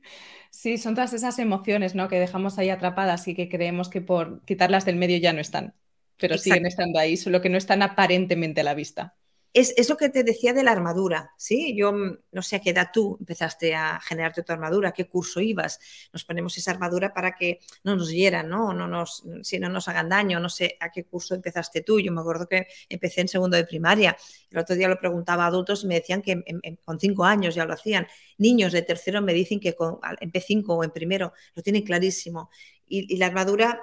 Sí, 0.52 0.78
son 0.78 0.96
todas 0.96 1.12
esas 1.12 1.38
emociones 1.38 1.94
¿no? 1.94 2.08
que 2.08 2.18
dejamos 2.18 2.58
ahí 2.58 2.70
atrapadas 2.70 3.28
y 3.28 3.36
que 3.36 3.48
creemos 3.48 3.88
que 3.88 4.00
por 4.00 4.44
quitarlas 4.44 4.84
del 4.84 4.96
medio 4.96 5.16
ya 5.18 5.32
no 5.32 5.40
están, 5.40 5.74
pero 6.16 6.36
siguen 6.36 6.66
estando 6.66 6.98
ahí, 6.98 7.16
solo 7.16 7.40
que 7.40 7.48
no 7.48 7.56
están 7.56 7.82
aparentemente 7.82 8.62
a 8.62 8.64
la 8.64 8.74
vista. 8.74 9.14
Es, 9.52 9.88
lo 9.88 9.96
que 9.96 10.10
te 10.10 10.22
decía 10.22 10.52
de 10.52 10.62
la 10.62 10.70
armadura, 10.70 11.32
¿sí? 11.36 11.74
Yo 11.76 11.92
mm, 11.92 12.18
no 12.30 12.42
sé 12.42 12.56
a 12.56 12.60
qué 12.60 12.70
edad 12.70 12.90
tú 12.92 13.16
empezaste 13.18 13.74
a 13.74 14.00
generarte 14.00 14.44
tu 14.44 14.52
armadura, 14.52 14.92
qué 14.92 15.08
curso 15.08 15.40
ibas. 15.40 15.80
Nos 16.12 16.24
ponemos 16.24 16.56
esa 16.56 16.70
armadura 16.70 17.12
para 17.12 17.32
que 17.34 17.58
no 17.82 17.96
nos 17.96 18.10
hieran, 18.10 18.48
¿no? 18.48 18.72
no 18.72 18.86
nos, 18.86 19.24
si 19.42 19.58
no 19.58 19.68
nos 19.68 19.88
hagan 19.88 20.08
daño, 20.08 20.38
no 20.38 20.48
sé 20.48 20.76
a 20.78 20.90
qué 20.90 21.04
curso 21.04 21.34
empezaste 21.34 21.80
tú. 21.80 21.98
Yo 21.98 22.12
me 22.12 22.20
acuerdo 22.20 22.46
que 22.46 22.68
empecé 22.88 23.22
en 23.22 23.28
segundo 23.28 23.56
de 23.56 23.64
primaria. 23.64 24.16
El 24.50 24.58
otro 24.58 24.76
día 24.76 24.86
lo 24.86 25.00
preguntaba 25.00 25.44
a 25.44 25.46
adultos 25.48 25.82
y 25.82 25.88
me 25.88 25.96
decían 25.96 26.22
que 26.22 26.44
con 26.84 27.00
cinco 27.00 27.24
años 27.24 27.56
ya 27.56 27.64
lo 27.64 27.74
hacían. 27.74 28.06
Niños 28.38 28.72
de 28.72 28.82
tercero 28.82 29.20
me 29.20 29.34
dicen 29.34 29.58
que 29.58 29.74
con, 29.74 29.98
en 30.20 30.30
P5 30.30 30.64
o 30.68 30.84
en 30.84 30.90
primero 30.90 31.32
lo 31.54 31.62
tienen 31.62 31.82
clarísimo. 31.82 32.50
Y, 32.86 33.16
la 33.16 33.26
armadura 33.26 33.80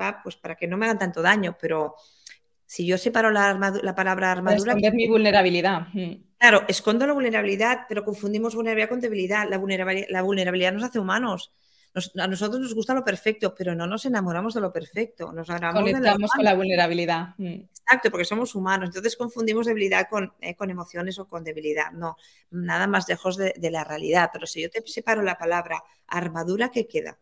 va 0.00 0.20
pues 0.22 0.36
para 0.36 0.56
que 0.56 0.66
no 0.66 0.76
me 0.76 0.86
hagan 0.86 0.98
tanto 0.98 1.22
daño, 1.22 1.56
pero 1.60 1.94
si 2.70 2.86
yo 2.86 2.96
separo 2.98 3.32
la, 3.32 3.52
la 3.82 3.94
palabra 3.96 4.30
armadura... 4.30 4.74
Esconder 4.74 4.94
mi 4.94 5.08
vulnerabilidad. 5.08 5.88
Mm. 5.92 6.22
Claro, 6.38 6.62
escondo 6.68 7.04
la 7.04 7.14
vulnerabilidad, 7.14 7.80
pero 7.88 8.04
confundimos 8.04 8.54
vulnerabilidad 8.54 8.88
con 8.88 9.00
debilidad. 9.00 9.48
La 9.50 9.58
vulnerabilidad, 9.58 10.06
la 10.08 10.22
vulnerabilidad 10.22 10.72
nos 10.72 10.84
hace 10.84 11.00
humanos. 11.00 11.52
a 12.16 12.28
nosotros 12.28 12.60
nos 12.60 12.72
gusta 12.72 12.94
lo 12.94 13.04
perfecto, 13.04 13.56
pero 13.56 13.74
no 13.74 13.88
nos 13.88 14.06
enamoramos 14.06 14.54
de 14.54 14.60
lo 14.60 14.72
perfecto. 14.72 15.32
Nos 15.32 15.48
Conectamos 15.48 16.30
con 16.30 16.44
la 16.44 16.54
vulnerabilidad. 16.54 17.34
Mm. 17.38 17.64
Exacto, 17.64 18.08
porque 18.08 18.24
somos 18.24 18.54
humanos. 18.54 18.90
Entonces 18.90 19.16
confundimos 19.16 19.66
debilidad 19.66 20.06
con, 20.08 20.32
eh, 20.40 20.54
con, 20.54 20.70
emociones 20.70 21.18
o 21.18 21.26
con 21.26 21.42
debilidad. 21.42 21.90
No, 21.90 22.18
nada 22.50 22.86
más 22.86 23.08
lejos 23.08 23.36
de, 23.36 23.52
de, 23.56 23.70
la 23.72 23.82
realidad. 23.82 24.30
Pero 24.32 24.46
si 24.46 24.62
yo 24.62 24.70
te 24.70 24.80
separo 24.86 25.22
la 25.22 25.36
palabra 25.36 25.82
armadura, 26.06 26.70
¿qué 26.70 26.86
queda? 26.86 27.18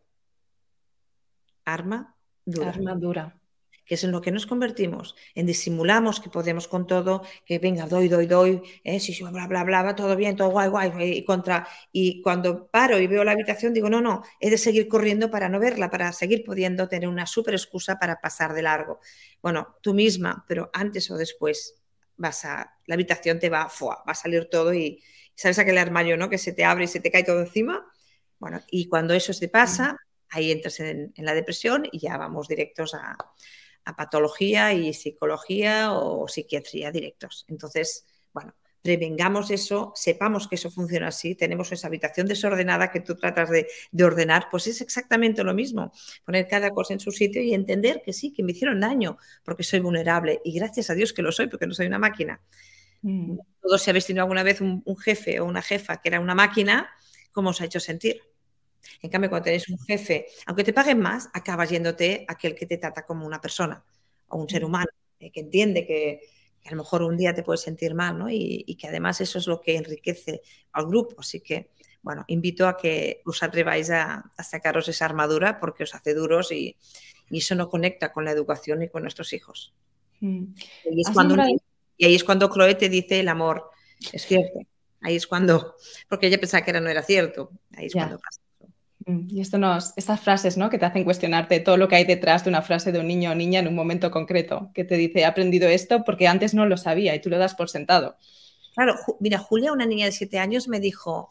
Arma 1.64 2.14
dura. 2.44 2.68
Armadura 2.68 3.38
que 3.88 3.94
es 3.94 4.04
en 4.04 4.12
lo 4.12 4.20
que 4.20 4.30
nos 4.30 4.46
convertimos, 4.46 5.16
en 5.34 5.46
disimulamos 5.46 6.20
que 6.20 6.28
podemos 6.28 6.68
con 6.68 6.86
todo, 6.86 7.22
que 7.46 7.58
venga, 7.58 7.86
doy, 7.86 8.08
doy, 8.08 8.26
doy, 8.26 8.62
eh, 8.84 9.00
sí, 9.00 9.14
sí, 9.14 9.24
bla, 9.24 9.46
bla, 9.46 9.64
bla, 9.64 9.82
va 9.82 9.96
todo 9.96 10.14
bien, 10.14 10.36
todo 10.36 10.50
guay, 10.50 10.68
guay, 10.68 10.92
y 11.00 11.24
contra, 11.24 11.66
y 11.90 12.20
cuando 12.20 12.68
paro 12.68 12.98
y 12.98 13.06
veo 13.06 13.24
la 13.24 13.32
habitación 13.32 13.72
digo, 13.72 13.88
no, 13.88 14.02
no, 14.02 14.22
he 14.40 14.50
de 14.50 14.58
seguir 14.58 14.88
corriendo 14.88 15.30
para 15.30 15.48
no 15.48 15.58
verla, 15.58 15.90
para 15.90 16.12
seguir 16.12 16.44
pudiendo 16.44 16.86
tener 16.86 17.08
una 17.08 17.26
súper 17.26 17.54
excusa 17.54 17.98
para 17.98 18.20
pasar 18.20 18.52
de 18.52 18.60
largo. 18.60 19.00
Bueno, 19.40 19.76
tú 19.80 19.94
misma, 19.94 20.44
pero 20.46 20.70
antes 20.74 21.10
o 21.10 21.16
después 21.16 21.82
vas 22.16 22.44
a, 22.44 22.76
la 22.84 22.94
habitación 22.94 23.38
te 23.38 23.48
va, 23.48 23.68
va 23.80 24.02
a 24.04 24.14
salir 24.14 24.50
todo 24.50 24.74
y, 24.74 25.02
¿sabes 25.34 25.58
aquel 25.58 25.78
armario, 25.78 26.18
no? 26.18 26.28
Que 26.28 26.36
se 26.36 26.52
te 26.52 26.64
abre 26.64 26.84
y 26.84 26.88
se 26.88 27.00
te 27.00 27.10
cae 27.10 27.24
todo 27.24 27.40
encima. 27.40 27.86
Bueno, 28.38 28.60
y 28.70 28.86
cuando 28.86 29.14
eso 29.14 29.32
te 29.32 29.48
pasa, 29.48 29.96
ahí 30.28 30.52
entras 30.52 30.78
en 30.80 31.12
la 31.16 31.32
depresión 31.32 31.88
y 31.90 32.00
ya 32.00 32.18
vamos 32.18 32.48
directos 32.48 32.92
a, 32.94 33.16
a 33.88 33.96
patología 33.96 34.74
y 34.74 34.92
psicología 34.92 35.92
o 35.94 36.28
psiquiatría 36.28 36.92
directos. 36.92 37.46
Entonces, 37.48 38.04
bueno, 38.34 38.54
prevengamos 38.82 39.50
eso, 39.50 39.92
sepamos 39.96 40.46
que 40.46 40.56
eso 40.56 40.70
funciona 40.70 41.08
así, 41.08 41.34
tenemos 41.34 41.72
esa 41.72 41.86
habitación 41.86 42.26
desordenada 42.26 42.90
que 42.90 43.00
tú 43.00 43.16
tratas 43.16 43.48
de, 43.48 43.66
ordenar, 44.04 44.48
pues 44.50 44.66
es 44.66 44.82
exactamente 44.82 45.42
lo 45.42 45.54
mismo, 45.54 45.90
poner 46.26 46.46
cada 46.46 46.70
cosa 46.70 46.92
en 46.92 47.00
su 47.00 47.10
sitio 47.10 47.40
y 47.40 47.54
entender 47.54 48.02
que 48.04 48.12
sí, 48.12 48.30
que 48.30 48.42
me 48.42 48.52
hicieron 48.52 48.80
daño 48.80 49.16
porque 49.42 49.62
soy 49.62 49.80
vulnerable 49.80 50.40
y 50.44 50.52
gracias 50.52 50.90
a 50.90 50.94
Dios 50.94 51.14
que 51.14 51.22
lo 51.22 51.32
soy 51.32 51.46
porque 51.46 51.66
no 51.66 51.72
soy 51.72 51.86
una 51.86 51.98
máquina. 51.98 52.42
Mm. 53.00 53.38
Todos 53.62 53.82
si 53.82 53.88
habéis 53.88 54.04
tenido 54.04 54.22
alguna 54.22 54.42
vez 54.42 54.60
un, 54.60 54.82
un 54.84 54.96
jefe 54.98 55.40
o 55.40 55.46
una 55.46 55.62
jefa 55.62 56.02
que 56.02 56.10
era 56.10 56.20
una 56.20 56.34
máquina, 56.34 56.90
¿cómo 57.32 57.50
os 57.50 57.60
ha 57.62 57.64
hecho 57.64 57.80
sentir? 57.80 58.20
En 59.02 59.10
cambio, 59.10 59.30
cuando 59.30 59.44
tienes 59.44 59.68
un 59.68 59.78
jefe, 59.78 60.26
aunque 60.46 60.64
te 60.64 60.72
paguen 60.72 61.00
más, 61.00 61.28
acabas 61.32 61.70
yéndote 61.70 62.24
a 62.28 62.32
aquel 62.32 62.54
que 62.54 62.66
te 62.66 62.78
trata 62.78 63.04
como 63.04 63.26
una 63.26 63.40
persona 63.40 63.84
o 64.28 64.38
un 64.38 64.48
ser 64.48 64.62
mm. 64.62 64.66
humano, 64.66 64.90
eh, 65.20 65.30
que 65.30 65.40
entiende 65.40 65.86
que, 65.86 66.20
a 66.66 66.70
lo 66.72 66.78
mejor 66.78 67.02
un 67.02 67.16
día 67.16 67.34
te 67.34 67.42
puedes 67.42 67.62
sentir 67.62 67.94
mal, 67.94 68.18
¿no? 68.18 68.28
Y, 68.30 68.76
que 68.76 68.88
además 68.88 69.20
eso 69.20 69.38
es 69.38 69.46
lo 69.46 69.60
que 69.60 69.76
enriquece 69.76 70.42
al 70.72 70.86
grupo. 70.86 71.16
Así 71.18 71.40
que, 71.40 71.70
bueno, 72.02 72.24
invito 72.28 72.68
a 72.68 72.76
que 72.76 73.22
os 73.24 73.42
atreváis 73.42 73.90
a, 73.90 74.30
sacaros 74.38 74.88
esa 74.88 75.06
armadura 75.06 75.60
porque 75.60 75.84
os 75.84 75.94
hace 75.94 76.14
duros 76.14 76.52
y, 76.52 76.76
eso 77.30 77.54
no 77.54 77.68
conecta 77.68 78.10
con 78.10 78.24
la 78.24 78.30
educación 78.30 78.82
y 78.82 78.88
con 78.88 79.02
nuestros 79.02 79.32
hijos. 79.32 79.74
Mm. 80.20 80.44
Y, 80.90 81.00
es 81.00 81.10
cuando, 81.10 81.36
y 81.96 82.04
ahí 82.04 82.14
es 82.14 82.24
cuando 82.24 82.50
Chloe 82.50 82.74
te 82.74 82.88
dice 82.88 83.20
el 83.20 83.28
amor. 83.28 83.70
Es 84.12 84.26
cierto. 84.26 84.60
Ahí 85.00 85.16
es 85.16 85.26
cuando, 85.26 85.76
porque 86.08 86.26
ella 86.26 86.38
pensaba 86.38 86.64
que 86.64 86.70
era, 86.70 86.80
no 86.80 86.88
era 86.88 87.02
cierto. 87.02 87.50
Ahí 87.76 87.86
es 87.86 87.92
cuando 87.92 88.18
pasa. 88.18 88.40
Mm, 89.08 89.26
y 89.30 89.40
esto 89.40 89.56
nos, 89.56 89.94
estas 89.96 90.20
frases 90.20 90.58
¿no? 90.58 90.68
que 90.68 90.78
te 90.78 90.84
hacen 90.84 91.02
cuestionarte 91.04 91.60
todo 91.60 91.78
lo 91.78 91.88
que 91.88 91.96
hay 91.96 92.04
detrás 92.04 92.44
de 92.44 92.50
una 92.50 92.60
frase 92.60 92.92
de 92.92 93.00
un 93.00 93.08
niño 93.08 93.30
o 93.32 93.34
niña 93.34 93.60
en 93.60 93.66
un 93.66 93.74
momento 93.74 94.10
concreto, 94.10 94.70
que 94.74 94.84
te 94.84 94.96
dice, 94.96 95.20
he 95.20 95.24
aprendido 95.24 95.66
esto 95.66 96.04
porque 96.04 96.28
antes 96.28 96.52
no 96.52 96.66
lo 96.66 96.76
sabía 96.76 97.14
y 97.14 97.20
tú 97.20 97.30
lo 97.30 97.38
das 97.38 97.54
por 97.54 97.70
sentado. 97.70 98.16
Claro, 98.74 98.94
mira, 99.18 99.38
Julia, 99.38 99.72
una 99.72 99.86
niña 99.86 100.04
de 100.04 100.12
siete 100.12 100.38
años, 100.38 100.68
me 100.68 100.78
dijo, 100.78 101.30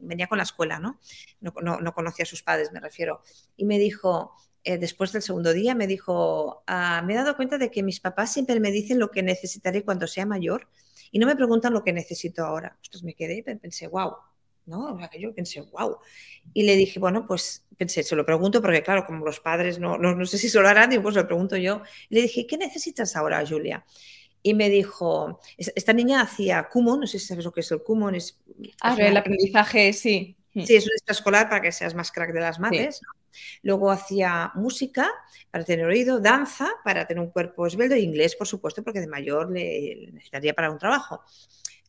venía 0.00 0.26
con 0.26 0.38
la 0.38 0.44
escuela, 0.44 0.80
¿no? 0.80 0.98
No, 1.40 1.94
conocía 1.94 2.24
a 2.24 2.26
sus 2.26 2.42
padres, 2.42 2.72
me 2.72 2.80
refiero, 2.80 3.20
y 3.56 3.66
me 3.66 3.78
dijo, 3.78 4.32
eh, 4.64 4.78
después 4.78 5.12
del 5.12 5.22
segundo 5.22 5.52
día, 5.52 5.74
me 5.74 5.86
dicho, 5.86 6.64
ah, 6.66 7.02
me 7.06 7.12
he 7.12 7.16
dado 7.16 7.36
cuenta 7.36 7.58
de 7.58 7.70
que 7.70 7.82
mis 7.82 8.00
papás 8.00 8.32
siempre 8.32 8.58
me 8.58 8.72
dicen 8.72 8.98
lo 8.98 9.10
que 9.10 9.22
necesitaré 9.22 9.84
cuando 9.84 10.06
sea 10.08 10.26
mayor 10.26 10.66
y 11.12 11.18
no 11.18 11.26
me 11.26 11.36
preguntan 11.36 11.72
lo 11.72 11.84
que 11.84 11.92
necesito 11.92 12.44
ahora. 12.44 12.76
Entonces 12.82 13.04
me 13.04 13.14
quedé 13.14 13.36
y 13.36 13.42
pensé, 13.42 13.86
wow, 13.86 14.14
¿no? 14.66 14.98
yo 15.18 15.34
pensé, 15.34 15.60
wow. 15.60 15.98
Y 16.54 16.64
le 16.64 16.76
dije, 16.76 16.98
bueno, 16.98 17.26
pues 17.26 17.66
pensé, 17.76 18.02
se 18.02 18.16
lo 18.16 18.24
pregunto 18.24 18.60
porque, 18.60 18.82
claro, 18.82 19.04
como 19.04 19.24
los 19.24 19.40
padres 19.40 19.78
no, 19.78 19.98
no, 19.98 20.24
sé 20.26 20.38
si 20.38 20.48
se 20.48 20.60
lo 20.60 20.68
harán, 20.68 20.92
y 20.92 20.98
pues 20.98 21.14
lo 21.14 21.26
pregunto 21.26 21.56
yo. 21.56 21.82
le 22.08 22.22
dije, 22.22 22.46
¿qué 22.46 22.56
necesitas 22.56 23.16
ahora, 23.16 23.44
Julia? 23.46 23.84
Y 24.42 24.54
me 24.54 24.68
dijo, 24.68 25.40
esta 25.56 25.92
niña 25.92 26.20
hacía 26.20 26.68
Kumon, 26.68 27.00
no 27.00 27.06
sé 27.06 27.18
si 27.18 27.26
sabes 27.26 27.44
lo 27.44 27.52
que 27.52 27.60
es 27.60 27.70
el 27.70 27.82
Kumon. 27.82 28.14
Es, 28.16 28.40
ah, 28.80 28.96
el 28.98 29.16
aprendizaje, 29.16 29.92
sí. 29.92 30.36
Sí, 30.54 30.76
es 30.76 30.84
un 30.84 30.92
extraescolar 30.92 31.48
para 31.48 31.62
que 31.62 31.72
seas 31.72 31.94
más 31.94 32.12
crack 32.12 32.32
de 32.32 32.40
las 32.40 32.58
mates. 32.58 33.00
Luego 33.62 33.90
hacía 33.90 34.52
música 34.54 35.10
para 35.50 35.64
tener 35.64 35.86
oído, 35.86 36.20
danza 36.20 36.68
para 36.84 37.06
tener 37.06 37.22
un 37.22 37.30
cuerpo 37.30 37.66
esbelto 37.66 37.94
e 37.94 38.00
inglés, 38.00 38.36
por 38.36 38.46
supuesto, 38.46 38.82
porque 38.82 39.00
de 39.00 39.06
mayor 39.06 39.50
le 39.50 40.10
necesitaría 40.12 40.52
para 40.52 40.70
un 40.70 40.78
trabajo 40.78 41.22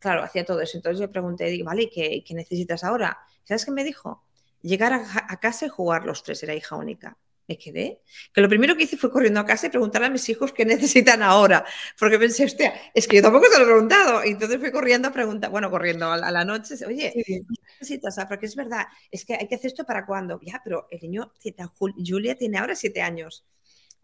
claro, 0.04 0.22
hacía 0.22 0.46
todo 0.46 0.62
eso. 0.62 0.78
Entonces 0.78 1.00
yo 1.00 1.10
pregunté, 1.12 1.46
digo, 1.46 1.66
vale, 1.66 1.90
¿qué, 1.90 2.24
¿qué 2.28 2.34
necesitas 2.34 2.84
ahora? 2.84 3.18
¿Sabes 3.44 3.66
qué 3.66 3.72
me 3.72 3.84
dijo? 3.84 4.24
Llegar 4.62 4.94
a, 4.94 5.40
casa 5.40 5.66
y 5.66 5.70
jugar 5.70 6.06
los 6.06 6.24
tres, 6.24 6.44
era 6.44 6.54
hija 6.54 6.76
única. 6.76 7.18
me 7.48 7.58
quedé. 7.58 8.02
Que 8.34 8.42
lo 8.42 8.50
primero 8.50 8.76
que 8.76 8.84
hice 8.84 8.98
fue 8.98 9.12
corriendo 9.12 9.40
a 9.40 9.46
casa 9.46 9.68
y 9.68 9.70
preguntarle 9.70 10.08
a 10.08 10.10
mis 10.10 10.28
hijos 10.30 10.52
qué 10.54 10.66
necesitan 10.66 11.24
ahora. 11.24 11.66
Porque 11.98 12.20
pensé, 12.20 12.46
hostia, 12.46 12.74
es 12.94 13.08
que 13.08 13.18
yo 13.18 13.22
tampoco 13.22 13.46
se 13.48 13.58
lo 13.60 13.64
he 13.64 13.68
preguntado. 13.68 14.26
Y 14.26 14.32
entonces 14.32 14.60
fui 14.60 14.72
corriendo 14.72 15.08
a 15.08 15.12
preguntar, 15.12 15.50
bueno, 15.50 15.72
corriendo 15.72 16.12
a 16.12 16.32
la 16.32 16.46
noche, 16.46 16.76
oye, 16.86 17.14
¿qué 17.26 17.42
necesitas? 17.80 18.18
Ah, 18.20 18.28
porque 18.28 18.46
es 18.48 18.56
verdad, 18.56 18.86
es 19.10 19.26
que 19.26 19.36
hay 19.36 19.48
que 19.48 19.56
hacer 19.56 19.68
esto 19.68 19.86
para 19.86 20.06
cuándo. 20.06 20.40
Ya, 20.42 20.62
pero 20.64 20.88
el 20.92 21.00
niño, 21.00 21.32
Julia 21.78 22.36
tiene 22.36 22.58
ahora 22.58 22.76
siete 22.76 23.02
años. 23.02 23.46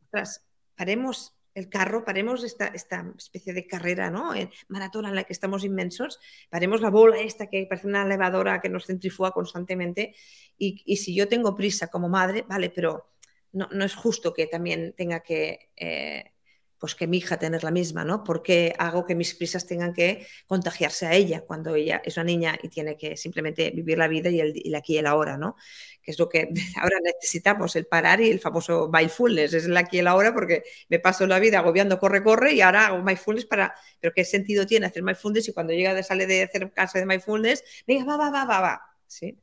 Ostras, 0.03 0.45
paremos 0.75 1.38
el 1.53 1.69
carro, 1.69 2.05
paremos 2.05 2.43
esta, 2.43 2.67
esta 2.67 3.11
especie 3.17 3.53
de 3.53 3.67
carrera, 3.67 4.09
¿no? 4.09 4.33
En 4.33 4.49
maratón 4.67 5.05
en 5.05 5.15
la 5.15 5.23
que 5.23 5.33
estamos 5.33 5.63
inmensos, 5.63 6.19
paremos 6.49 6.81
la 6.81 6.89
bola 6.89 7.19
esta 7.19 7.47
que 7.47 7.65
parece 7.67 7.87
una 7.87 8.03
elevadora 8.03 8.61
que 8.61 8.69
nos 8.69 8.85
centrifuga 8.85 9.31
constantemente 9.31 10.15
y, 10.57 10.81
y 10.85 10.97
si 10.97 11.15
yo 11.15 11.27
tengo 11.27 11.55
prisa 11.55 11.87
como 11.87 12.09
madre, 12.09 12.45
vale, 12.47 12.69
pero 12.69 13.11
no, 13.51 13.67
no 13.71 13.85
es 13.85 13.95
justo 13.95 14.33
que 14.33 14.47
también 14.47 14.93
tenga 14.95 15.21
que... 15.21 15.71
Eh, 15.75 16.31
pues 16.79 16.95
que 16.95 17.07
mi 17.07 17.17
hija 17.17 17.37
tener 17.37 17.63
la 17.63 17.71
misma, 17.71 18.05
¿no? 18.05 18.23
Porque 18.23 18.73
hago 18.79 19.05
que 19.05 19.15
mis 19.15 19.35
prisas 19.35 19.67
tengan 19.67 19.93
que 19.93 20.25
contagiarse 20.47 21.05
a 21.07 21.13
ella 21.13 21.41
cuando 21.41 21.75
ella 21.75 22.01
es 22.03 22.17
una 22.17 22.23
niña 22.23 22.57
y 22.61 22.69
tiene 22.69 22.97
que 22.97 23.17
simplemente 23.17 23.71
vivir 23.71 23.97
la 23.97 24.07
vida 24.07 24.29
y 24.29 24.39
el, 24.39 24.75
aquí 24.75 24.93
y 24.95 24.97
el 24.97 25.07
ahora, 25.07 25.37
¿no? 25.37 25.55
Que 26.01 26.11
es 26.11 26.19
lo 26.19 26.29
que 26.29 26.49
ahora 26.81 26.97
necesitamos, 27.03 27.75
el 27.75 27.85
parar 27.85 28.21
y 28.21 28.29
el 28.29 28.39
famoso 28.39 28.89
mindfulness, 28.91 29.53
es 29.53 29.65
el 29.65 29.77
aquí 29.77 29.97
y 29.97 29.99
el 29.99 30.07
ahora 30.07 30.33
porque 30.33 30.63
me 30.89 30.99
paso 30.99 31.27
la 31.27 31.39
vida 31.39 31.59
agobiando, 31.59 31.99
corre, 31.99 32.23
corre 32.23 32.53
y 32.53 32.61
ahora 32.61 32.87
hago 32.87 33.03
mindfulness 33.03 33.45
para, 33.45 33.75
pero 33.99 34.13
¿qué 34.13 34.23
sentido 34.23 34.65
tiene 34.65 34.85
hacer 34.87 35.03
mindfulness 35.03 35.49
y 35.49 35.53
cuando 35.53 35.73
llega 35.73 36.01
sale 36.03 36.27
de 36.27 36.43
hacer 36.43 36.71
casa 36.71 36.99
de 36.99 37.05
mindfulness, 37.05 37.63
venga, 37.85 38.05
va, 38.05 38.17
va, 38.17 38.29
va, 38.31 38.45
va, 38.45 38.61
va, 38.61 38.81
¿sí? 39.07 39.37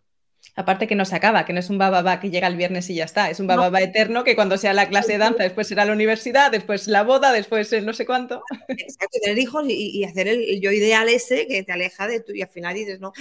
Aparte 0.58 0.86
que 0.86 0.94
no 0.94 1.04
se 1.04 1.14
acaba, 1.14 1.44
que 1.44 1.52
no 1.52 1.60
es 1.60 1.68
un 1.68 1.76
bababa 1.76 2.18
que 2.18 2.30
llega 2.30 2.48
el 2.48 2.56
viernes 2.56 2.88
y 2.88 2.94
ya 2.94 3.04
está, 3.04 3.28
es 3.28 3.40
un 3.40 3.46
bababa 3.46 3.82
eterno 3.82 4.24
que 4.24 4.34
cuando 4.34 4.56
sea 4.56 4.72
la 4.72 4.88
clase 4.88 5.12
de 5.12 5.18
danza, 5.18 5.42
después 5.42 5.68
será 5.68 5.84
la 5.84 5.92
universidad, 5.92 6.50
después 6.50 6.88
la 6.88 7.02
boda, 7.02 7.30
después 7.32 7.70
no 7.84 7.92
sé 7.92 8.06
cuánto. 8.06 8.42
Exacto, 8.68 9.18
tener 9.22 9.38
hijos 9.38 9.64
y, 9.68 10.02
hacer 10.04 10.28
el, 10.28 10.58
yo 10.62 10.72
ideal 10.72 11.10
ese 11.10 11.46
que 11.46 11.62
te 11.62 11.72
aleja 11.72 12.06
de 12.06 12.20
tú 12.20 12.32
y 12.32 12.40
al 12.40 12.48
final 12.48 12.74
dices, 12.74 13.00
no, 13.00 13.12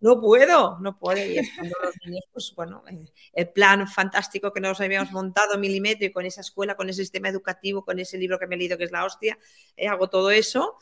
no 0.00 0.20
puedo, 0.20 0.78
no 0.80 0.98
puedo. 0.98 1.24
Y 1.24 1.38
es 1.38 1.50
cuando 1.54 1.76
los 1.84 1.94
niños, 2.04 2.24
pues 2.32 2.52
bueno, 2.56 2.82
eh, 2.90 3.04
el 3.32 3.48
plan 3.50 3.86
fantástico 3.86 4.52
que 4.52 4.60
nos 4.60 4.80
habíamos 4.80 5.12
montado 5.12 5.58
milimétrico 5.58 6.14
con 6.14 6.26
esa 6.26 6.40
escuela, 6.40 6.74
con 6.74 6.88
ese 6.90 7.02
sistema 7.02 7.28
educativo, 7.28 7.84
con 7.84 8.00
ese 8.00 8.18
libro 8.18 8.40
que 8.40 8.48
me 8.48 8.56
he 8.56 8.58
leído 8.58 8.76
que 8.76 8.84
es 8.84 8.92
la 8.92 9.04
hostia, 9.04 9.38
eh, 9.76 9.86
hago 9.86 10.08
todo 10.08 10.32
eso 10.32 10.78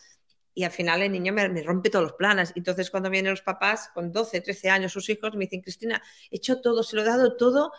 y 0.61 0.65
al 0.65 0.71
final 0.71 1.01
el 1.01 1.11
niño 1.11 1.33
me, 1.33 1.63
rompe 1.63 1.89
todos 1.89 2.03
los 2.03 2.13
planes. 2.13 2.53
Entonces, 2.55 2.91
cuando 2.91 3.09
vienen 3.09 3.31
los 3.31 3.41
papás 3.41 3.89
con 3.95 4.13
12, 4.13 4.43
13 4.43 4.69
años, 4.69 4.93
sus 4.93 5.09
hijos, 5.09 5.33
me 5.35 5.47
dicen, 5.47 5.63
Cristina, 5.63 6.03
he 6.31 6.37
hecho 6.37 6.61
todo, 6.61 6.83
se 6.83 6.97
lo 6.97 7.03
he 7.03 7.07
dado 7.07 7.35
todo 7.39 7.73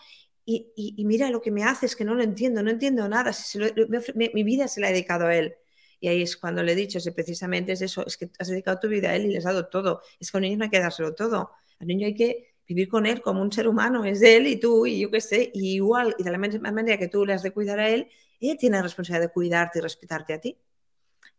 y, 0.44 0.72
y, 0.74 1.04
mira 1.04 1.30
lo 1.30 1.40
que 1.40 1.52
me 1.52 1.62
hace, 1.62 1.86
es 1.86 1.94
que 1.94 2.04
no 2.04 2.16
lo 2.16 2.24
entiendo, 2.24 2.60
no 2.60 2.72
entiendo 2.72 3.08
nada, 3.08 3.32
si 3.32 3.60
mi 4.16 4.42
vida 4.42 4.66
se 4.66 4.80
la 4.80 4.88
he 4.88 4.92
dedicado 4.92 5.26
a 5.26 5.36
él. 5.36 5.54
Y 6.00 6.08
ahí 6.08 6.22
es 6.22 6.36
cuando 6.36 6.64
le 6.64 6.72
he 6.72 6.74
dicho, 6.74 6.98
si 6.98 7.12
precisamente 7.12 7.70
es 7.70 7.82
eso, 7.82 8.04
es 8.04 8.16
que 8.16 8.28
has 8.36 8.48
dedicado 8.48 8.80
tu 8.80 8.88
vida 8.88 9.10
a 9.10 9.14
él 9.14 9.26
y 9.26 9.28
le 9.28 9.38
has 9.38 9.44
dado 9.44 9.68
todo. 9.68 10.00
Es 10.18 10.32
que 10.32 10.36
a 10.36 10.38
un 10.38 10.42
niño 10.42 10.58
no 10.58 10.64
hay 10.64 10.70
que 10.70 10.80
dárselo 10.80 11.14
todo. 11.14 11.52
Al 11.78 11.86
niño 11.86 12.08
hay 12.08 12.14
que 12.16 12.54
vivir 12.66 12.88
con 12.88 13.06
él 13.06 13.22
como 13.22 13.42
un 13.42 13.52
ser 13.52 13.68
humano, 13.68 14.04
es 14.04 14.18
de 14.18 14.36
él 14.38 14.48
y 14.48 14.58
tú 14.58 14.86
y 14.86 14.98
yo 14.98 15.10
qué 15.12 15.20
sé, 15.20 15.52
y 15.54 15.74
igual, 15.74 16.16
y 16.18 16.24
de 16.24 16.32
la 16.32 16.38
misma 16.38 16.72
manera 16.72 16.98
que 16.98 17.06
tú 17.06 17.24
le 17.24 17.34
has 17.34 17.44
de 17.44 17.52
cuidar 17.52 17.78
a 17.78 17.88
él, 17.88 18.08
él 18.40 18.56
tiene 18.58 18.76
la 18.76 18.82
responsabilidad 18.82 19.28
de 19.28 19.32
cuidarte 19.32 19.78
y 19.78 19.82
respetarte 19.82 20.32
a 20.32 20.40
ti. 20.40 20.58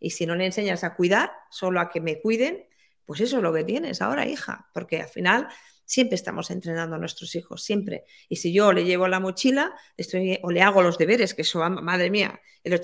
Y 0.03 0.09
si 0.09 0.25
no 0.25 0.35
le 0.35 0.45
enseñas 0.45 0.83
a 0.83 0.95
cuidar, 0.95 1.31
solo 1.49 1.79
a 1.79 1.89
que 1.89 2.01
me 2.01 2.19
cuiden, 2.19 2.65
pues 3.05 3.21
eso 3.21 3.37
es 3.37 3.43
lo 3.43 3.53
que 3.53 3.63
tienes 3.63 4.01
ahora, 4.01 4.27
hija, 4.27 4.69
porque 4.73 5.01
al 5.01 5.07
final 5.07 5.47
siempre 5.85 6.15
estamos 6.15 6.51
entrenando 6.51 6.97
a 6.97 6.99
nuestros 6.99 7.33
hijos, 7.35 7.63
siempre. 7.63 8.03
Y 8.27 8.35
si 8.35 8.51
yo 8.51 8.73
le 8.73 8.83
llevo 8.83 9.07
la 9.07 9.21
mochila 9.21 9.73
estoy, 9.95 10.39
o 10.43 10.51
le 10.51 10.61
hago 10.61 10.81
los 10.81 10.97
deberes, 10.97 11.33
que 11.33 11.43
eso, 11.43 11.59
madre 11.69 12.09
mía, 12.09 12.37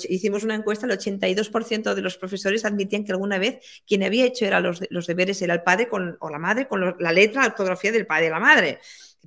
hicimos 0.08 0.46
una 0.46 0.56
encuesta, 0.56 0.86
el 0.86 0.94
82% 0.94 1.94
de 1.94 2.02
los 2.02 2.18
profesores 2.18 2.64
admitían 2.64 3.04
que 3.04 3.12
alguna 3.12 3.38
vez 3.38 3.60
quien 3.86 4.04
había 4.04 4.24
hecho 4.24 4.46
era 4.46 4.62
los, 4.62 4.80
los 4.90 5.06
deberes 5.06 5.42
era 5.42 5.54
el 5.54 5.64
padre 5.64 5.90
con, 5.90 6.16
o 6.22 6.30
la 6.30 6.40
madre 6.40 6.70
con 6.70 6.96
la 6.98 7.12
letra, 7.12 7.42
la 7.42 7.48
ortografía 7.50 7.92
del 7.92 8.08
padre 8.08 8.28
y 8.28 8.30
la 8.30 8.40
madre. 8.40 8.80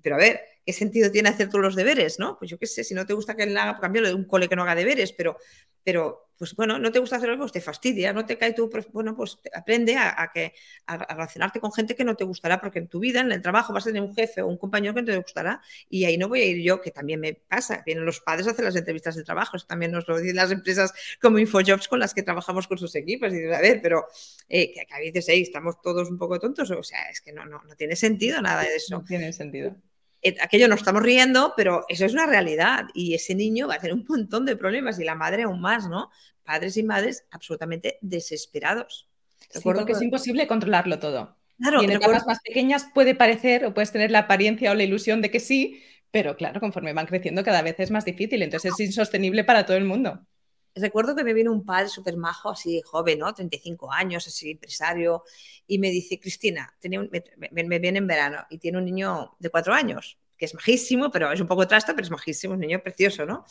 Pero 0.03 0.17
a 0.17 0.19
ver, 0.19 0.41
¿qué 0.65 0.73
sentido 0.73 1.11
tiene 1.11 1.29
hacer 1.29 1.49
tú 1.49 1.59
los 1.59 1.75
deberes? 1.75 2.19
¿no? 2.19 2.39
Pues 2.39 2.51
yo 2.51 2.59
qué 2.59 2.67
sé, 2.67 2.85
si 2.85 2.95
no 2.95 3.07
te 3.07 3.15
gusta 3.15 3.37
que 3.37 3.45
él 3.45 3.57
haga, 3.57 3.79
cambio 3.79 4.03
de 4.03 4.15
un 4.15 4.25
cole 4.25 4.49
que 4.49 4.57
no 4.57 4.63
haga 4.63 4.75
deberes, 4.75 5.13
pero, 5.13 5.37
pero 5.83 6.29
pues 6.43 6.57
bueno, 6.57 6.77
no 6.77 6.91
te 6.91 6.99
gusta 6.99 7.17
hacer 7.17 7.31
algo, 7.31 7.45
pues 7.45 7.53
te 7.53 7.61
fastidia, 7.61 8.13
no 8.13 8.27
te 8.27 8.37
cae 8.37 8.53
tu, 8.53 8.69
bueno, 8.93 9.15
pues 9.15 9.39
aprende 9.55 9.97
a, 9.97 10.29
que, 10.35 10.53
a, 10.87 10.97
relacionarte 10.97 11.61
con 11.61 11.73
gente 11.73 11.95
que 11.95 12.03
no 12.03 12.17
te 12.17 12.25
gustará, 12.25 12.61
porque 12.61 12.81
en 12.81 12.89
tu 12.89 12.99
vida, 12.99 13.21
en 13.21 13.31
el 13.31 13.41
trabajo, 13.41 13.73
vas 13.73 13.85
a 13.85 13.91
tener 13.91 14.03
un 14.03 14.13
jefe 14.13 14.43
o 14.43 14.49
un 14.49 14.57
compañero 14.57 14.93
que 14.93 15.03
no 15.03 15.07
te 15.07 15.19
gustará, 15.19 15.61
y 15.89 16.05
ahí 16.05 16.19
no 16.19 16.29
voy 16.29 16.41
a 16.41 16.47
ir 16.47 16.61
yo, 16.61 16.81
que 16.81 16.91
también 16.91 17.21
me 17.21 17.35
pasa, 17.35 17.85
vienen 17.87 18.05
los 18.05 18.21
padres 18.21 18.49
a 18.49 18.51
hacer 18.51 18.65
las 18.65 18.75
entrevistas 18.75 19.15
de 19.15 19.23
trabajo, 19.23 19.57
eso 19.57 19.67
también 19.69 19.93
nos 19.93 20.09
lo 20.09 20.19
dicen 20.19 20.35
las 20.35 20.51
empresas 20.51 20.93
como 21.21 21.39
InfoJobs 21.39 21.87
con 21.87 22.01
las 22.01 22.13
que 22.13 22.25
trabajamos 22.25 22.67
con 22.67 22.77
sus 22.77 22.93
equipos, 22.97 23.33
y 23.33 23.37
dices, 23.37 23.57
a 23.57 23.61
ver, 23.61 23.81
pero 23.81 24.07
eh, 24.49 24.73
que, 24.73 24.85
a 24.93 24.99
veces 24.99 25.29
estamos 25.29 25.81
todos 25.81 26.11
un 26.11 26.19
poco 26.19 26.41
tontos, 26.41 26.69
o 26.73 26.83
sea, 26.83 27.09
es 27.09 27.21
que 27.21 27.33
no, 27.33 27.47
no, 27.47 27.63
no 27.63 27.77
tiene 27.77 27.95
sentido 27.95 28.43
nada 28.43 28.63
de 28.63 28.75
eso. 28.75 28.97
No 28.97 29.05
tiene 29.05 29.33
sentido. 29.33 29.77
Eh, 30.23 30.37
aquello 30.41 30.69
nos 30.69 30.81
estamos 30.81 31.03
riendo, 31.03 31.53
pero 31.57 31.85
eso 31.89 32.05
es 32.05 32.13
una 32.13 32.27
realidad 32.27 32.87
y 32.95 33.15
ese 33.15 33.35
niño 33.35 33.69
va 33.69 33.75
a 33.75 33.79
tener 33.79 33.95
un 33.95 34.07
montón 34.09 34.47
de 34.47 34.57
problemas 34.57 34.99
y 34.99 35.05
la 35.05 35.15
madre 35.15 35.43
aún 35.43 35.61
más, 35.61 35.89
¿no? 35.89 36.11
Padres 36.45 36.77
y 36.77 36.83
madres 36.83 37.27
absolutamente 37.31 37.99
desesperados. 38.01 39.09
Sí, 39.51 39.61
porque 39.63 39.93
es 39.93 40.03
imposible 40.03 40.47
controlarlo 40.47 40.99
todo. 40.99 41.37
Claro, 41.59 41.83
y 41.83 41.85
en 41.85 41.93
etapas 41.93 42.27
más 42.27 42.41
pequeñas 42.41 42.87
puede 42.95 43.15
parecer 43.15 43.65
o 43.65 43.75
puedes 43.75 43.93
tener 43.93 44.11
la 44.11 44.21
apariencia 44.21 44.73
o 44.73 44.75
la 44.75 44.83
ilusión 44.85 45.21
de 45.23 45.31
que 45.31 45.41
sí, 45.41 45.83
pero 46.11 46.37
claro, 46.37 46.61
conforme 46.61 46.93
van 46.93 47.07
creciendo 47.07 47.45
cada 47.45 47.63
vez 47.63 47.79
es 47.79 47.91
más 47.91 48.05
difícil, 48.05 48.43
entonces 48.43 48.73
es 48.73 48.87
insostenible 48.87 49.45
para 49.45 49.67
todo 49.67 49.77
el 49.77 49.85
mundo. 49.85 50.27
Recuerdo 50.75 51.15
que 51.15 51.23
me 51.23 51.35
viene 51.35 51.51
un 51.51 51.65
padre 51.65 51.89
súper 51.89 52.17
majo, 52.17 52.51
así 52.51 52.81
joven, 52.83 53.19
¿no? 53.19 53.35
35 53.35 53.93
años, 53.93 54.27
así 54.27 54.53
empresario, 54.53 55.23
y 55.67 55.79
me 55.79 55.91
dice, 55.91 56.19
Cristina, 56.19 56.75
me, 56.83 57.79
viene 57.79 57.99
en 57.99 58.07
verano 58.07 58.47
y 58.49 58.59
tiene 58.59 58.79
un 58.79 58.85
niño 58.87 59.37
de 59.39 59.51
cuatro 59.51 59.75
años, 59.75 60.19
que 60.37 60.47
es 60.47 60.55
majísimo, 60.55 61.11
pero 61.11 61.31
es 61.31 61.41
un 61.41 61.47
poco 61.47 61.69
trasta, 61.69 61.93
pero 61.95 62.05
es 62.05 62.11
majísimo, 62.11 62.55
un 62.55 62.61
niño 62.61 62.83
precioso, 62.83 63.27
¿no? 63.27 63.45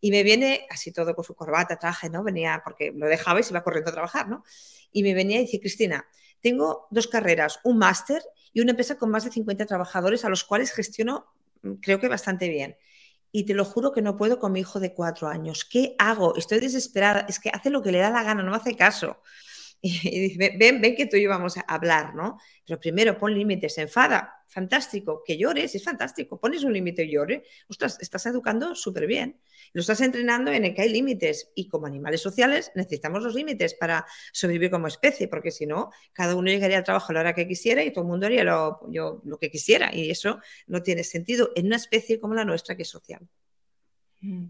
Y 0.00 0.10
me 0.10 0.22
viene 0.22 0.66
así 0.68 0.92
todo 0.92 1.14
con 1.14 1.24
su 1.24 1.34
corbata, 1.34 1.78
traje, 1.78 2.10
¿no? 2.10 2.22
Venía, 2.22 2.60
porque 2.62 2.92
lo 2.94 3.06
dejaba 3.06 3.40
y 3.40 3.42
se 3.42 3.52
iba 3.52 3.62
corriendo 3.62 3.90
a 3.90 3.94
trabajar, 3.94 4.28
¿no? 4.28 4.44
Y 4.92 5.02
me 5.02 5.14
venía 5.14 5.38
y 5.38 5.46
dice, 5.46 5.60
Cristina, 5.60 6.06
tengo 6.42 6.88
dos 6.90 7.08
carreras, 7.08 7.58
un 7.64 7.78
máster 7.78 8.22
y 8.52 8.60
una 8.60 8.72
empresa 8.72 8.98
con 8.98 9.10
más 9.10 9.24
de 9.24 9.30
50 9.30 9.64
trabajadores 9.64 10.26
a 10.26 10.28
los 10.28 10.44
cuales 10.44 10.72
gestiono, 10.72 11.26
mm, 11.62 11.74
creo 11.76 12.00
que 12.00 12.08
bastante 12.08 12.50
bien 12.50 12.76
y 13.36 13.44
te 13.44 13.52
lo 13.52 13.66
juro 13.66 13.92
que 13.92 14.00
no 14.00 14.16
puedo 14.16 14.38
con 14.38 14.52
mi 14.52 14.60
hijo 14.60 14.80
de 14.80 14.94
cuatro 14.94 15.28
años. 15.28 15.66
¿Qué 15.66 15.94
hago? 15.98 16.34
Estoy 16.36 16.58
desesperada. 16.58 17.26
Es 17.28 17.38
que 17.38 17.50
hace 17.50 17.68
lo 17.68 17.82
que 17.82 17.92
le 17.92 17.98
da 17.98 18.08
la 18.08 18.22
gana, 18.22 18.42
no 18.42 18.50
me 18.50 18.56
hace 18.56 18.74
caso. 18.74 19.18
Y, 19.86 20.20
dice, 20.20 20.56
ven, 20.58 20.80
ven 20.80 20.94
que 20.96 21.06
tú 21.06 21.16
y 21.16 21.22
yo 21.22 21.30
vamos 21.30 21.56
a 21.56 21.60
hablar, 21.62 22.14
¿no? 22.14 22.38
Pero 22.66 22.80
primero 22.80 23.18
pon 23.18 23.34
límites, 23.34 23.74
se 23.74 23.82
enfada, 23.82 24.44
fantástico, 24.48 25.22
que 25.24 25.36
llores, 25.36 25.74
es 25.74 25.84
fantástico, 25.84 26.40
pones 26.40 26.64
un 26.64 26.72
límite 26.72 27.04
y 27.04 27.12
llore, 27.12 27.44
ostras, 27.68 27.98
estás 28.00 28.26
educando 28.26 28.74
súper 28.74 29.06
bien, 29.06 29.40
lo 29.72 29.80
estás 29.80 30.00
entrenando 30.00 30.50
en 30.50 30.64
el 30.64 30.74
que 30.74 30.82
hay 30.82 30.88
límites 30.88 31.52
y 31.54 31.68
como 31.68 31.86
animales 31.86 32.20
sociales 32.20 32.72
necesitamos 32.74 33.22
los 33.22 33.34
límites 33.34 33.74
para 33.74 34.06
sobrevivir 34.32 34.70
como 34.70 34.86
especie, 34.86 35.28
porque 35.28 35.50
si 35.50 35.66
no, 35.66 35.90
cada 36.12 36.34
uno 36.34 36.48
llegaría 36.48 36.78
al 36.78 36.84
trabajo 36.84 37.10
a 37.10 37.14
la 37.14 37.20
hora 37.20 37.34
que 37.34 37.46
quisiera 37.46 37.84
y 37.84 37.92
todo 37.92 38.04
el 38.04 38.08
mundo 38.08 38.26
haría 38.26 38.44
lo 38.44 39.38
que 39.40 39.50
quisiera 39.50 39.94
y 39.94 40.10
eso 40.10 40.40
no 40.66 40.82
tiene 40.82 41.04
sentido 41.04 41.52
en 41.54 41.66
una 41.66 41.76
especie 41.76 42.18
como 42.18 42.34
la 42.34 42.44
nuestra 42.44 42.76
que 42.76 42.82
es 42.82 42.88
social. 42.88 43.28
Mm. 44.20 44.46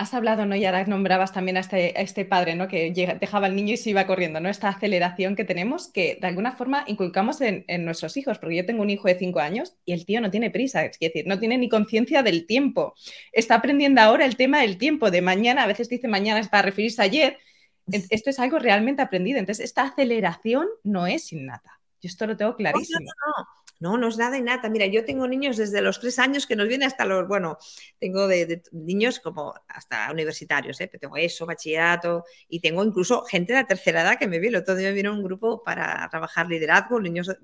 Has 0.00 0.14
hablado, 0.14 0.46
¿no? 0.46 0.56
Y 0.56 0.64
ahora 0.64 0.82
nombrabas 0.86 1.30
también 1.30 1.58
a 1.58 1.60
este, 1.60 2.00
este 2.00 2.24
padre, 2.24 2.54
¿no? 2.54 2.68
Que 2.68 2.90
dejaba 3.20 3.48
al 3.48 3.54
niño 3.54 3.74
y 3.74 3.76
se 3.76 3.90
iba 3.90 4.06
corriendo, 4.06 4.40
¿no? 4.40 4.48
Esta 4.48 4.70
aceleración 4.70 5.36
que 5.36 5.44
tenemos 5.44 5.88
que 5.88 6.16
de 6.18 6.26
alguna 6.26 6.52
forma 6.52 6.84
inculcamos 6.86 7.42
en, 7.42 7.66
nuestros 7.84 8.16
hijos, 8.16 8.38
porque 8.38 8.56
yo 8.56 8.64
tengo 8.64 8.80
un 8.80 8.88
hijo 8.88 9.08
de 9.08 9.16
cinco 9.16 9.40
años 9.40 9.76
y 9.84 9.92
el 9.92 10.06
tío 10.06 10.22
no 10.22 10.30
tiene 10.30 10.50
prisa, 10.50 10.86
es 10.86 10.98
decir, 10.98 11.26
no 11.26 11.38
tiene 11.38 11.58
ni 11.58 11.68
conciencia 11.68 12.22
del 12.22 12.46
tiempo. 12.46 12.94
Está 13.30 13.56
aprendiendo 13.56 14.00
ahora 14.00 14.24
el 14.24 14.36
tema 14.36 14.62
del 14.62 14.78
tiempo, 14.78 15.10
de 15.10 15.20
mañana, 15.20 15.64
a 15.64 15.66
veces 15.66 15.90
dice 15.90 16.08
mañana 16.08 16.40
es 16.40 16.48
para 16.48 16.62
referirse 16.62 17.02
a 17.02 17.04
ayer. 17.04 17.36
Esto 17.92 18.30
es 18.30 18.38
algo 18.38 18.58
realmente 18.58 19.02
aprendido. 19.02 19.38
Entonces, 19.38 19.66
esta 19.66 19.82
aceleración 19.82 20.66
no 20.82 21.06
es 21.06 21.30
innata. 21.30 21.78
Yo 22.00 22.08
esto 22.08 22.26
lo 22.26 22.38
tengo 22.38 22.56
clarísimo. 22.56 23.00
No, 23.00 23.44
no 23.44 23.59
es 23.80 24.18
nada 24.18 24.36
y 24.36 24.42
nada. 24.42 24.68
Mira, 24.68 24.86
yo 24.86 25.04
tengo 25.04 25.26
niños 25.26 25.56
desde 25.56 25.80
los 25.80 26.00
tres 26.00 26.18
años 26.18 26.46
que 26.46 26.54
nos 26.54 26.68
vienen 26.68 26.86
hasta 26.86 27.06
los, 27.06 27.26
bueno, 27.26 27.56
tengo 27.98 28.28
de, 28.28 28.62
niños 28.72 29.20
como 29.20 29.54
hasta 29.68 30.10
universitarios, 30.12 30.80
¿eh? 30.80 30.88
tengo 30.88 31.16
eso, 31.16 31.46
bachillerato, 31.46 32.24
y 32.48 32.60
tengo 32.60 32.84
incluso 32.84 33.24
gente 33.24 33.54
de 33.54 33.60
la 33.60 33.66
tercera 33.66 34.02
edad 34.02 34.18
que 34.18 34.26
me 34.26 34.38
viene. 34.38 34.60
Todo 34.60 34.76
día 34.76 34.90
vino 34.90 35.12
un 35.12 35.22
grupo 35.22 35.62
para 35.64 36.06
trabajar 36.10 36.46
liderazgo, 36.46 37.00
niños, 37.00 37.34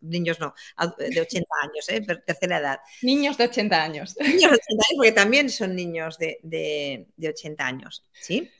niños 0.00 0.38
no, 0.40 0.54
de 0.98 1.20
80 1.20 1.46
años, 1.62 1.88
¿eh? 1.88 2.00
tercera 2.26 2.58
edad. 2.58 2.80
Niños 3.02 3.38
de 3.38 3.44
80 3.44 3.82
años. 3.82 4.16
Niños 4.20 4.50
de 4.50 4.56
80 4.56 4.72
años, 4.72 4.96
porque 4.96 5.12
también 5.12 5.48
son 5.48 5.74
niños 5.74 6.18
de, 6.18 6.38
de, 6.42 7.28
80 7.28 7.66
años, 7.66 8.04
¿sí? 8.12 8.50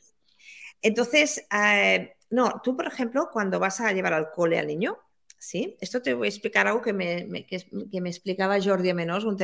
Entonces, 0.81 1.45
eh, 1.51 2.13
no, 2.29 2.61
tú, 2.63 2.75
por 2.75 2.87
ejemplo, 2.87 3.29
cuando 3.31 3.59
vas 3.59 3.81
a 3.81 3.91
llevar 3.91 4.13
al 4.13 4.31
cole 4.31 4.57
al 4.57 4.67
niño, 4.67 4.97
¿sí? 5.39 5.77
Esto 5.79 6.01
te 6.01 6.13
voy 6.13 6.27
a 6.27 6.29
explicar 6.29 6.67
algo 6.67 6.81
que 6.81 6.93
me, 6.93 7.45
que, 7.45 8.01
me 8.01 8.09
explicaba 8.09 8.61
Jordi 8.61 8.93
Menos, 8.93 9.23
un 9.23 9.37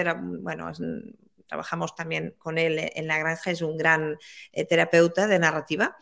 bueno, 0.43 0.71
trabajamos 1.47 1.95
también 1.95 2.35
con 2.37 2.57
él 2.57 2.91
en 2.93 3.07
la 3.07 3.17
granja, 3.17 3.51
es 3.51 3.61
un 3.61 3.77
gran 3.77 4.17
eh, 4.51 4.65
terapeuta 4.65 5.27
de 5.27 5.39
narrativa 5.39 5.95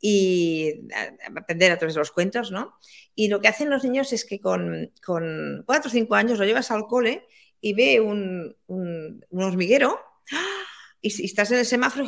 y 0.00 0.88
aprender 1.36 1.72
a 1.72 1.78
través 1.78 1.94
de 1.94 2.00
los 2.00 2.12
cuentos, 2.12 2.50
¿no? 2.50 2.74
Y 3.14 3.28
lo 3.28 3.40
que 3.40 3.48
hacen 3.48 3.70
los 3.70 3.84
niños 3.84 4.12
es 4.12 4.24
que 4.24 4.40
con, 4.40 4.92
con 5.04 5.62
cuatro 5.66 5.88
o 5.88 5.92
cinco 5.92 6.14
años 6.14 6.38
lo 6.38 6.44
llevas 6.44 6.70
al 6.70 6.86
cole 6.86 7.26
y 7.60 7.74
ve 7.74 8.00
un, 8.00 8.56
un, 8.66 9.24
hormiguero 9.32 9.98
¡ah! 10.32 10.64
y, 11.00 11.10
si 11.10 11.24
estás 11.24 11.50
en 11.50 11.58
el 11.58 11.66
semáforo, 11.66 12.06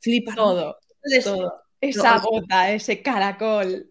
flipa. 0.00 0.34
Todo, 0.34 0.78
todo. 1.22 1.63
Esa 1.88 2.18
bota, 2.18 2.72
ese 2.72 3.02
caracol. 3.02 3.86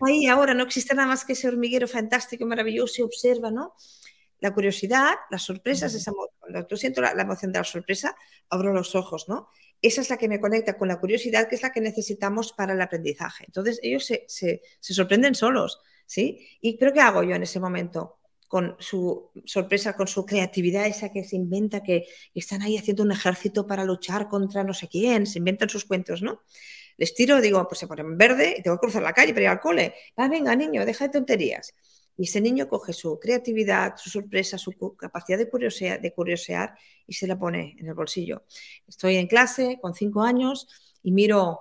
Ahí 0.00 0.26
ahora 0.26 0.54
no 0.54 0.64
existe 0.64 0.94
nada 0.94 1.08
más 1.08 1.24
que 1.24 1.32
ese 1.32 1.48
hormiguero 1.48 1.88
fantástico, 1.88 2.46
maravilloso, 2.46 3.02
y 3.02 3.04
observa, 3.04 3.50
¿no? 3.50 3.74
La 4.40 4.52
curiosidad, 4.52 5.14
las 5.30 5.42
sorpresas, 5.42 5.94
esa, 5.94 6.12
tú 6.68 6.76
siento 6.76 7.00
la, 7.00 7.12
emoción 7.12 7.52
de 7.52 7.58
la 7.58 7.64
sorpresa, 7.64 8.14
abro 8.50 8.72
los 8.72 8.94
ojos, 8.94 9.28
¿no? 9.28 9.48
Esa 9.80 10.00
es 10.00 10.10
la 10.10 10.16
que 10.16 10.28
me 10.28 10.40
conecta 10.40 10.76
con 10.76 10.88
la 10.88 11.00
curiosidad, 11.00 11.48
que 11.48 11.54
es 11.54 11.62
la 11.62 11.72
que 11.72 11.80
necesitamos 11.80 12.52
para 12.52 12.74
el 12.74 12.80
aprendizaje. 12.80 13.44
Entonces, 13.46 13.80
ellos 13.82 14.04
se, 14.04 14.24
se, 14.28 14.62
se 14.80 14.94
sorprenden 14.94 15.34
solos, 15.34 15.80
¿sí? 16.06 16.46
¿Y 16.60 16.76
pero 16.76 16.92
qué 16.92 17.00
hago 17.00 17.22
yo 17.22 17.34
en 17.34 17.42
ese 17.42 17.60
momento? 17.60 18.18
con 18.54 18.76
su 18.78 19.32
sorpresa, 19.46 19.96
con 19.96 20.06
su 20.06 20.24
creatividad, 20.24 20.86
esa 20.86 21.08
que 21.08 21.24
se 21.24 21.34
inventa, 21.34 21.82
que 21.82 22.06
están 22.36 22.62
ahí 22.62 22.76
haciendo 22.76 23.02
un 23.02 23.10
ejército 23.10 23.66
para 23.66 23.84
luchar 23.84 24.28
contra 24.28 24.62
no 24.62 24.72
sé 24.72 24.86
quién, 24.86 25.26
se 25.26 25.38
inventan 25.38 25.68
sus 25.68 25.84
cuentos, 25.84 26.22
¿no? 26.22 26.42
Les 26.96 27.14
tiro, 27.14 27.40
digo, 27.40 27.66
pues 27.68 27.78
se 27.78 27.86
ponen 27.86 28.16
verde 28.16 28.56
y 28.58 28.62
tengo 28.62 28.76
que 28.76 28.80
cruzar 28.80 29.02
la 29.02 29.12
calle 29.12 29.32
para 29.32 29.42
ir 29.42 29.48
al 29.48 29.60
cole. 29.60 29.94
Ah, 30.16 30.28
venga, 30.28 30.54
niño, 30.54 30.84
deja 30.84 31.06
de 31.06 31.12
tonterías. 31.12 31.74
Y 32.16 32.24
ese 32.24 32.40
niño 32.40 32.68
coge 32.68 32.92
su 32.92 33.18
creatividad, 33.18 33.94
su 33.96 34.08
sorpresa, 34.08 34.56
su 34.56 34.72
capacidad 34.96 35.38
de 35.38 35.48
curiosear, 35.48 36.00
de 36.00 36.12
curiosear 36.12 36.76
y 37.06 37.14
se 37.14 37.26
la 37.26 37.38
pone 37.38 37.76
en 37.78 37.88
el 37.88 37.94
bolsillo. 37.94 38.44
Estoy 38.86 39.16
en 39.16 39.26
clase 39.26 39.78
con 39.80 39.94
cinco 39.94 40.22
años 40.22 40.68
y 41.02 41.10
miro 41.10 41.60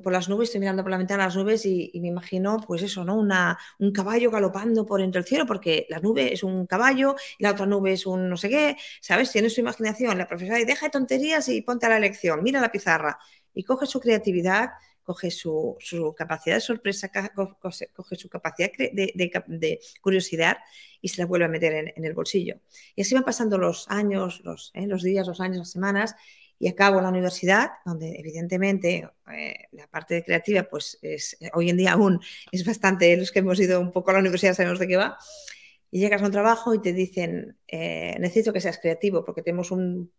por 0.00 0.12
las 0.12 0.28
nubes, 0.28 0.48
estoy 0.48 0.60
mirando 0.60 0.82
por 0.82 0.90
la 0.90 0.98
ventana 0.98 1.24
las 1.24 1.36
nubes 1.36 1.66
y, 1.66 1.90
me 2.00 2.08
imagino, 2.08 2.58
pues 2.64 2.82
eso, 2.82 3.04
¿no? 3.04 3.16
Un 3.16 3.92
caballo 3.92 4.30
galopando 4.30 4.86
por 4.86 5.00
entre 5.00 5.20
el 5.20 5.26
cielo, 5.26 5.46
porque 5.46 5.86
la 5.88 5.98
nube 5.98 6.32
es 6.32 6.44
un 6.44 6.66
caballo 6.66 7.16
y 7.38 7.42
la 7.42 7.50
otra 7.50 7.66
nube 7.66 7.92
es 7.92 8.06
un 8.06 8.28
no 8.28 8.36
sé 8.36 8.48
qué, 8.48 8.76
¿sabes? 9.00 9.32
Tiene 9.32 9.50
su 9.50 9.60
imaginación. 9.60 10.16
La 10.16 10.28
profesora 10.28 10.56
dice, 10.56 10.66
deja 10.66 10.86
de 10.86 10.90
tonterías 10.90 11.48
y 11.48 11.62
ponte 11.62 11.86
a 11.86 11.88
la 11.88 11.98
lección, 11.98 12.42
mira 12.42 12.60
la 12.60 12.70
pizarra. 12.70 13.18
Y 13.54 13.64
coge 13.64 13.86
su 13.86 14.00
creatividad, 14.00 14.70
coge 15.02 15.30
su, 15.30 15.76
capacidad 16.16 16.56
de 16.56 16.60
sorpresa, 16.60 17.10
coge, 17.34 18.16
su 18.16 18.28
capacidad 18.28 18.70
de, 18.78 19.80
curiosidad 20.00 20.58
y 21.00 21.08
se 21.08 21.20
la 21.20 21.26
vuelve 21.26 21.46
a 21.46 21.48
meter 21.48 21.92
en, 21.96 22.04
el 22.04 22.14
bolsillo. 22.14 22.60
Y 22.94 23.02
así 23.02 23.14
van 23.14 23.24
pasando 23.24 23.58
los 23.58 23.88
años, 23.88 24.40
los, 24.44 24.70
¿eh? 24.74 24.86
los 24.86 25.02
días, 25.02 25.26
los 25.26 25.40
años, 25.40 25.58
las 25.58 25.70
semanas, 25.70 26.14
y 26.60 26.68
acabo 26.68 27.00
la 27.00 27.08
universidad, 27.08 27.70
donde 27.86 28.16
evidentemente 28.18 29.08
eh, 29.32 29.54
la 29.72 29.86
parte 29.88 30.14
de 30.14 30.24
creativa, 30.24 30.64
pues 30.64 30.98
es, 31.00 31.36
hoy 31.54 31.70
en 31.70 31.78
día 31.78 31.92
aún 31.92 32.20
es 32.52 32.64
bastante, 32.66 33.16
los 33.16 33.32
que 33.32 33.38
hemos 33.38 33.58
ido 33.58 33.80
un 33.80 33.90
poco 33.90 34.10
a 34.10 34.12
la 34.12 34.20
universidad 34.20 34.54
sabemos 34.54 34.78
de 34.78 34.86
qué 34.86 34.96
va, 34.96 35.16
y 35.90 36.00
llegas 36.00 36.22
a 36.22 36.26
un 36.26 36.32
trabajo 36.32 36.74
y 36.74 36.80
te 36.80 36.92
dicen, 36.92 37.56
eh, 37.66 38.14
necesito 38.20 38.52
que 38.52 38.60
seas 38.60 38.78
creativo 38.78 39.24
porque 39.24 39.42
tenemos 39.42 39.70
un, 39.70 40.12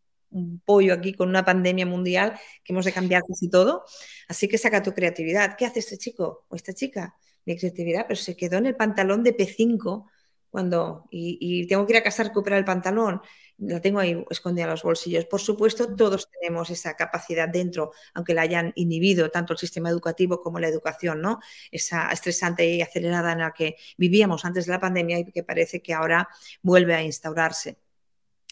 pollo 0.65 0.93
aquí 0.93 1.13
con 1.13 1.29
una 1.29 1.45
pandemia 1.45 1.85
mundial 1.85 2.39
que 2.63 2.73
hemos 2.73 2.85
de 2.85 2.93
cambiar 2.93 3.23
casi 3.27 3.49
todo, 3.49 3.83
así 4.27 4.47
que 4.47 4.57
saca 4.57 4.81
tu 4.83 4.93
creatividad. 4.93 5.55
¿Qué 5.57 5.65
hace 5.65 5.79
este 5.79 5.97
chico 5.97 6.45
o 6.49 6.55
esta 6.55 6.73
chica? 6.73 7.15
Mi 7.45 7.57
creatividad, 7.57 8.05
pero 8.07 8.19
se 8.19 8.35
quedó 8.35 8.57
en 8.57 8.67
el 8.67 8.75
pantalón 8.75 9.23
de 9.23 9.35
P5 9.35 10.05
cuando, 10.49 11.07
y, 11.11 11.37
y 11.39 11.67
tengo 11.67 11.85
que 11.85 11.93
ir 11.93 11.97
a 11.97 12.03
casa 12.03 12.23
a 12.23 12.27
recuperar 12.27 12.59
el 12.59 12.65
pantalón 12.65 13.21
la 13.61 13.79
tengo 13.79 13.99
ahí 13.99 14.25
escondida 14.29 14.63
en 14.65 14.71
los 14.71 14.83
bolsillos. 14.83 15.25
Por 15.25 15.39
supuesto, 15.39 15.95
todos 15.95 16.29
tenemos 16.39 16.69
esa 16.69 16.95
capacidad 16.95 17.47
dentro, 17.47 17.91
aunque 18.13 18.33
la 18.33 18.41
hayan 18.41 18.73
inhibido 18.75 19.29
tanto 19.29 19.53
el 19.53 19.59
sistema 19.59 19.89
educativo 19.89 20.41
como 20.41 20.59
la 20.59 20.67
educación, 20.67 21.21
¿no? 21.21 21.39
Esa 21.71 22.11
estresante 22.11 22.67
y 22.67 22.81
acelerada 22.81 23.33
en 23.33 23.39
la 23.39 23.53
que 23.53 23.75
vivíamos 23.97 24.45
antes 24.45 24.65
de 24.65 24.71
la 24.71 24.79
pandemia 24.79 25.19
y 25.19 25.31
que 25.31 25.43
parece 25.43 25.81
que 25.81 25.93
ahora 25.93 26.27
vuelve 26.63 26.95
a 26.95 27.03
instaurarse. 27.03 27.77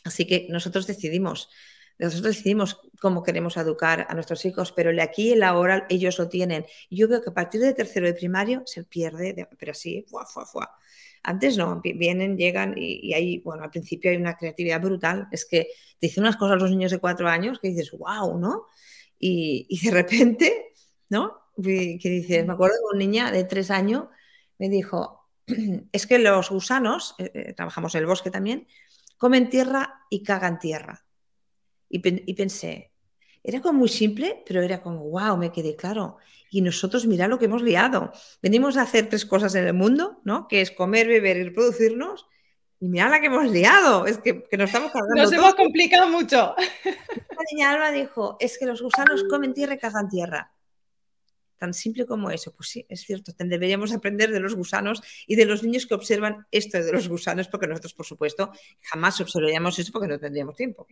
Así 0.10 0.26
que 0.26 0.47
nosotros 0.49 0.88
decidimos, 0.88 1.51
nosotros 1.99 2.36
decidimos 2.36 2.82
cómo 2.99 3.22
queremos 3.22 3.57
educar 3.57 4.07
a 4.10 4.16
nuestros 4.16 4.43
hijos, 4.43 4.72
pero 4.72 4.89
el 4.89 4.99
aquí 4.99 5.30
y 5.30 5.32
el 5.34 5.43
ahora 5.43 5.86
ellos 5.88 6.18
lo 6.18 6.28
tienen. 6.30 6.66
Yo 6.89 7.07
veo 7.07 7.22
que 7.22 7.30
a 7.30 7.34
partir 7.36 7.62
de 7.62 7.76
tercero 7.76 8.07
de 8.07 8.16
primario 8.16 8.64
se 8.66 8.84
pierde, 8.86 9.47
pero 9.60 9.74
así, 9.74 10.03
fuá, 10.10 10.26
fuá, 10.26 10.47
fuá. 10.47 10.76
Antes 11.22 11.57
no, 11.57 11.80
vienen, 11.84 12.38
llegan 12.38 12.74
y, 12.76 13.14
ahí, 13.14 13.38
bueno, 13.38 13.64
al 13.64 13.70
principio 13.70 14.10
hay 14.10 14.18
una 14.18 14.36
creatividad 14.36 14.82
brutal. 14.82 15.28
Es 15.32 15.45
que 15.45 15.68
te 15.99 16.07
dicen 16.07 16.24
unas 16.24 16.38
cosas 16.38 16.60
los 16.60 16.72
niños 16.72 16.89
de 16.89 16.97
cuatro 16.97 17.30
años 17.30 17.60
que 17.60 17.68
dices, 17.68 17.91
wow, 17.91 18.36
¿no? 18.39 18.66
Y, 19.20 19.80
de 19.84 19.91
repente, 19.91 20.74
¿no? 21.10 21.38
Que 21.62 21.99
dices, 22.01 22.47
me 22.47 22.53
acuerdo 22.53 22.78
de 22.78 22.95
una 22.95 22.97
niña 22.97 23.32
de 23.32 23.43
tres 23.43 23.70
años, 23.70 24.05
me 24.57 24.70
dijo, 24.70 25.30
es 25.91 26.07
que 26.07 26.18
los 26.18 26.49
gusanos, 26.49 27.14
eh, 27.20 27.30
eh, 27.36 27.53
trabajamos 27.53 27.93
en 27.93 27.99
el 27.99 28.07
bosque 28.07 28.32
también, 28.32 28.66
comen 29.20 29.51
tierra 29.51 30.05
y 30.09 30.24
cagan 30.24 30.57
tierra. 30.57 31.05
Y, 31.88 32.01
y 32.03 32.34
pensé, 32.34 32.91
era 33.43 33.61
como 33.61 33.78
muy 33.78 33.89
simple, 33.89 34.43
pero 34.47 34.63
era 34.63 34.82
como, 34.82 35.07
wow, 35.09 35.38
me 35.38 35.51
quedé 35.51 35.76
claro 35.76 36.17
y 36.51 36.61
nosotros 36.61 37.05
mira 37.05 37.28
lo 37.28 37.38
que 37.38 37.45
hemos 37.45 37.61
liado. 37.61 38.11
Venimos 38.41 38.78
a 38.78 38.84
hacer 38.84 39.07
tres 39.09 39.26
cosas 39.26 39.53
en 39.55 39.67
el 39.67 39.74
mundo, 39.74 40.20
¿no? 40.24 40.47
Que 40.47 40.61
es 40.61 40.72
comer, 40.72 41.07
beber 41.07 41.38
y 41.38 41.43
reproducirnos. 41.43 42.28
Y 42.80 42.88
mira 42.88 43.09
la 43.09 43.20
que 43.20 43.28
hemos 43.28 43.51
liado, 43.51 44.05
es 44.05 44.17
que, 44.20 44.43
que 44.43 44.57
nos 44.57 44.70
estamos 44.70 44.91
cargando. 44.91 45.22
Nos 45.22 45.32
hemos 45.32 45.53
complicado 45.55 46.07
mucho. 46.07 46.55
La 46.86 47.43
niña 47.51 47.72
Alba 47.72 47.91
dijo, 47.91 48.38
es 48.39 48.57
que 48.57 48.65
los 48.65 48.82
gusanos 48.82 49.26
comen 49.30 49.53
tierra 49.53 49.76
y 49.76 49.80
cagan 49.80 50.09
tierra. 50.09 50.53
Tan 51.60 51.74
simple 51.74 52.05
como 52.05 52.32
eso. 52.32 52.53
Pues 52.55 52.70
sí, 52.70 52.86
es 52.89 53.01
cierto, 53.01 53.34
deberíamos 53.38 53.93
aprender 53.93 54.32
de 54.32 54.39
los 54.39 54.55
gusanos 54.55 55.01
y 55.28 55.36
de 55.36 55.45
los 55.45 55.62
niños 55.62 55.86
que 55.86 55.93
observan 55.93 56.47
esto 56.51 56.82
de 56.82 56.91
los 56.91 57.07
gusanos, 57.07 57.47
porque 57.49 57.68
nosotros, 57.68 57.93
por 57.93 58.05
supuesto, 58.05 58.51
jamás 58.82 59.20
observaríamos 59.22 59.78
eso 59.78 59.91
porque 59.91 60.07
no 60.07 60.18
tendríamos 60.18 60.55
tiempo. 60.55 60.88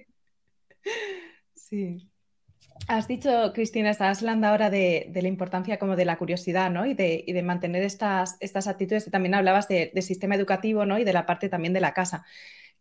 Sí. 1.55 2.07
Has 2.87 3.07
dicho, 3.07 3.51
Cristina, 3.53 3.89
estás 3.89 4.19
hablando 4.19 4.47
ahora 4.47 4.69
de, 4.69 5.11
la 5.13 5.27
importancia 5.27 5.79
como 5.79 5.95
de 5.95 6.05
la 6.05 6.17
curiosidad 6.17 6.69
¿no? 6.69 6.85
y, 6.85 6.93
de, 6.93 7.41
mantener 7.43 7.83
estas, 7.83 8.37
estas 8.39 8.67
actitudes. 8.67 9.09
También 9.09 9.33
hablabas 9.33 9.67
del 9.67 10.01
sistema 10.03 10.35
educativo 10.35 10.85
¿no? 10.85 10.99
y 10.99 11.03
de 11.03 11.13
la 11.13 11.25
parte 11.25 11.49
también 11.49 11.73
de 11.73 11.81
la 11.81 11.93
casa. 11.93 12.25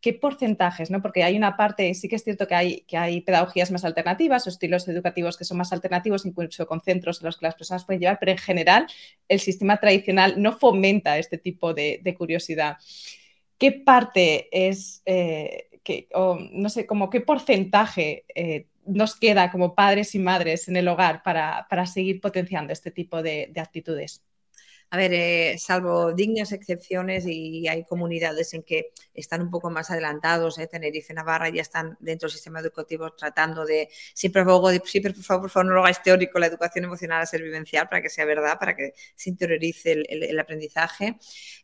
¿Qué 0.06 0.12
porcentajes? 0.12 0.88
¿no? 0.88 1.02
Porque 1.02 1.24
hay 1.24 1.36
una 1.36 1.56
parte, 1.56 1.92
sí 1.94 2.08
que 2.08 2.14
es 2.14 2.22
cierto 2.22 2.46
que 2.46 2.54
hay, 2.54 2.80
que 2.82 2.96
hay 2.96 3.22
pedagogías 3.22 3.72
más 3.72 3.84
alternativas 3.84 4.46
o 4.46 4.50
estilos 4.50 4.86
educativos 4.86 5.36
que 5.36 5.44
son 5.44 5.58
más 5.58 5.72
alternativos, 5.72 6.24
incluso 6.24 6.64
con 6.68 6.80
centros 6.80 7.20
en 7.20 7.26
los 7.26 7.36
que 7.36 7.46
las 7.46 7.56
personas 7.56 7.84
pueden 7.84 8.02
llevar, 8.02 8.18
pero 8.20 8.30
en 8.30 8.38
general 8.38 8.86
el 9.26 9.40
sistema 9.40 9.78
tradicional 9.78 10.40
no 10.40 10.52
fomenta 10.52 11.18
este 11.18 11.38
tipo 11.38 11.74
de, 11.74 12.14
curiosidad. 12.16 12.76
¿Qué 13.58 13.72
parte 13.72 14.48
es, 14.52 15.02
eh, 15.06 15.70
que, 15.82 16.06
no 16.52 16.68
sé, 16.68 16.86
como 16.86 17.10
qué 17.10 17.20
porcentaje 17.20 18.26
eh, 18.32 18.68
nos 18.84 19.16
queda 19.18 19.50
como 19.50 19.74
padres 19.74 20.14
y 20.14 20.20
madres 20.20 20.68
en 20.68 20.76
el 20.76 20.86
hogar 20.86 21.24
para, 21.24 21.66
seguir 21.86 22.20
potenciando 22.20 22.72
este 22.72 22.92
tipo 22.92 23.24
de, 23.24 23.52
actitudes? 23.56 24.22
A 24.90 24.96
ver, 24.96 25.12
eh, 25.14 25.56
salvo 25.58 26.12
dignas 26.12 26.52
excepciones 26.52 27.24
y 27.26 27.66
hay 27.68 27.84
comunidades 27.84 28.54
en 28.54 28.62
que 28.62 28.92
están 29.14 29.42
un 29.42 29.50
poco 29.50 29.68
más 29.68 29.90
adelantados, 29.90 30.58
eh, 30.58 30.68
Tenerife, 30.68 31.12
Navarra, 31.12 31.48
ya 31.48 31.62
están 31.62 31.96
dentro 32.00 32.28
del 32.28 32.34
sistema 32.34 32.60
educativo 32.60 33.12
tratando 33.12 33.64
de, 33.64 33.88
siempre 34.14 34.42
abogo, 34.42 34.70
siempre 34.84 35.12
por 35.12 35.24
favor, 35.24 35.42
por 35.42 35.50
favor, 35.50 35.66
no 35.66 35.74
lo 35.74 35.80
hagáis 35.80 36.02
teórico, 36.02 36.38
la 36.38 36.46
educación 36.46 36.84
emocional 36.84 37.22
a 37.22 37.26
ser 37.26 37.42
vivencial 37.42 37.88
para 37.88 38.00
que 38.00 38.08
sea 38.08 38.24
verdad, 38.24 38.58
para 38.58 38.76
que 38.76 38.92
se 39.14 39.30
interiorice 39.30 39.92
el, 39.92 40.38
aprendizaje. 40.38 41.16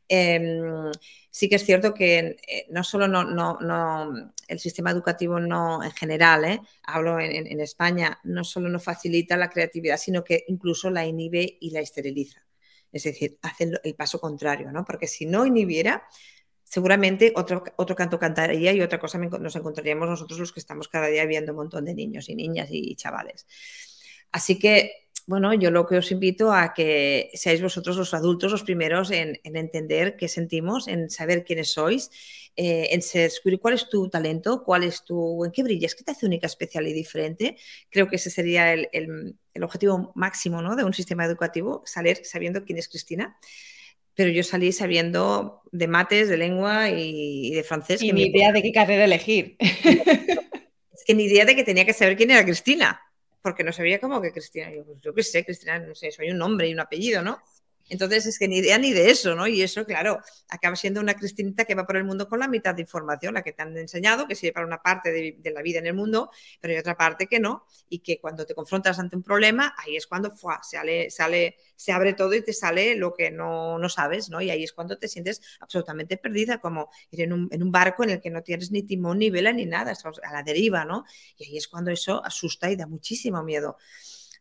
Em, 0.08 0.90
sí 1.30 1.48
que 1.48 1.56
es 1.56 1.64
cierto 1.64 1.94
que 1.94 2.36
eh, 2.46 2.66
no 2.70 2.84
solo 2.84 3.08
no, 3.08 3.24
no, 3.24 4.32
el 4.48 4.58
sistema 4.58 4.90
educativo 4.90 5.40
no 5.40 5.82
en 5.82 5.92
general, 5.92 6.44
eh, 6.44 6.60
hablo 6.82 7.18
en, 7.20 7.60
España, 7.60 8.18
no 8.24 8.44
solo 8.44 8.68
no 8.68 8.80
facilita 8.80 9.36
la 9.36 9.48
creatividad, 9.50 9.96
sino 9.96 10.24
que 10.24 10.44
incluso 10.48 10.90
la 10.90 11.06
inhibe 11.06 11.58
y 11.60 11.70
la 11.70 11.80
esteriliza. 11.80 12.44
Es 12.92 13.04
decir, 13.04 13.38
hace 13.42 13.72
el, 13.82 13.94
paso 13.94 14.20
contrario, 14.20 14.70
¿no? 14.70 14.84
Porque 14.84 15.06
si 15.06 15.26
no 15.26 15.46
inhibiera, 15.46 16.06
seguramente 16.62 17.32
otro, 17.34 17.64
otro 17.76 17.96
canto 17.96 18.18
cantaría 18.18 18.72
y 18.72 18.80
otra 18.80 18.98
cosa 18.98 19.18
nos 19.18 19.56
encontraríamos 19.56 20.08
nosotros 20.08 20.38
los 20.38 20.52
que 20.52 20.60
estamos 20.60 20.88
cada 20.88 21.06
día 21.08 21.24
viendo 21.24 21.52
un 21.52 21.58
montón 21.58 21.84
de 21.84 21.94
niños 21.94 22.28
y 22.28 22.34
niñas 22.34 22.68
y 22.70 22.94
chavales. 22.96 23.46
Así 24.30 24.58
que 24.58 25.08
bueno, 25.26 25.54
yo 25.54 25.70
lo 25.70 25.86
que 25.86 25.96
os 25.98 26.10
invito 26.10 26.52
a 26.52 26.74
que 26.74 27.30
seáis 27.34 27.62
vosotros 27.62 27.96
los 27.96 28.14
adultos 28.14 28.50
los 28.50 28.62
primeros 28.62 29.10
en, 29.10 29.38
entender 29.44 30.16
qué 30.16 30.28
sentimos, 30.28 30.88
en 30.88 31.10
saber 31.10 31.44
quiénes 31.44 31.72
sois, 31.72 32.10
eh, 32.56 32.88
en 32.90 33.00
descubrir 33.00 33.60
cuál 33.60 33.74
es 33.74 33.88
tu 33.88 34.08
talento, 34.08 34.64
cuál 34.64 34.84
es 34.84 35.04
tu, 35.04 35.44
en 35.44 35.52
qué 35.52 35.62
brillas, 35.62 35.94
qué 35.94 36.04
te 36.04 36.12
hace 36.12 36.26
única, 36.26 36.46
especial 36.46 36.86
y 36.88 36.92
diferente. 36.92 37.56
Creo 37.90 38.08
que 38.08 38.16
ese 38.16 38.30
sería 38.30 38.72
el, 38.72 39.36
objetivo 39.62 40.12
máximo 40.14 40.60
¿no? 40.62 40.76
de 40.76 40.84
un 40.84 40.94
sistema 40.94 41.24
educativo, 41.24 41.82
salir 41.86 42.20
sabiendo 42.24 42.64
quién 42.64 42.78
es 42.78 42.88
Cristina 42.88 43.36
pero 44.14 44.30
yo 44.30 44.42
salí 44.42 44.72
sabiendo 44.72 45.62
de 45.72 45.88
mates, 45.88 46.28
de 46.28 46.36
lengua 46.36 46.90
y, 46.90 47.50
de 47.54 47.62
francés. 47.62 48.02
Y 48.02 48.12
mi 48.12 48.24
idea 48.24 48.52
de 48.52 48.62
qué 48.62 48.70
carrera 48.70 49.04
elegir. 49.04 49.56
que 51.06 51.14
ni 51.14 51.24
idea 51.24 51.44
de 51.44 51.56
que 51.56 51.64
tenía 51.64 51.86
que 51.86 51.94
saber 51.94 52.16
quién 52.16 52.30
era 52.30 52.44
Cristina, 52.44 53.00
porque 53.42 53.64
no 53.64 53.72
sabía 53.72 54.00
cómo 54.00 54.20
que 54.22 54.32
Cristina, 54.32 54.70
yo, 54.72 54.84
pues, 54.84 55.00
yo 55.00 55.14
qué 55.14 55.22
sé, 55.22 55.44
Cristina, 55.44 55.78
no 55.78 55.94
sé, 55.94 56.10
soy 56.12 56.30
un 56.30 56.38
nombre 56.38 56.68
y 56.68 56.72
un 56.74 56.80
apellido, 56.80 57.22
¿no? 57.22 57.40
Entonces 57.92 58.24
es 58.24 58.38
que 58.38 58.48
ni 58.48 58.56
idea 58.56 58.78
ni 58.78 58.90
de 58.90 59.10
eso, 59.10 59.34
¿no? 59.34 59.46
Y 59.46 59.60
eso, 59.60 59.84
claro, 59.84 60.18
acaba 60.48 60.76
siendo 60.76 60.98
una 60.98 61.12
Cristinita 61.12 61.66
que 61.66 61.74
va 61.74 61.86
por 61.86 61.98
el 61.98 62.04
mundo 62.04 62.26
con 62.26 62.38
la 62.38 62.48
mitad 62.48 62.74
de 62.74 62.80
información, 62.80 63.34
la 63.34 63.42
que 63.42 63.52
te 63.52 63.60
han 63.60 63.76
enseñado, 63.76 64.26
que 64.26 64.34
sirve 64.34 64.54
para 64.54 64.66
una 64.66 64.80
parte 64.80 65.12
de, 65.12 65.50
la 65.50 65.60
vida 65.60 65.78
en 65.78 65.86
el 65.86 65.92
mundo, 65.92 66.30
pero 66.58 66.72
hay 66.72 66.80
otra 66.80 66.96
parte 66.96 67.26
que 67.26 67.38
no, 67.38 67.66
y 67.90 67.98
que 67.98 68.18
cuando 68.18 68.46
te 68.46 68.54
confrontas 68.54 68.98
ante 68.98 69.14
un 69.14 69.22
problema, 69.22 69.74
ahí 69.76 69.96
es 69.96 70.06
cuando 70.06 70.32
sale, 70.62 71.10
sale, 71.10 71.56
se 71.76 71.92
abre 71.92 72.14
todo 72.14 72.32
y 72.32 72.40
te 72.40 72.54
sale 72.54 72.96
lo 72.96 73.12
que 73.12 73.30
no, 73.30 73.78
no, 73.78 73.90
sabes, 73.90 74.30
¿no? 74.30 74.40
Y 74.40 74.48
ahí 74.48 74.64
es 74.64 74.72
cuando 74.72 74.96
te 74.96 75.06
sientes 75.06 75.42
absolutamente 75.60 76.16
perdida, 76.16 76.62
como 76.62 76.88
ir 77.10 77.20
en 77.20 77.34
un, 77.34 77.48
en 77.52 77.62
un 77.62 77.70
barco 77.70 78.04
en 78.04 78.10
el 78.10 78.20
que 78.22 78.30
no 78.30 78.42
tienes 78.42 78.70
ni 78.70 78.84
timón, 78.84 79.18
ni 79.18 79.28
vela, 79.28 79.52
ni 79.52 79.66
nada, 79.66 79.92
estás 79.92 80.18
a 80.22 80.32
la 80.32 80.42
deriva, 80.42 80.86
¿no? 80.86 81.04
Y 81.36 81.44
ahí 81.44 81.58
es 81.58 81.68
cuando 81.68 81.90
eso 81.90 82.24
asusta 82.24 82.70
y 82.70 82.76
da 82.76 82.86
muchísimo 82.86 83.42
miedo. 83.42 83.76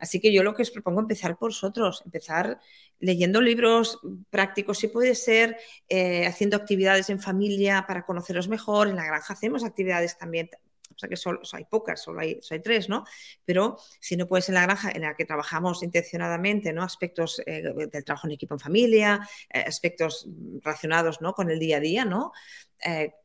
Así 0.01 0.19
que 0.19 0.33
yo 0.33 0.41
lo 0.41 0.55
que 0.55 0.63
os 0.63 0.71
propongo 0.71 0.99
es 0.99 1.03
empezar 1.03 1.37
por 1.37 1.51
vosotros, 1.51 2.01
empezar 2.03 2.59
leyendo 2.99 3.39
libros 3.39 3.99
prácticos, 4.31 4.79
si 4.79 4.87
puede 4.87 5.13
ser, 5.13 5.57
eh, 5.87 6.25
haciendo 6.25 6.57
actividades 6.57 7.11
en 7.11 7.19
familia 7.19 7.85
para 7.87 8.03
conoceros 8.03 8.47
mejor. 8.47 8.87
En 8.87 8.95
la 8.95 9.05
granja 9.05 9.33
hacemos 9.33 9.63
actividades 9.63 10.17
también, 10.17 10.49
o 10.89 10.97
sea 10.97 11.07
que 11.07 11.15
solo, 11.15 11.41
hay 11.53 11.65
pocas, 11.65 12.01
solo 12.01 12.19
hay, 12.19 12.39
tres, 12.63 12.89
¿no? 12.89 13.05
Pero 13.45 13.77
si 13.99 14.17
no 14.17 14.27
puedes 14.27 14.49
en 14.49 14.55
la 14.55 14.63
granja 14.63 14.89
en 14.91 15.03
la 15.03 15.15
que 15.15 15.25
trabajamos 15.25 15.83
intencionadamente, 15.83 16.73
¿no? 16.73 16.81
Aspectos 16.81 17.39
eh, 17.45 17.61
del 17.61 18.03
trabajo 18.03 18.25
en 18.25 18.33
equipo 18.33 18.55
en 18.55 18.59
familia, 18.59 19.29
eh, 19.53 19.59
aspectos 19.67 20.27
relacionados 20.63 21.21
¿no? 21.21 21.33
con 21.33 21.51
el 21.51 21.59
día 21.59 21.77
a 21.77 21.79
día, 21.79 22.05
¿no? 22.05 22.31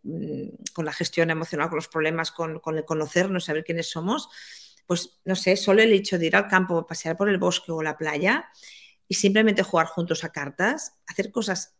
Mm, 0.02 0.48
con 0.74 0.84
la 0.84 0.92
gestión 0.92 1.30
emocional, 1.30 1.70
con 1.70 1.76
los 1.76 1.88
problemas, 1.88 2.32
con, 2.32 2.60
con 2.60 2.76
el 2.76 2.84
conocernos, 2.84 3.46
saber 3.46 3.64
quiénes 3.64 3.88
somos 3.88 4.28
pues 4.86 5.18
no 5.24 5.34
sé, 5.34 5.56
solo 5.56 5.82
el 5.82 5.92
hecho 5.92 6.18
de 6.18 6.26
ir 6.26 6.36
al 6.36 6.48
campo, 6.48 6.86
pasear 6.86 7.16
por 7.16 7.28
el 7.28 7.38
bosque 7.38 7.72
o 7.72 7.82
la 7.82 7.98
playa 7.98 8.48
y 9.08 9.14
simplemente 9.14 9.62
jugar 9.62 9.86
juntos 9.86 10.24
a 10.24 10.30
cartas, 10.30 10.94
hacer 11.06 11.30
cosas 11.30 11.76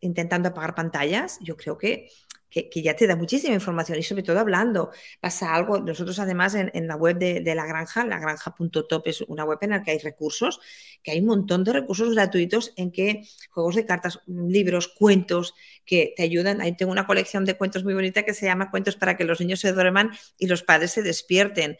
intentando 0.00 0.48
apagar 0.48 0.74
pantallas, 0.74 1.38
yo 1.40 1.56
creo 1.56 1.76
que 1.76 2.10
que, 2.50 2.82
ya 2.82 2.96
te 2.96 3.06
da 3.06 3.16
muchísima 3.16 3.54
información 3.54 3.98
y 3.98 4.02
sobre 4.02 4.22
todo 4.22 4.38
hablando. 4.38 4.90
Pasa 5.20 5.54
algo, 5.54 5.78
nosotros 5.78 6.18
además 6.18 6.54
en, 6.54 6.86
la 6.86 6.96
web 6.96 7.16
de, 7.18 7.54
la 7.54 7.64
granja, 7.64 8.04
lagranja.top 8.04 9.06
es 9.06 9.20
una 9.22 9.44
web 9.44 9.58
en 9.62 9.70
la 9.70 9.82
que 9.82 9.92
hay 9.92 9.98
recursos, 9.98 10.60
que 11.02 11.12
hay 11.12 11.20
un 11.20 11.26
montón 11.26 11.64
de 11.64 11.72
recursos 11.72 12.12
gratuitos 12.12 12.72
en 12.76 12.90
que 12.90 13.22
juegos 13.50 13.76
de 13.76 13.86
cartas, 13.86 14.20
libros, 14.26 14.88
cuentos 14.88 15.54
que 15.86 16.12
te 16.16 16.24
ayudan. 16.24 16.60
Ahí 16.60 16.76
tengo 16.76 16.92
una 16.92 17.06
colección 17.06 17.44
de 17.44 17.56
cuentos 17.56 17.84
muy 17.84 17.94
bonita 17.94 18.24
que 18.24 18.34
se 18.34 18.46
llama 18.46 18.70
Cuentos 18.70 18.96
para 18.96 19.16
que 19.16 19.24
los 19.24 19.40
niños 19.40 19.60
se 19.60 19.72
duerman 19.72 20.10
y 20.38 20.46
los 20.46 20.62
padres 20.62 20.90
se 20.90 21.02
despierten. 21.02 21.78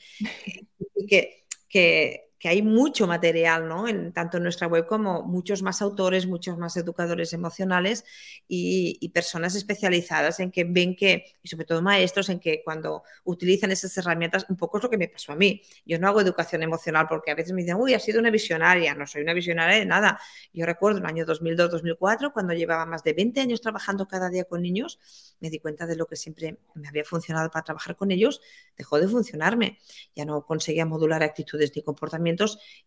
Y 0.97 1.07
que, 1.07 1.45
que 1.69 2.30
que 2.41 2.49
hay 2.49 2.63
mucho 2.63 3.07
material, 3.07 3.69
¿no? 3.69 3.87
En, 3.87 4.15
tanto 4.15 4.39
en 4.39 4.45
nuestra 4.45 4.67
web 4.67 4.87
como 4.87 5.23
muchos 5.23 5.63
más 5.63 5.83
autores, 5.83 6.27
muchos 6.27 6.57
más 6.57 6.75
educadores 6.79 7.35
emocionales 7.35 8.03
y, 8.49 9.09
personas 9.11 9.57
especializadas 9.57 10.41
en 10.41 10.51
que 10.51 10.65
ven 10.65 10.97
que, 10.97 11.37
y 11.43 11.49
sobre 11.49 11.67
todo 11.67 11.83
maestros, 11.83 12.31
en 12.31 12.39
que 12.41 12.63
cuando 12.65 13.03
utilizan 13.25 13.73
esas 13.73 13.95
herramientas, 13.99 14.47
un 14.49 14.57
poco 14.57 14.79
es 14.79 14.85
lo 14.85 14.89
que 14.89 14.97
me 14.97 15.09
pasó 15.09 15.33
a 15.33 15.37
mí. 15.37 15.61
Yo 15.85 15.99
no 15.99 16.09
hago 16.09 16.21
educación 16.21 16.63
emocional 16.63 17.07
porque 17.09 17.33
a 17.33 17.35
veces 17.35 17.53
me 17.53 17.63
dicen, 17.63 17.77
uy, 17.77 17.93
has 17.93 18.05
sido 18.05 18.21
una 18.21 18.31
visionaria. 18.31 18.95
No 18.95 19.07
soy 19.07 19.23
una 19.23 19.35
visionaria 19.35 19.79
de 19.79 19.85
nada. 19.85 20.19
Yo 20.55 20.65
recuerdo 20.65 20.99
el 20.99 21.07
año 21.07 21.27
2002-2004, 21.27 22.33
cuando 22.33 22.55
llevaba 22.55 22.87
más 22.87 23.03
de 23.03 23.13
20 23.13 23.41
años 23.41 23.61
trabajando 23.61 24.07
cada 24.09 24.31
día 24.31 24.45
con 24.45 24.63
niños, 24.63 24.99
me 25.41 25.51
di 25.51 25.59
cuenta 25.59 25.87
de 25.87 25.97
lo 25.97 26.07
que 26.07 26.17
siempre 26.17 26.59
me 26.75 26.89
había 26.89 27.05
funcionado 27.05 27.51
para 27.51 27.65
trabajar 27.65 27.97
con 27.97 28.13
ellos, 28.13 28.41
dejó 28.79 28.99
de 28.99 29.09
funcionarme. 29.09 29.79
Ya 30.15 30.25
no 30.25 30.47
conseguía 30.47 30.87
modular 30.87 31.23
actitudes 31.23 31.73
ni 31.75 31.83
comportamientos 31.83 32.30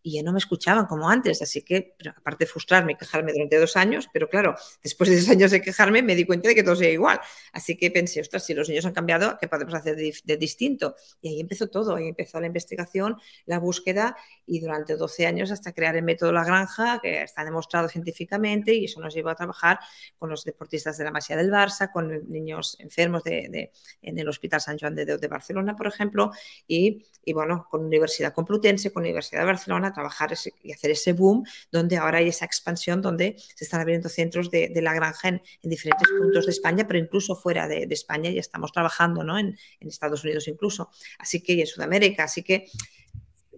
y 0.02 0.14
ya 0.14 0.22
no 0.22 0.32
me 0.32 0.38
escuchaban 0.38 0.86
como 0.86 1.08
antes. 1.08 1.42
Así 1.42 1.62
que, 1.62 1.96
aparte 2.16 2.44
de 2.44 2.50
frustrarme 2.50 2.92
y 2.92 2.96
quejarme 2.96 3.32
durante 3.32 3.58
dos 3.58 3.76
años, 3.76 4.08
pero 4.12 4.28
claro, 4.28 4.54
después 4.82 5.10
de 5.10 5.16
dos 5.16 5.28
años 5.28 5.50
de 5.50 5.60
quejarme 5.60 6.02
me 6.02 6.14
di 6.14 6.24
cuenta 6.24 6.48
de 6.48 6.54
que 6.54 6.62
todo 6.62 6.76
sigue 6.76 6.92
igual. 6.92 7.20
Así 7.52 7.76
que 7.76 7.90
pensé, 7.90 8.20
ostras, 8.20 8.44
si 8.44 8.54
los 8.54 8.68
niños 8.68 8.84
han 8.86 8.92
cambiado, 8.92 9.38
¿qué 9.40 9.48
podemos 9.48 9.74
hacer 9.74 9.96
de, 9.96 10.36
distinto? 10.36 10.94
Y 11.22 11.28
ahí 11.28 11.40
empezó 11.40 11.68
todo, 11.68 11.96
ahí 11.96 12.08
empezó 12.08 12.40
la 12.40 12.46
investigación, 12.46 13.16
la 13.46 13.58
búsqueda 13.58 14.16
y 14.46 14.60
durante 14.60 14.96
12 14.96 15.26
años 15.26 15.50
hasta 15.50 15.72
crear 15.72 15.96
el 15.96 16.02
método 16.02 16.32
La 16.32 16.44
Granja, 16.44 17.00
que 17.02 17.22
está 17.22 17.44
demostrado 17.44 17.88
científicamente 17.88 18.74
y 18.74 18.86
eso 18.86 19.00
nos 19.00 19.14
llevó 19.14 19.30
a 19.30 19.34
trabajar 19.34 19.78
con 20.18 20.30
los 20.30 20.44
deportistas 20.44 20.98
de 20.98 21.04
la 21.04 21.10
Masía 21.10 21.36
del 21.36 21.50
Barça, 21.50 21.90
con 21.90 22.30
niños 22.30 22.76
enfermos 22.80 23.22
de, 23.24 23.70
en 24.02 24.18
el 24.18 24.28
Hospital 24.28 24.60
San 24.60 24.78
Juan 24.78 24.94
de 24.94 25.04
de 25.04 25.28
Barcelona, 25.28 25.76
por 25.76 25.86
ejemplo, 25.86 26.30
y, 26.66 27.04
y 27.24 27.32
bueno, 27.32 27.66
con 27.70 27.84
Universidad 27.84 28.32
Complutense, 28.32 28.92
con 28.92 29.02
Universidad 29.02 29.33
de 29.40 29.46
Barcelona 29.46 29.88
a 29.88 29.92
trabajar 29.92 30.34
y 30.62 30.72
hacer 30.72 30.90
ese 30.90 31.12
boom, 31.12 31.44
donde 31.70 31.96
ahora 31.96 32.18
hay 32.18 32.28
esa 32.28 32.44
expansión, 32.44 33.02
donde 33.02 33.36
se 33.54 33.64
están 33.64 33.80
abriendo 33.80 34.08
centros 34.08 34.50
de, 34.50 34.70
la 34.82 34.94
granja 34.94 35.28
en, 35.28 35.42
diferentes 35.62 36.08
puntos 36.18 36.46
de 36.46 36.52
España, 36.52 36.86
pero 36.86 36.98
incluso 36.98 37.36
fuera 37.36 37.66
de, 37.68 37.86
España 37.90 38.30
ya 38.30 38.40
estamos 38.40 38.72
trabajando 38.72 39.22
¿no? 39.22 39.38
en, 39.38 39.56
en 39.80 39.88
Estados 39.88 40.24
Unidos 40.24 40.48
incluso, 40.48 40.90
así 41.18 41.42
que 41.42 41.54
y 41.54 41.60
en 41.60 41.66
Sudamérica, 41.66 42.24
así 42.24 42.42
que 42.42 42.66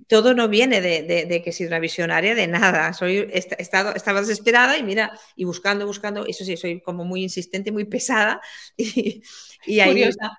todo 0.09 0.35
no 0.35 0.49
viene 0.49 0.81
de, 0.81 1.43
que 1.43 1.53
soy 1.53 1.67
una 1.67 1.79
visionaria, 1.79 2.35
de 2.35 2.47
nada. 2.47 2.93
Soy, 2.93 3.29
estado, 3.33 3.95
estaba 3.95 4.21
desesperada 4.21 4.79
y 4.79 4.83
mira, 4.83 5.19
y 5.35 5.45
buscando, 5.45 5.87
buscando, 5.87 6.27
eso 6.27 6.45
sí, 6.45 6.57
soy 6.57 6.81
como 6.81 7.05
muy 7.05 7.23
insistente, 7.23 7.73
muy 7.73 7.85
pesada. 7.85 8.41
Y, 9.69 9.81
ahí, 9.81 9.91
curiosa. 9.91 10.39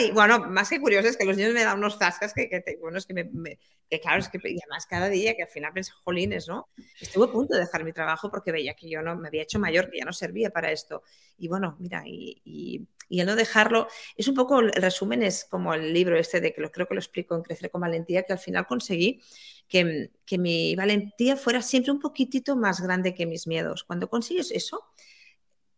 Y, 0.00 0.10
bueno, 0.10 0.40
más 0.40 0.68
que 0.68 0.80
curiosa 0.80 1.08
es 1.08 1.16
que 1.16 1.24
los 1.24 1.36
niños 1.36 1.52
me 1.52 1.62
dan 1.62 1.78
unos 1.78 1.98
zascas 1.98 2.34
que, 2.34 2.48
bueno, 2.80 2.98
es 2.98 3.06
que, 3.06 3.14
me, 3.14 3.58
que 3.88 4.00
claro, 4.00 4.18
es 4.18 4.28
que 4.28 4.38
además 4.38 4.86
cada 4.86 5.08
día 5.08 5.36
que 5.36 5.44
al 5.44 5.48
final 5.48 5.72
pensé, 5.72 5.92
jolines, 6.02 6.48
¿no? 6.48 6.68
Estuve 7.00 7.26
a 7.26 7.30
punto 7.30 7.54
de 7.54 7.60
dejar 7.60 7.84
mi 7.84 7.92
trabajo 7.92 8.28
porque 8.28 8.50
veía 8.50 8.74
que 8.74 8.88
yo 8.88 9.02
no 9.02 9.14
me 9.14 9.28
había 9.28 9.42
hecho 9.42 9.60
mayor, 9.60 9.88
que 9.88 9.98
ya 9.98 10.04
no 10.04 10.12
servía 10.12 10.50
para 10.50 10.72
esto. 10.72 11.04
Y 11.38 11.46
bueno, 11.46 11.76
mira, 11.78 12.02
y 12.04 12.88
y 13.08 13.20
el 13.20 13.26
no 13.26 13.36
dejarlo, 13.36 13.88
es 14.16 14.26
un 14.28 14.34
poco, 14.34 14.60
el 14.60 14.72
resumen 14.72 15.22
es 15.22 15.44
como 15.44 15.74
el 15.74 15.92
libro 15.92 16.16
este 16.18 16.40
de 16.40 16.52
que 16.52 16.60
lo 16.60 16.70
creo 16.70 16.86
que 16.86 16.94
lo 16.94 17.00
explico 17.00 17.36
en 17.36 17.42
Crecer 17.42 17.70
con 17.70 17.80
Valentía, 17.80 18.15
que 18.24 18.32
al 18.32 18.38
final 18.38 18.66
conseguí 18.66 19.20
que, 19.68 20.10
que 20.24 20.38
mi 20.38 20.74
valentía 20.76 21.36
fuera 21.36 21.62
siempre 21.62 21.92
un 21.92 22.00
poquitito 22.00 22.56
más 22.56 22.80
grande 22.80 23.14
que 23.14 23.26
mis 23.26 23.46
miedos. 23.46 23.84
Cuando 23.84 24.08
consigues 24.08 24.50
eso, 24.50 24.84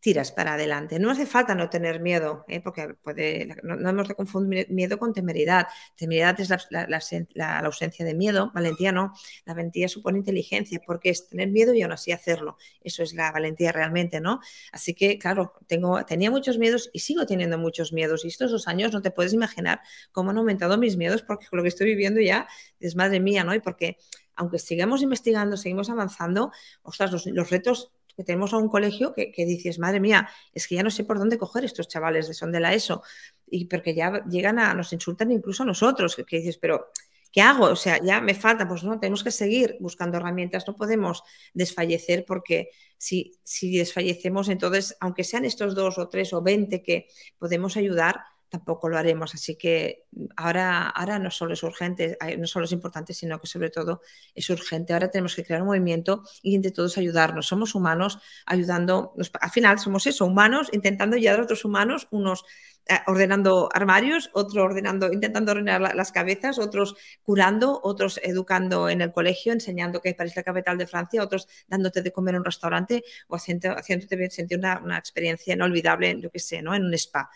tiras 0.08 0.32
para 0.32 0.54
adelante. 0.54 0.98
No 0.98 1.10
hace 1.10 1.26
falta 1.26 1.54
no 1.54 1.68
tener 1.68 2.00
miedo, 2.00 2.46
¿eh? 2.48 2.62
porque 2.62 2.94
puede, 2.94 3.54
no, 3.62 3.74
hemos 3.86 4.08
de 4.08 4.14
confundir 4.14 4.70
miedo 4.70 4.98
con 4.98 5.12
temeridad. 5.12 5.66
Temeridad 5.96 6.40
es 6.40 6.48
la, 6.70 7.58
ausencia 7.58 8.06
de 8.06 8.14
miedo, 8.14 8.50
valentía 8.54 8.90
no. 8.90 9.12
La 9.44 9.52
valentía 9.52 9.86
supone 9.86 10.16
inteligencia, 10.16 10.80
porque 10.86 11.10
es 11.10 11.28
tener 11.28 11.48
miedo 11.48 11.74
y 11.74 11.82
aún 11.82 11.92
así 11.92 12.10
hacerlo. 12.10 12.56
Eso 12.80 13.02
es 13.02 13.12
la 13.12 13.30
valentía 13.30 13.70
realmente, 13.70 14.18
¿no? 14.18 14.40
Así 14.72 14.94
que, 14.94 15.18
claro, 15.18 15.52
tengo, 15.66 16.02
tenía 16.06 16.30
muchos 16.30 16.56
miedos 16.56 16.88
y 16.94 17.00
sigo 17.00 17.26
teniendo 17.26 17.58
muchos 17.58 17.92
miedos. 17.92 18.24
Y 18.24 18.28
estos 18.28 18.50
dos 18.50 18.66
años 18.66 18.94
no 18.94 19.02
te 19.02 19.10
puedes 19.10 19.34
imaginar 19.34 19.82
cómo 20.10 20.30
han 20.30 20.38
aumentado 20.38 20.78
mis 20.78 20.96
miedos, 20.96 21.20
porque 21.20 21.48
lo 21.52 21.62
que 21.62 21.68
estoy 21.68 21.88
viviendo 21.88 22.22
ya 22.22 22.48
es 22.80 22.96
madre 22.96 23.20
mía, 23.20 23.44
¿no? 23.44 23.54
Y 23.54 23.60
porque 23.60 23.98
aunque 24.36 24.58
sigamos 24.58 25.02
investigando, 25.02 25.58
seguimos 25.58 25.90
avanzando, 25.90 26.50
ostras, 26.82 27.12
los, 27.12 27.26
los 27.26 27.50
retos 27.50 27.92
que 28.18 28.24
tenemos 28.24 28.52
a 28.52 28.56
un 28.56 28.68
colegio 28.68 29.14
que, 29.14 29.32
dices, 29.46 29.78
madre 29.78 30.00
mía, 30.00 30.28
es 30.52 30.66
que 30.66 30.74
ya 30.74 30.82
no 30.82 30.90
sé 30.90 31.04
por 31.04 31.20
dónde 31.20 31.38
coger 31.38 31.64
estos 31.64 31.86
chavales 31.86 32.26
de 32.26 32.34
son 32.34 32.50
de 32.50 32.58
la 32.58 32.74
ESO, 32.74 33.00
y 33.46 33.66
porque 33.66 33.94
ya 33.94 34.24
llegan 34.24 34.58
a, 34.58 34.74
nos 34.74 34.92
insultan 34.92 35.30
incluso 35.30 35.62
a 35.62 35.66
nosotros, 35.66 36.16
que, 36.16 36.38
dices, 36.38 36.58
pero 36.58 36.90
¿qué 37.30 37.42
hago? 37.42 37.66
O 37.66 37.76
sea, 37.76 38.02
ya 38.02 38.20
me 38.20 38.34
falta, 38.34 38.66
pues 38.66 38.82
no, 38.82 38.98
tenemos 38.98 39.22
que 39.22 39.30
seguir 39.30 39.76
buscando 39.78 40.16
herramientas, 40.16 40.66
no 40.66 40.74
podemos 40.74 41.22
desfallecer 41.54 42.24
porque 42.26 42.70
si, 42.96 43.38
si 43.44 43.78
desfallecemos, 43.78 44.48
entonces, 44.48 44.96
aunque 44.98 45.22
sean 45.22 45.44
estos 45.44 45.76
dos 45.76 45.96
o 45.98 46.08
tres 46.08 46.32
o 46.32 46.42
veinte 46.42 46.82
que 46.82 47.06
podemos 47.38 47.76
ayudar, 47.76 48.16
tampoco 48.48 48.88
lo 48.88 48.98
haremos. 48.98 49.34
Así 49.34 49.56
que 49.56 50.06
ahora, 50.36 50.88
ahora 50.88 51.18
no 51.18 51.30
solo 51.30 51.54
es 51.54 51.62
urgente, 51.62 52.16
no 52.38 52.46
solo 52.46 52.64
es 52.64 52.72
importante, 52.72 53.14
sino 53.14 53.40
que 53.40 53.46
sobre 53.46 53.70
todo 53.70 54.00
es 54.34 54.48
urgente. 54.50 54.92
Ahora 54.92 55.10
tenemos 55.10 55.34
que 55.34 55.44
crear 55.44 55.62
un 55.62 55.68
movimiento 55.68 56.22
y 56.42 56.54
entre 56.54 56.70
todos 56.70 56.98
ayudarnos. 56.98 57.46
Somos 57.46 57.74
humanos 57.74 58.18
ayudando, 58.46 59.14
al 59.40 59.50
final 59.50 59.78
somos 59.78 60.06
eso, 60.06 60.26
humanos 60.26 60.68
intentando 60.72 61.16
ayudar 61.16 61.40
a 61.40 61.42
otros 61.42 61.64
humanos, 61.64 62.08
unos 62.10 62.44
eh, 62.90 63.00
ordenando 63.06 63.68
armarios, 63.74 64.30
otros 64.32 64.64
ordenando, 64.64 65.12
intentando 65.12 65.52
ordenar 65.52 65.94
las 65.94 66.10
cabezas, 66.10 66.58
otros 66.58 66.96
curando, 67.22 67.80
otros 67.82 68.18
educando 68.22 68.88
en 68.88 69.02
el 69.02 69.12
colegio, 69.12 69.52
enseñando 69.52 70.00
que 70.00 70.14
París 70.14 70.32
es 70.32 70.36
la 70.36 70.42
capital 70.42 70.78
de 70.78 70.86
Francia, 70.86 71.22
otros 71.22 71.48
dándote 71.66 72.00
de 72.00 72.12
comer 72.12 72.34
en 72.34 72.40
un 72.40 72.44
restaurante 72.46 73.04
o 73.28 73.36
haciéndote 73.36 74.30
sentir 74.30 74.58
una, 74.58 74.80
una 74.82 74.96
experiencia 74.96 75.52
inolvidable, 75.52 76.18
yo 76.18 76.30
qué 76.30 76.38
sé, 76.38 76.62
¿no? 76.62 76.74
en 76.74 76.84
un 76.84 76.94
spa 76.94 77.28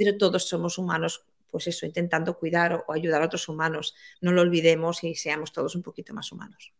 pero 0.00 0.16
todos 0.16 0.48
somos 0.48 0.78
humanos, 0.78 1.26
pues 1.50 1.66
eso, 1.66 1.84
intentando 1.84 2.38
cuidar 2.38 2.72
o, 2.72 2.90
ayudar 2.90 3.20
a 3.20 3.26
otros 3.26 3.46
humanos. 3.50 3.94
No 4.22 4.32
lo 4.32 4.40
olvidemos 4.40 5.04
y 5.04 5.14
seamos 5.14 5.52
todos 5.52 5.76
un 5.76 5.82
poquito 5.82 6.14
más 6.14 6.32
humanos. 6.32 6.72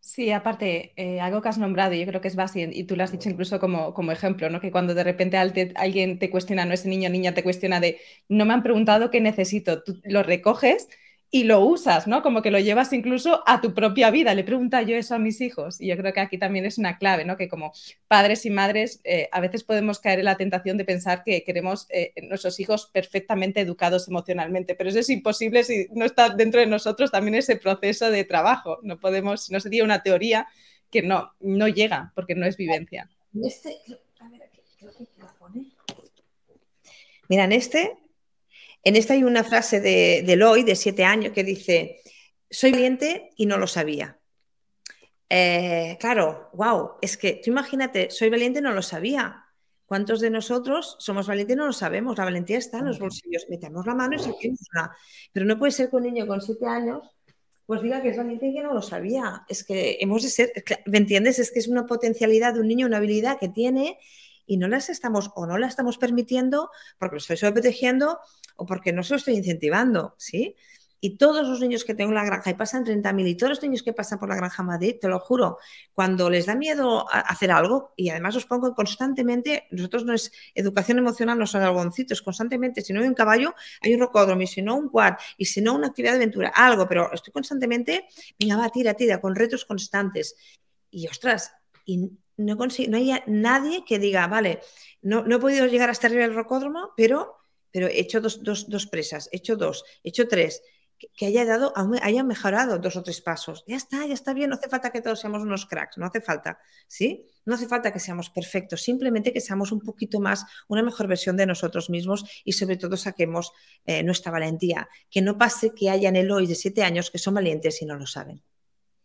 Sí, 0.00 0.32
aparte, 0.32 0.94
eh, 0.96 1.20
algo 1.20 1.40
que 1.40 1.48
has 1.48 1.58
nombrado, 1.58 1.94
yo 1.94 2.04
creo 2.06 2.20
que 2.20 2.26
es 2.26 2.34
básico, 2.34 2.72
y 2.74 2.82
tú 2.82 2.96
lo 2.96 3.04
has 3.04 3.12
dicho 3.12 3.28
incluso 3.28 3.60
como, 3.60 3.94
como 3.94 4.10
ejemplo, 4.10 4.50
¿no? 4.50 4.60
que 4.60 4.72
cuando 4.72 4.94
de 4.94 5.04
repente 5.04 5.36
alguien 5.36 6.18
te 6.18 6.28
cuestiona, 6.28 6.64
no 6.64 6.74
ese 6.74 6.88
niño 6.88 7.08
o 7.08 7.12
niña 7.12 7.34
te 7.34 7.44
cuestiona 7.44 7.78
de, 7.78 8.00
no 8.28 8.44
me 8.46 8.54
han 8.54 8.64
preguntado 8.64 9.12
qué 9.12 9.20
necesito, 9.20 9.84
tú 9.84 10.00
lo 10.02 10.24
recoges 10.24 10.88
y 11.30 11.44
lo 11.44 11.60
usas, 11.60 12.06
¿no? 12.06 12.22
Como 12.22 12.40
que 12.40 12.50
lo 12.50 12.58
llevas 12.58 12.92
incluso 12.92 13.42
a 13.46 13.60
tu 13.60 13.74
propia 13.74 14.10
vida. 14.10 14.34
Le 14.34 14.44
pregunta 14.44 14.80
yo 14.82 14.96
eso 14.96 15.14
a 15.14 15.18
mis 15.18 15.40
hijos 15.42 15.80
y 15.80 15.88
yo 15.88 15.96
creo 15.96 16.12
que 16.12 16.20
aquí 16.20 16.38
también 16.38 16.64
es 16.64 16.78
una 16.78 16.96
clave, 16.96 17.26
¿no? 17.26 17.36
Que 17.36 17.48
como 17.48 17.72
padres 18.06 18.46
y 18.46 18.50
madres 18.50 19.00
eh, 19.04 19.28
a 19.30 19.40
veces 19.40 19.62
podemos 19.62 19.98
caer 20.00 20.20
en 20.20 20.24
la 20.24 20.38
tentación 20.38 20.78
de 20.78 20.86
pensar 20.86 21.22
que 21.24 21.44
queremos 21.44 21.86
eh, 21.90 22.12
nuestros 22.22 22.58
hijos 22.60 22.88
perfectamente 22.92 23.60
educados 23.60 24.08
emocionalmente, 24.08 24.74
pero 24.74 24.88
eso 24.88 25.00
es 25.00 25.10
imposible 25.10 25.64
si 25.64 25.88
no 25.92 26.06
está 26.06 26.30
dentro 26.30 26.60
de 26.60 26.66
nosotros 26.66 27.10
también 27.10 27.34
ese 27.34 27.56
proceso 27.56 28.10
de 28.10 28.24
trabajo. 28.24 28.78
No 28.82 28.98
podemos, 28.98 29.50
no 29.50 29.60
sería 29.60 29.84
una 29.84 30.02
teoría 30.02 30.46
que 30.90 31.02
no, 31.02 31.34
no 31.40 31.68
llega 31.68 32.10
porque 32.14 32.34
no 32.34 32.46
es 32.46 32.56
vivencia. 32.56 33.10
Este, 33.44 33.76
Mira, 37.28 37.44
en 37.44 37.52
este 37.52 37.98
en 38.82 38.96
esta 38.96 39.14
hay 39.14 39.24
una 39.24 39.44
frase 39.44 39.80
de, 39.80 40.22
de 40.26 40.36
Lloyd, 40.36 40.64
de 40.64 40.76
siete 40.76 41.04
años, 41.04 41.32
que 41.32 41.44
dice, 41.44 42.00
soy 42.50 42.72
valiente 42.72 43.30
y 43.36 43.46
no 43.46 43.58
lo 43.58 43.66
sabía. 43.66 44.18
Eh, 45.30 45.96
claro, 46.00 46.50
wow, 46.54 46.92
es 47.02 47.16
que 47.16 47.40
tú 47.44 47.50
imagínate, 47.50 48.10
soy 48.10 48.30
valiente 48.30 48.60
y 48.60 48.62
no 48.62 48.72
lo 48.72 48.82
sabía. 48.82 49.44
¿Cuántos 49.84 50.20
de 50.20 50.30
nosotros 50.30 50.96
somos 50.98 51.26
valientes 51.26 51.54
y 51.54 51.58
no 51.58 51.66
lo 51.66 51.72
sabemos? 51.72 52.18
La 52.18 52.24
valentía 52.24 52.58
está 52.58 52.78
en 52.78 52.86
los 52.86 52.98
bolsillos. 52.98 53.46
Metemos 53.48 53.86
la 53.86 53.94
mano 53.94 54.16
y 54.16 54.18
saquemos 54.18 54.60
una. 54.74 54.94
Pero 55.32 55.46
no 55.46 55.58
puede 55.58 55.72
ser 55.72 55.88
que 55.88 55.96
un 55.96 56.02
niño 56.02 56.26
con 56.26 56.42
siete 56.42 56.66
años 56.66 57.08
pues 57.64 57.82
diga 57.82 58.02
que 58.02 58.10
es 58.10 58.16
valiente 58.16 58.46
y 58.46 58.54
que 58.54 58.62
no 58.62 58.72
lo 58.72 58.82
sabía. 58.82 59.44
Es 59.48 59.64
que 59.64 59.98
hemos 60.00 60.22
de 60.22 60.28
ser, 60.28 60.52
¿me 60.86 60.98
entiendes? 60.98 61.38
Es 61.38 61.50
que 61.50 61.58
es 61.58 61.68
una 61.68 61.86
potencialidad 61.86 62.54
de 62.54 62.60
un 62.60 62.68
niño, 62.68 62.86
una 62.86 62.98
habilidad 62.98 63.38
que 63.38 63.48
tiene 63.48 63.98
y 64.48 64.56
no 64.56 64.66
las 64.66 64.88
estamos 64.88 65.30
o 65.36 65.46
no 65.46 65.58
la 65.58 65.68
estamos 65.68 65.98
permitiendo 65.98 66.70
porque 66.98 67.14
lo 67.14 67.18
estoy 67.18 67.36
sobreprotegiendo 67.36 68.18
o 68.56 68.66
porque 68.66 68.92
no 68.92 69.04
se 69.04 69.12
lo 69.12 69.18
estoy 69.18 69.36
incentivando, 69.36 70.14
¿sí? 70.18 70.56
Y 71.00 71.16
todos 71.16 71.46
los 71.46 71.60
niños 71.60 71.84
que 71.84 71.94
tengo 71.94 72.10
en 72.10 72.16
la 72.16 72.24
granja, 72.24 72.50
y 72.50 72.54
pasan 72.54 72.84
30.000, 72.84 73.28
y 73.28 73.36
todos 73.36 73.50
los 73.50 73.62
niños 73.62 73.84
que 73.84 73.92
pasan 73.92 74.18
por 74.18 74.28
la 74.28 74.34
granja 74.34 74.64
Madrid, 74.64 74.96
te 75.00 75.06
lo 75.06 75.20
juro, 75.20 75.58
cuando 75.92 76.28
les 76.28 76.46
da 76.46 76.56
miedo 76.56 77.06
hacer 77.12 77.52
algo, 77.52 77.92
y 77.94 78.08
además 78.08 78.34
os 78.34 78.46
pongo 78.46 78.74
constantemente, 78.74 79.68
nosotros 79.70 80.04
no 80.04 80.12
es 80.12 80.32
educación 80.56 80.98
emocional, 80.98 81.38
no 81.38 81.46
son 81.46 81.62
algoncitos, 81.62 82.20
constantemente, 82.20 82.80
si 82.80 82.92
no 82.92 83.00
hay 83.00 83.06
un 83.06 83.14
caballo, 83.14 83.54
hay 83.80 83.94
un 83.94 84.00
rocódromo, 84.00 84.42
y 84.42 84.48
si 84.48 84.60
no 84.60 84.74
un 84.74 84.88
quad, 84.88 85.14
y 85.36 85.44
si 85.44 85.60
no 85.60 85.74
una 85.74 85.86
actividad 85.86 86.14
de 86.14 86.16
aventura, 86.16 86.48
algo, 86.52 86.88
pero 86.88 87.12
estoy 87.12 87.32
constantemente, 87.32 88.08
venga, 88.36 88.56
va, 88.56 88.68
tira, 88.68 88.94
tira, 88.94 89.20
con 89.20 89.36
retos 89.36 89.64
constantes. 89.64 90.34
Y 90.90 91.06
ostras, 91.06 91.52
y 91.84 92.10
no, 92.38 92.54
no 92.54 92.96
hay 92.96 93.12
nadie 93.26 93.84
que 93.84 93.98
diga, 93.98 94.26
vale, 94.28 94.60
no, 95.02 95.24
no 95.24 95.36
he 95.36 95.40
podido 95.40 95.66
llegar 95.66 95.90
hasta 95.90 96.06
arriba 96.06 96.22
del 96.22 96.34
rocódromo, 96.34 96.90
pero, 96.96 97.36
pero 97.70 97.88
he 97.88 98.00
hecho 98.00 98.20
dos, 98.20 98.42
dos, 98.42 98.86
presas, 98.86 99.28
he 99.32 99.38
hecho 99.38 99.56
dos, 99.56 99.84
he 100.04 100.10
hecho 100.10 100.28
tres, 100.28 100.62
que, 101.16 101.26
haya 101.26 101.44
dado, 101.44 101.72
haya 102.02 102.24
mejorado 102.24 102.78
dos 102.78 102.96
o 102.96 103.02
tres 103.02 103.20
pasos. 103.20 103.64
Ya 103.66 103.76
está, 103.76 104.06
ya 104.06 104.14
está 104.14 104.34
bien, 104.34 104.50
no 104.50 104.56
hace 104.56 104.68
falta 104.68 104.90
que 104.90 105.00
todos 105.00 105.20
seamos 105.20 105.42
unos 105.42 105.66
cracks, 105.66 105.98
no 105.98 106.06
hace 106.06 106.20
falta, 106.20 106.58
¿sí? 106.86 107.26
No 107.44 107.54
hace 107.54 107.66
falta 107.66 107.92
que 107.92 108.00
seamos 108.00 108.30
perfectos, 108.30 108.82
simplemente 108.82 109.32
que 109.32 109.40
seamos 109.40 109.70
un 109.72 109.80
poquito 109.80 110.20
más, 110.20 110.44
una 110.68 110.82
mejor 110.82 111.06
versión 111.06 111.36
de 111.36 111.46
nosotros 111.46 111.90
mismos 111.90 112.24
y 112.44 112.52
sobre 112.52 112.76
todo 112.76 112.96
saquemos 112.96 113.52
eh, 113.84 114.02
nuestra 114.02 114.32
valentía. 114.32 114.88
Que 115.10 115.22
no 115.22 115.38
pase 115.38 115.72
que 115.74 115.90
hayan 115.90 116.16
Eloy 116.16 116.46
de 116.46 116.54
siete 116.54 116.82
años 116.82 117.10
que 117.10 117.18
son 117.18 117.34
valientes 117.34 117.80
y 117.82 117.86
no 117.86 117.96
lo 117.96 118.06
saben. 118.06 118.42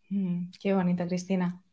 Mm, 0.10 0.52
qué 0.60 0.74
bonita, 0.74 1.08
Cristina. 1.08 1.64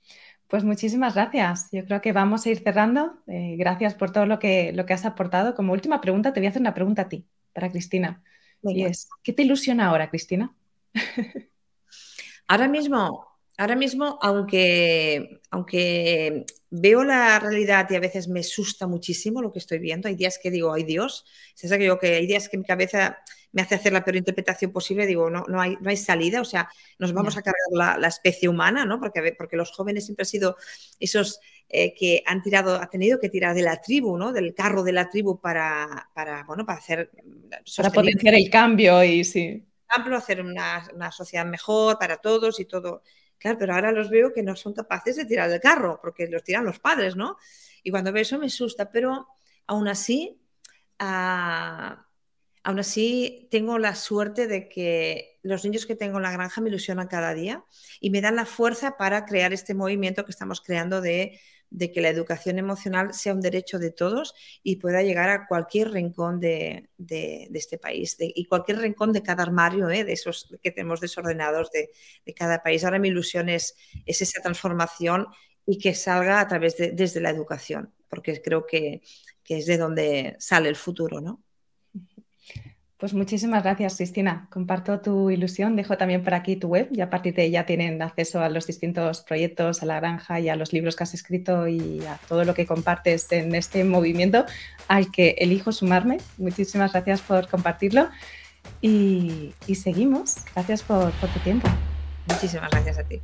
Pues 0.50 0.64
muchísimas 0.64 1.14
gracias. 1.14 1.68
Yo 1.70 1.84
creo 1.84 2.00
que 2.00 2.12
vamos 2.12 2.44
a 2.44 2.50
ir 2.50 2.58
cerrando. 2.58 3.22
Eh, 3.28 3.54
gracias 3.56 3.94
por 3.94 4.10
todo 4.10 4.26
lo 4.26 4.40
que, 4.40 4.72
lo 4.72 4.84
que 4.84 4.92
has 4.92 5.04
aportado. 5.04 5.54
Como 5.54 5.72
última 5.72 6.00
pregunta, 6.00 6.32
te 6.32 6.40
voy 6.40 6.48
a 6.48 6.50
hacer 6.50 6.60
una 6.60 6.74
pregunta 6.74 7.02
a 7.02 7.08
ti, 7.08 7.24
para 7.52 7.70
Cristina. 7.70 8.24
Y 8.64 8.82
es, 8.82 9.08
¿qué 9.22 9.32
te 9.32 9.42
ilusiona 9.42 9.86
ahora, 9.86 10.10
Cristina? 10.10 10.52
ahora 12.48 12.66
mismo, 12.66 13.28
ahora 13.56 13.76
mismo, 13.76 14.18
aunque, 14.20 15.40
aunque 15.52 16.46
veo 16.68 17.04
la 17.04 17.38
realidad 17.38 17.86
y 17.88 17.94
a 17.94 18.00
veces 18.00 18.26
me 18.26 18.40
asusta 18.40 18.88
muchísimo 18.88 19.40
lo 19.42 19.52
que 19.52 19.60
estoy 19.60 19.78
viendo, 19.78 20.08
hay 20.08 20.16
días 20.16 20.40
que 20.42 20.50
digo, 20.50 20.72
ay 20.72 20.82
Dios, 20.82 21.24
es 21.62 21.70
que 21.70 21.96
que 22.00 22.14
hay 22.16 22.26
días 22.26 22.48
que 22.48 22.58
mi 22.58 22.64
cabeza 22.64 23.18
me 23.52 23.62
hace 23.62 23.74
hacer 23.74 23.92
la 23.92 24.04
peor 24.04 24.16
interpretación 24.16 24.72
posible, 24.72 25.06
digo, 25.06 25.28
no, 25.28 25.44
no, 25.48 25.60
hay, 25.60 25.76
no 25.80 25.90
hay 25.90 25.96
salida, 25.96 26.40
o 26.40 26.44
sea, 26.44 26.68
nos 26.98 27.12
vamos 27.12 27.36
a 27.36 27.42
cargar 27.42 27.98
la, 27.98 28.08
especie 28.08 28.48
humana, 28.48 28.84
¿no? 28.84 29.00
Porque, 29.00 29.34
porque 29.36 29.56
los 29.56 29.72
jóvenes 29.72 30.04
siempre 30.04 30.22
han 30.22 30.28
sido 30.28 30.56
esos 31.00 31.40
eh, 31.68 31.94
que 31.94 32.22
han 32.26 32.42
tirado, 32.42 32.76
ha 32.76 32.88
tenido 32.88 33.18
que 33.18 33.28
tirar 33.28 33.54
de 33.54 33.62
la 33.62 33.80
tribu, 33.80 34.16
¿no? 34.16 34.32
Del 34.32 34.54
carro 34.54 34.82
de 34.82 34.92
la 34.92 35.08
tribu 35.08 35.40
para, 35.40 36.10
para 36.14 36.44
bueno, 36.44 36.64
para 36.64 36.78
hacer... 36.78 37.10
Para 37.76 37.90
potenciar 37.90 38.34
el 38.34 38.48
cambio 38.50 39.02
y 39.02 39.24
sí. 39.24 39.64
hacer 39.88 40.40
una, 40.40 40.88
una 40.94 41.10
sociedad 41.10 41.44
mejor 41.44 41.98
para 41.98 42.18
todos 42.18 42.60
y 42.60 42.66
todo. 42.66 43.02
Claro, 43.38 43.56
pero 43.58 43.74
ahora 43.74 43.90
los 43.90 44.10
veo 44.10 44.32
que 44.32 44.42
no 44.42 44.54
son 44.54 44.74
capaces 44.74 45.16
de 45.16 45.24
tirar 45.24 45.48
del 45.48 45.60
carro, 45.60 45.98
porque 46.02 46.28
los 46.28 46.44
tiran 46.44 46.64
los 46.64 46.78
padres, 46.78 47.16
¿no? 47.16 47.36
Y 47.82 47.90
cuando 47.90 48.12
veo 48.12 48.22
eso 48.22 48.38
me 48.38 48.46
asusta, 48.46 48.90
pero 48.92 49.28
aún 49.66 49.88
así, 49.88 50.38
ah, 50.98 52.06
Aún 52.62 52.78
así, 52.78 53.48
tengo 53.50 53.78
la 53.78 53.94
suerte 53.94 54.46
de 54.46 54.68
que 54.68 55.38
los 55.42 55.64
niños 55.64 55.86
que 55.86 55.96
tengo 55.96 56.18
en 56.18 56.24
la 56.24 56.32
granja 56.32 56.60
me 56.60 56.68
ilusionan 56.68 57.06
cada 57.06 57.32
día 57.32 57.64
y 58.00 58.10
me 58.10 58.20
dan 58.20 58.36
la 58.36 58.44
fuerza 58.44 58.98
para 58.98 59.24
crear 59.24 59.54
este 59.54 59.72
movimiento 59.74 60.26
que 60.26 60.30
estamos 60.30 60.60
creando 60.60 61.00
de, 61.00 61.40
que 61.78 62.00
la 62.02 62.10
educación 62.10 62.58
emocional 62.58 63.14
sea 63.14 63.32
un 63.32 63.40
derecho 63.40 63.78
de 63.78 63.90
todos 63.90 64.34
y 64.62 64.76
pueda 64.76 65.02
llegar 65.02 65.30
a 65.30 65.46
cualquier 65.46 65.90
rincón 65.92 66.38
de, 66.38 66.90
este 67.54 67.78
país 67.78 68.16
y 68.18 68.44
cualquier 68.44 68.78
rincón 68.80 69.12
de 69.12 69.22
cada 69.22 69.42
armario 69.42 69.88
¿eh? 69.88 70.04
de 70.04 70.12
esos 70.12 70.54
que 70.62 70.70
tenemos 70.70 71.00
desordenados 71.00 71.70
de, 71.70 71.90
cada 72.34 72.62
país. 72.62 72.84
Ahora 72.84 72.98
mi 72.98 73.08
ilusión 73.08 73.48
es, 73.48 73.74
esa 74.04 74.42
transformación 74.42 75.28
y 75.64 75.78
que 75.78 75.94
salga 75.94 76.40
a 76.40 76.48
través 76.48 76.76
de 76.76 76.92
desde 76.92 77.20
la 77.20 77.30
educación, 77.30 77.94
porque 78.08 78.42
creo 78.42 78.66
que 78.66 79.00
es 79.48 79.66
de 79.66 79.78
donde 79.78 80.36
sale 80.38 80.68
el 80.68 80.76
futuro, 80.76 81.20
¿no? 81.20 81.42
Pues 83.00 83.14
muchísimas 83.14 83.62
gracias, 83.62 83.96
Cristina. 83.96 84.46
Comparto 84.50 85.00
tu 85.00 85.30
ilusión. 85.30 85.74
Dejo 85.74 85.96
también 85.96 86.22
por 86.22 86.34
aquí 86.34 86.56
tu 86.56 86.68
web 86.68 86.86
y 86.92 87.00
a 87.00 87.08
partir 87.08 87.34
de 87.34 87.44
ella 87.44 87.64
tienen 87.64 88.02
acceso 88.02 88.42
a 88.42 88.50
los 88.50 88.66
distintos 88.66 89.22
proyectos, 89.22 89.82
a 89.82 89.86
la 89.86 89.98
granja 89.98 90.38
y 90.38 90.50
a 90.50 90.56
los 90.56 90.74
libros 90.74 90.96
que 90.96 91.04
has 91.04 91.14
escrito 91.14 91.66
y 91.66 92.04
a 92.04 92.18
todo 92.28 92.44
lo 92.44 92.52
que 92.52 92.66
compartes 92.66 93.32
en 93.32 93.54
este 93.54 93.84
movimiento 93.84 94.44
al 94.86 95.10
que 95.10 95.30
elijo 95.38 95.72
sumarme. 95.72 96.18
Muchísimas 96.36 96.92
gracias 96.92 97.22
por 97.22 97.48
compartirlo 97.48 98.10
y, 98.82 99.54
seguimos. 99.74 100.36
Gracias 100.54 100.82
por 100.82 101.10
tu 101.12 101.38
tiempo. 101.42 101.70
Muchísimas 102.28 102.70
gracias 102.70 102.98
a 102.98 103.04
ti. 103.04 103.22